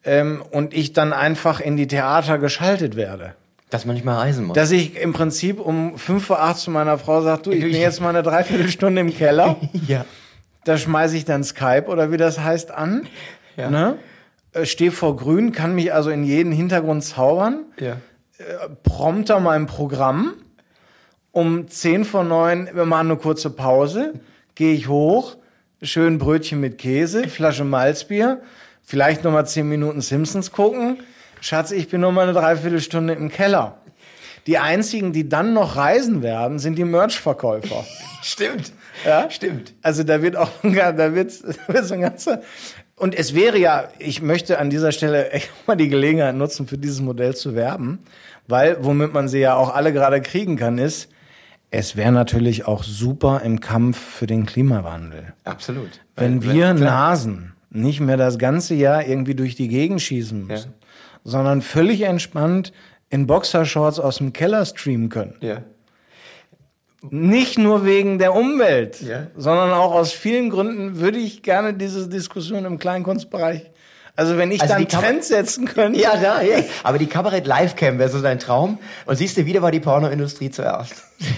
ähm, 0.04 0.44
und 0.52 0.74
ich 0.74 0.94
dann 0.94 1.14
einfach 1.14 1.60
in 1.60 1.78
die 1.78 1.88
Theater 1.88 2.38
geschaltet 2.38 2.96
werde. 2.96 3.36
Dass 3.70 3.86
man 3.86 3.96
nicht 3.96 4.06
mehr 4.06 4.16
reisen 4.16 4.46
muss. 4.46 4.56
Dass 4.56 4.72
ich 4.72 4.98
im 4.98 5.14
Prinzip 5.14 5.60
um 5.60 5.98
5 5.98 6.24
vor 6.24 6.42
8 6.42 6.58
zu 6.58 6.72
meiner 6.72 6.98
Frau 6.98 7.22
sage, 7.22 7.44
du, 7.44 7.52
ich 7.52 7.62
bin 7.72 7.74
jetzt 7.74 8.02
mal 8.02 8.10
eine 8.10 8.24
Dreiviertelstunde 8.24 9.02
im 9.02 9.14
Keller. 9.14 9.58
ja. 9.88 10.06
Da 10.64 10.78
schmeiße 10.78 11.18
ich 11.18 11.26
dann 11.26 11.44
Skype 11.44 11.86
oder 11.88 12.12
wie 12.12 12.18
das 12.18 12.40
heißt 12.40 12.72
an. 12.72 13.08
Ja. 13.56 13.70
Ne? 13.70 14.00
Äh, 14.54 14.66
Stehe 14.66 14.92
vor 14.92 15.16
Grün, 15.16 15.52
kann 15.52 15.76
mich 15.76 15.94
also 15.94 16.10
in 16.10 16.24
jeden 16.24 16.52
Hintergrund 16.52 17.04
zaubern. 17.04 17.66
Ja. 17.80 17.98
Prompter 18.82 19.40
mein 19.40 19.68
Programm. 19.68 20.34
Um 21.34 21.68
10 21.68 22.06
vor 22.06 22.24
9, 22.24 22.70
wir 22.74 22.86
machen 22.86 23.10
eine 23.10 23.18
kurze 23.18 23.50
Pause. 23.50 24.14
Gehe 24.54 24.76
ich 24.76 24.88
hoch, 24.88 25.36
schön 25.82 26.20
Brötchen 26.20 26.60
mit 26.60 26.78
Käse, 26.78 27.28
Flasche 27.28 27.64
Malzbier, 27.64 28.44
vielleicht 28.84 29.24
nochmal 29.24 29.48
10 29.48 29.68
Minuten 29.68 30.02
Simpsons 30.02 30.52
gucken. 30.52 31.00
Schatz, 31.42 31.72
ich 31.72 31.90
bin 31.90 32.02
noch 32.02 32.12
mal 32.12 32.30
eine 32.30 32.34
Dreiviertelstunde 32.34 33.16
im 33.16 33.30
Keller. 33.30 33.80
Die 34.46 34.60
einzigen, 34.60 35.12
die 35.12 35.28
dann 35.28 35.54
noch 35.54 35.76
reisen 35.76 36.22
werden, 36.22 36.60
sind 36.60 36.76
die 36.76 36.84
Merch-Verkäufer. 36.84 37.84
Stimmt. 38.22 38.72
Ja? 39.04 39.28
Stimmt. 39.32 39.74
Also 39.82 40.04
da 40.04 40.22
wird 40.22 40.36
auch, 40.36 40.52
da 40.62 41.16
wird, 41.16 41.34
da 41.44 41.56
wird 41.74 41.86
so 41.86 41.96
ein 41.96 42.02
ganzer, 42.02 42.44
und 42.96 43.16
es 43.16 43.34
wäre 43.34 43.58
ja, 43.58 43.90
ich 43.98 44.22
möchte 44.22 44.60
an 44.60 44.70
dieser 44.70 44.92
Stelle 44.92 45.32
echt 45.32 45.50
mal 45.66 45.76
die 45.76 45.90
Gelegenheit 45.90 46.36
nutzen, 46.36 46.68
für 46.68 46.78
dieses 46.78 47.02
Modell 47.02 47.36
zu 47.36 47.56
werben, 47.56 48.04
weil, 48.48 48.78
womit 48.82 49.14
man 49.14 49.28
sie 49.28 49.40
ja 49.40 49.56
auch 49.56 49.74
alle 49.74 49.94
gerade 49.94 50.22
kriegen 50.22 50.58
kann, 50.58 50.78
ist, 50.78 51.10
es 51.74 51.96
wäre 51.96 52.12
natürlich 52.12 52.66
auch 52.68 52.84
super 52.84 53.42
im 53.44 53.60
Kampf 53.60 53.98
für 54.00 54.28
den 54.28 54.46
Klimawandel. 54.46 55.34
Absolut. 55.44 55.90
Wenn 56.16 56.46
Weil- 56.46 56.54
wir 56.54 56.74
klar. 56.76 57.10
Nasen 57.10 57.54
nicht 57.72 58.00
mehr 58.00 58.18
das 58.18 58.38
ganze 58.38 58.76
Jahr 58.76 59.06
irgendwie 59.08 59.34
durch 59.36 59.56
die 59.56 59.68
Gegend 59.68 60.02
schießen 60.02 60.46
müssen, 60.46 60.74
sondern 61.24 61.62
völlig 61.64 62.02
entspannt 62.02 62.72
in 63.10 63.26
Boxershorts 63.26 64.00
aus 64.00 64.18
dem 64.18 64.34
Keller 64.34 64.66
streamen 64.66 65.10
können. 65.10 65.36
Ja. 65.42 65.58
Nicht 67.10 67.58
nur 67.58 67.86
wegen 67.86 68.18
der 68.20 68.34
Umwelt, 68.34 69.02
Ja. 69.02 69.28
sondern 69.36 69.72
auch 69.72 69.94
aus 69.94 70.14
vielen 70.14 70.50
Gründen 70.50 71.00
würde 71.00 71.18
ich 71.18 71.42
gerne 71.44 71.74
diese 71.74 72.08
Diskussion 72.08 72.64
im 72.66 72.78
Kleinkunstbereich. 72.80 73.72
Also 74.16 74.38
wenn 74.38 74.52
ich 74.52 74.62
Also 74.62 74.76
dann 74.76 74.82
die 74.84 74.88
kann 74.88 75.02
man- 75.02 75.10
Trend 75.12 75.24
setzen 75.24 75.66
könnte. 75.66 76.00
Ja, 76.00 76.16
da, 76.18 76.42
ja. 76.44 76.58
Aber 76.84 77.00
die 77.00 77.08
Kabarett 77.08 77.48
Livecam 77.48 77.98
wäre 77.98 78.10
so 78.10 78.22
dein 78.22 78.38
Traum. 78.38 78.78
Und 79.08 79.16
siehst 79.16 79.36
du, 79.38 79.46
wieder 79.48 79.64
war 79.64 79.72
die 79.72 79.80
Pornoindustrie 79.80 80.52
zuerst. 80.52 80.94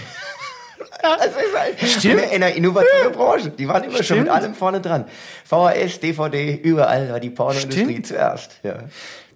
Also 1.02 1.38
ist 1.38 1.58
halt 1.58 1.98
Stimmt. 1.98 2.22
Eine, 2.22 2.46
eine 2.46 2.56
innovative 2.56 3.10
Branche. 3.10 3.50
Die 3.50 3.68
waren 3.68 3.84
immer 3.84 3.96
schon 3.96 4.04
Stimmt. 4.04 4.22
mit 4.22 4.30
allem 4.30 4.54
vorne 4.54 4.80
dran. 4.80 5.04
VHS, 5.44 6.00
DVD, 6.00 6.54
überall 6.54 7.10
war 7.10 7.20
die 7.20 7.30
Pornoindustrie 7.30 7.84
Stimmt. 7.84 8.06
zuerst. 8.06 8.60
Ja. 8.62 8.76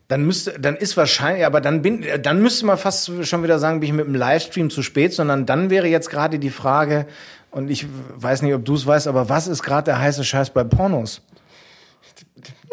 Dann 0.09 0.25
müsste, 0.25 0.59
dann 0.59 0.77
ist 0.77 0.97
wahrscheinlich, 0.97 1.47
aber 1.47 1.61
dann 1.61 1.83
bin, 1.83 2.05
dann 2.23 2.43
müsste 2.43 2.67
man 2.67 2.77
fast 2.79 3.13
schon 3.25 3.43
wieder 3.45 3.59
sagen, 3.61 3.79
bin 3.79 3.91
ich 3.91 3.95
mit 3.95 4.07
dem 4.07 4.15
Livestream 4.17 4.69
zu 4.69 4.83
spät, 4.83 5.13
sondern 5.13 5.47
dann 5.47 5.71
wäre 5.71 5.87
jetzt 5.87 6.11
gerade 6.11 6.39
die 6.41 6.51
Frage, 6.51 7.07
und 7.53 7.71
ich 7.71 7.87
weiß 8.17 8.43
nicht, 8.43 8.55
ob 8.55 8.65
du 8.65 8.75
es 8.75 8.87
weißt, 8.87 9.09
aber 9.09 9.29
was 9.29 9.47
ist 9.47 9.63
gerade 9.63 9.85
der 9.85 10.01
heiße 10.01 10.25
Scheiß 10.25 10.51
bei 10.51 10.65
Pornos? 10.65 11.23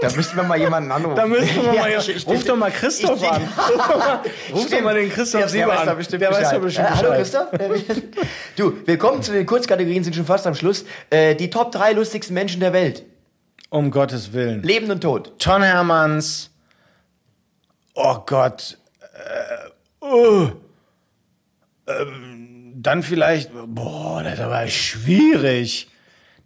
Da 0.01 0.09
müssten 0.15 0.35
wir 0.37 0.43
mal 0.43 0.57
jemanden 0.59 0.91
anrufen. 0.91 1.15
Da 1.15 1.25
müssen 1.25 1.55
wir 1.55 1.73
mal, 1.73 1.91
Ja, 1.91 1.99
ruf 2.27 2.43
doch 2.45 2.55
mal 2.55 2.71
Christoph 2.71 3.21
ich- 3.21 3.29
an. 3.29 3.41
Ruf 3.57 3.77
doch 3.77 3.97
mal, 3.97 4.21
ruf 4.53 4.69
doch 4.69 4.81
mal 4.81 4.93
den 4.95 5.09
Christoph 5.09 5.41
der, 5.41 5.49
Sieber 5.49 5.79
an. 5.79 5.97
bestimmt 5.97 6.21
der 6.21 6.29
weiß 6.31 6.37
Bescheid. 6.37 6.55
doch 6.55 6.61
bestimmt 6.61 6.87
Äh, 6.87 6.91
hallo 6.91 7.09
Bescheid. 7.09 7.87
Christoph. 7.87 8.25
du, 8.55 8.73
willkommen 8.85 9.23
zu 9.23 9.31
den 9.31 9.45
Kurzkategorien, 9.45 10.03
sind 10.03 10.15
schon 10.15 10.25
fast 10.25 10.45
am 10.47 10.53
Schluss. 10.55 10.85
Äh, 11.09 11.35
die 11.35 11.49
Top 11.49 11.71
3 11.71 11.93
lustigsten 11.93 12.33
Menschen 12.33 12.59
der 12.59 12.73
Welt. 12.73 13.03
Um 13.69 13.91
Gottes 13.91 14.33
Willen. 14.33 14.61
Leben 14.63 14.89
und 14.91 15.01
Tod. 15.01 15.37
Ton 15.39 15.61
Hermanns. 15.63 16.51
Oh 17.95 18.19
Gott. 18.25 18.77
Äh, 20.01 20.05
uh, 20.05 20.51
ähm, 21.87 22.73
dann 22.75 23.01
vielleicht, 23.03 23.49
boah, 23.53 24.21
das 24.23 24.35
ist 24.35 24.39
aber 24.41 24.67
schwierig. 24.67 25.89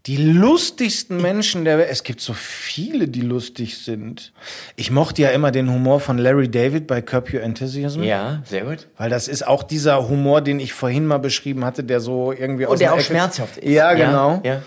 Die 0.07 0.17
lustigsten 0.17 1.21
Menschen 1.21 1.63
der 1.63 1.77
Welt. 1.77 1.89
Es 1.91 2.01
gibt 2.01 2.21
so 2.21 2.33
viele, 2.33 3.07
die 3.07 3.21
lustig 3.21 3.77
sind. 3.77 4.33
Ich 4.75 4.89
mochte 4.89 5.21
ja 5.21 5.29
immer 5.29 5.51
den 5.51 5.69
Humor 5.71 5.99
von 5.99 6.17
Larry 6.17 6.49
David 6.49 6.87
bei 6.87 7.03
Curb 7.03 7.31
Your 7.31 7.41
Enthusiasm. 7.43 8.01
Ja, 8.01 8.41
sehr 8.45 8.63
gut. 8.63 8.87
Weil 8.97 9.11
das 9.11 9.27
ist 9.27 9.45
auch 9.45 9.61
dieser 9.61 10.09
Humor, 10.09 10.41
den 10.41 10.59
ich 10.59 10.73
vorhin 10.73 11.05
mal 11.05 11.19
beschrieben 11.19 11.63
hatte, 11.65 11.83
der 11.83 11.99
so 11.99 12.31
irgendwie 12.31 12.65
aus 12.65 12.73
Und 12.73 12.81
der 12.81 12.93
auch 12.93 12.97
Ecke- 12.97 13.05
schmerzhaft 13.05 13.57
ist. 13.57 13.69
Ja, 13.69 13.93
genau. 13.93 14.41
Ja. 14.43 14.63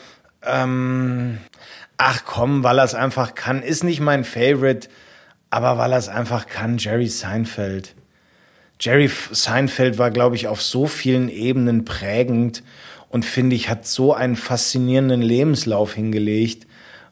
Ähm, 0.46 1.38
ach 1.98 2.22
komm, 2.24 2.62
weil 2.62 2.78
er 2.78 2.84
es 2.84 2.94
einfach 2.94 3.34
kann. 3.34 3.60
Ist 3.62 3.82
nicht 3.82 3.98
mein 4.00 4.22
Favorite, 4.22 4.88
aber 5.50 5.78
weil 5.78 5.90
er 5.92 5.98
es 5.98 6.08
einfach 6.08 6.46
kann, 6.46 6.78
Jerry 6.78 7.08
Seinfeld. 7.08 7.96
Jerry 8.78 9.10
Seinfeld 9.32 9.98
war, 9.98 10.10
glaube 10.12 10.36
ich, 10.36 10.46
auf 10.46 10.62
so 10.62 10.86
vielen 10.86 11.28
Ebenen 11.28 11.84
prägend 11.84 12.62
und 13.14 13.24
finde 13.24 13.54
ich, 13.54 13.68
hat 13.68 13.86
so 13.86 14.12
einen 14.12 14.34
faszinierenden 14.34 15.22
Lebenslauf 15.22 15.94
hingelegt 15.94 16.66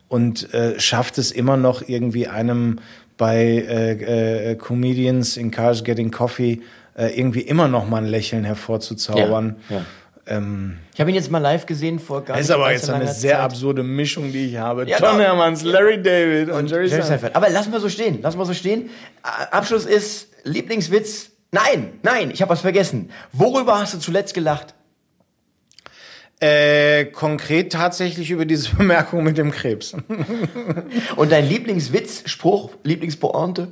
und 0.09 0.53
äh, 0.53 0.81
schafft 0.81 1.17
es 1.17 1.31
immer 1.31 1.57
noch 1.57 1.87
irgendwie 1.87 2.27
einem 2.27 2.81
bei 3.17 3.37
äh, 3.39 4.51
äh, 4.51 4.55
Comedians 4.57 5.37
in 5.37 5.53
Cars 5.53 5.85
Getting 5.85 6.11
Coffee 6.11 6.61
äh, 6.97 7.17
irgendwie 7.17 7.43
immer 7.43 7.69
noch 7.69 7.89
mal 7.89 7.99
ein 7.99 8.07
Lächeln 8.07 8.43
hervorzuzaubern. 8.43 9.55
Ja, 9.71 9.77
ja. 9.77 9.85
Ähm, 10.27 10.79
Ich 10.93 10.99
habe 10.99 11.11
ihn 11.11 11.15
jetzt 11.15 11.31
mal 11.31 11.39
live 11.39 11.67
gesehen 11.67 12.01
vor 12.01 12.25
gar 12.25 12.37
das 12.37 12.47
ist 12.47 12.49
nicht 12.49 12.57
aber 12.59 12.73
jetzt 12.73 12.91
eine 12.91 13.07
sehr 13.07 13.37
Zeit. 13.37 13.41
absurde 13.41 13.85
Mischung, 13.85 14.33
die 14.33 14.47
ich 14.47 14.57
habe. 14.57 14.89
Ja, 14.89 14.99
Tom 14.99 15.19
doch. 15.19 15.21
Hermans, 15.21 15.63
Larry 15.63 16.03
David 16.03 16.49
und, 16.51 16.69
Jerry, 16.69 16.89
Jerry 16.89 16.89
Seinfeld. 16.89 17.07
Seinfeld. 17.07 17.37
Aber 17.37 17.49
lassen 17.49 17.71
wir 17.71 17.79
so 17.79 17.89
stehen. 17.89 18.21
Lassen 18.23 18.39
wir 18.41 18.45
so 18.47 18.55
stehen. 18.55 18.91
Abschluss 19.23 19.85
ist 19.87 20.31
Lieblingswitz. 20.43 21.31
Nein, 21.53 21.93
nein, 22.03 22.33
ich 22.33 22.43
habe 22.43 22.51
was 22.51 22.61
vergessen. 22.63 23.11
Worüber 23.33 23.79
hast 23.79 23.95
du 23.95 23.99
zuletzt 23.99 24.35
gelacht? 24.35 24.75
Äh, 26.43 27.05
konkret 27.05 27.73
tatsächlich 27.73 28.33
über 28.33 28.45
diese 28.45 28.75
Bemerkung 28.77 29.23
mit 29.23 29.39
dem 29.39 29.53
Krebs. 29.53 29.95
Und 31.17 31.31
dein 31.31 31.49
Lieblingswitz, 31.49 32.25
Spruch, 32.29 32.71
Lieblingspointe? 32.83 33.69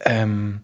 Ähm, 0.00 0.62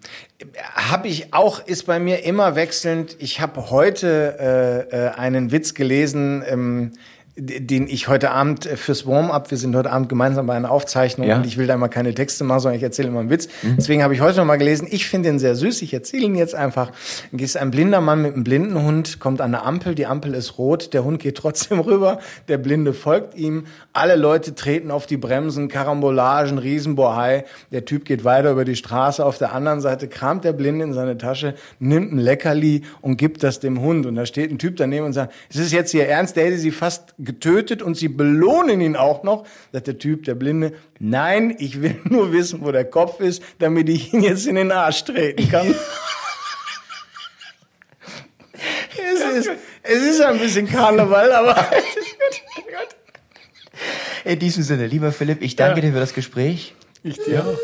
habe 0.75 1.09
ich 1.09 1.35
auch, 1.35 1.67
ist 1.67 1.85
bei 1.85 1.99
mir 1.99 2.25
immer 2.25 2.57
wechselnd. 2.57 3.15
Ich 3.19 3.43
habe 3.43 3.69
heute 3.71 4.89
äh, 4.91 4.97
äh, 4.97 5.09
einen 5.11 5.53
Witz 5.53 5.75
gelesen, 5.75 6.43
ähm, 6.49 6.93
den 7.37 7.89
ich 7.89 8.07
heute 8.07 8.31
Abend 8.31 8.65
äh, 8.65 8.77
fürs 8.77 9.07
Warm-up, 9.07 9.51
wir 9.51 9.59
sind 9.59 9.75
heute 9.75 9.91
Abend 9.91 10.09
gemeinsam 10.09 10.47
bei 10.47 10.55
einer 10.55 10.71
Aufzeichnung 10.71 11.27
Ja. 11.27 11.37
und 11.37 11.47
ich 11.47 11.59
will 11.59 11.67
da 11.67 11.77
mal 11.77 11.89
keine 11.89 12.15
Texte 12.15 12.45
machen, 12.45 12.61
sondern 12.61 12.77
ich 12.77 12.83
erzähle 12.85 13.09
immer 13.09 13.19
einen 13.21 13.31
Witz. 13.31 13.49
Deswegen 13.77 14.05
habe 14.05 14.15
ich 14.15 14.21
heute 14.21 14.39
noch 14.39 14.45
mal 14.45 14.57
gelesen, 14.57 14.87
ich 14.89 15.07
finde 15.09 15.31
ihn 15.31 15.41
sehr 15.41 15.57
süß, 15.57 15.83
ich 15.83 15.93
erzähle 15.93 16.27
ihn 16.27 16.37
jetzt 16.37 16.55
einfach. 16.55 16.93
Dann 17.33 17.41
ist 17.41 17.57
ein 17.57 17.73
blinder 17.73 18.01
Mann 18.01 18.23
mit 18.23 18.35
einem 18.35 18.45
blinden 18.45 18.81
Hund, 18.81 19.19
kommt 19.19 19.41
an 19.41 19.53
eine 19.53 19.65
Ampel, 19.65 19.97
die 19.97 20.07
Ampel 20.07 20.33
ist 20.35 20.59
rot, 20.59 20.95
der 20.95 21.03
Hund 21.03 21.21
geht 21.21 21.37
trotzdem 21.37 21.81
rüber, 21.81 22.21
der 22.47 22.59
Blinde 22.59 22.93
folgt 22.93 23.35
ihm, 23.37 23.65
alle 23.93 24.15
Leute 24.15 24.55
treten 24.55 24.93
auf 24.93 25.07
die 25.07 25.17
Bremsen, 25.17 25.67
Karambolagen, 25.67 26.59
Riesenbohai, 26.59 27.47
der 27.73 27.85
Typ 27.85 28.05
geht 28.05 28.23
weiter 28.25 28.53
über 28.53 28.65
die 28.65 28.77
Straße, 28.77 29.25
auf 29.25 29.39
der 29.39 29.53
anderen 29.53 29.81
Seite 29.81 30.07
kramt 30.07 30.45
der 30.45 30.53
Blinde 30.53 30.85
in 30.85 30.93
seine 30.93 31.19
Tasche, 31.19 31.55
nimmt 31.81 32.13
ein 32.13 32.19
Leckerli 32.19 32.83
und 33.01 33.17
gibt 33.17 33.43
das 33.43 33.59
dem 33.59 33.81
Hund 33.81 34.07
und 34.07 34.15
da 34.15 34.25
steht 34.25 34.53
ein 34.53 34.59
Typ 34.59 34.77
daneben 34.77 35.07
und 35.07 35.15
sagt, 35.15 35.33
ist 35.49 35.59
es 35.59 35.73
jetzt 35.73 35.93
Ihr 35.95 36.07
Ernst, 36.07 36.37
der 36.37 36.45
hätte 36.47 36.59
sie 36.59 36.71
fast 36.71 37.15
getötet 37.25 37.83
und 37.83 37.97
sie 37.97 38.09
belohnen 38.09 38.81
ihn 38.81 38.97
auch 38.97 39.23
noch, 39.23 39.45
sagt 39.73 39.87
der 39.87 39.99
Typ, 39.99 40.25
der 40.25 40.35
Blinde, 40.35 40.73
nein, 40.99 41.55
ich 41.59 41.81
will 41.83 41.97
nur 42.05 42.33
wissen, 42.33 42.61
wo 42.65 42.73
der 42.73 42.85
Kopf 42.85 43.21
ist, 43.21 43.43
damit 43.59 43.89
ich 43.89 44.13
ihn 44.13 44.23
jetzt 44.23 44.47
in 44.47 44.57
den 44.57 44.71
Arsch 44.73 45.05
treten 45.05 45.49
kann. 45.51 45.75
es, 48.97 49.21
ist, 49.47 49.51
es 49.83 50.03
ist 50.03 50.21
ein 50.21 50.39
bisschen 50.39 50.69
Karneval, 50.69 51.33
aber. 51.33 51.57
In 54.25 54.39
diesem 54.39 54.63
Sinne, 54.63 54.87
lieber 54.87 55.13
Philipp, 55.13 55.43
ich 55.43 55.55
danke 55.57 55.81
Ja. 55.81 55.87
dir 55.87 55.93
für 55.93 56.01
das 56.01 56.15
Gespräch. 56.15 56.75
Ich 57.03 57.19
dir 57.19 57.45
auch. 57.45 57.59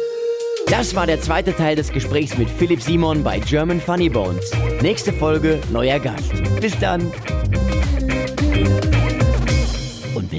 Das 0.66 0.94
war 0.94 1.06
der 1.06 1.20
zweite 1.20 1.54
Teil 1.54 1.74
des 1.74 1.90
Gesprächs 1.90 2.36
mit 2.36 2.50
Philipp 2.50 2.82
Simon 2.82 3.24
bei 3.24 3.38
German 3.38 3.80
Funny 3.80 4.10
Bones. 4.10 4.50
Nächste 4.82 5.12
Folge, 5.12 5.58
neuer 5.72 5.98
Gast. 5.98 6.32
Bis 6.60 6.78
dann. 6.78 7.10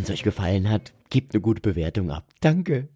Wenn 0.02 0.06
es 0.06 0.14
euch 0.14 0.24
gefallen 0.24 0.68
hat, 0.68 0.94
gebt 1.12 1.36
eine 1.36 1.42
gute 1.42 1.62
Bewertung 1.62 2.10
ab. 2.10 2.26
Danke. 2.40 2.88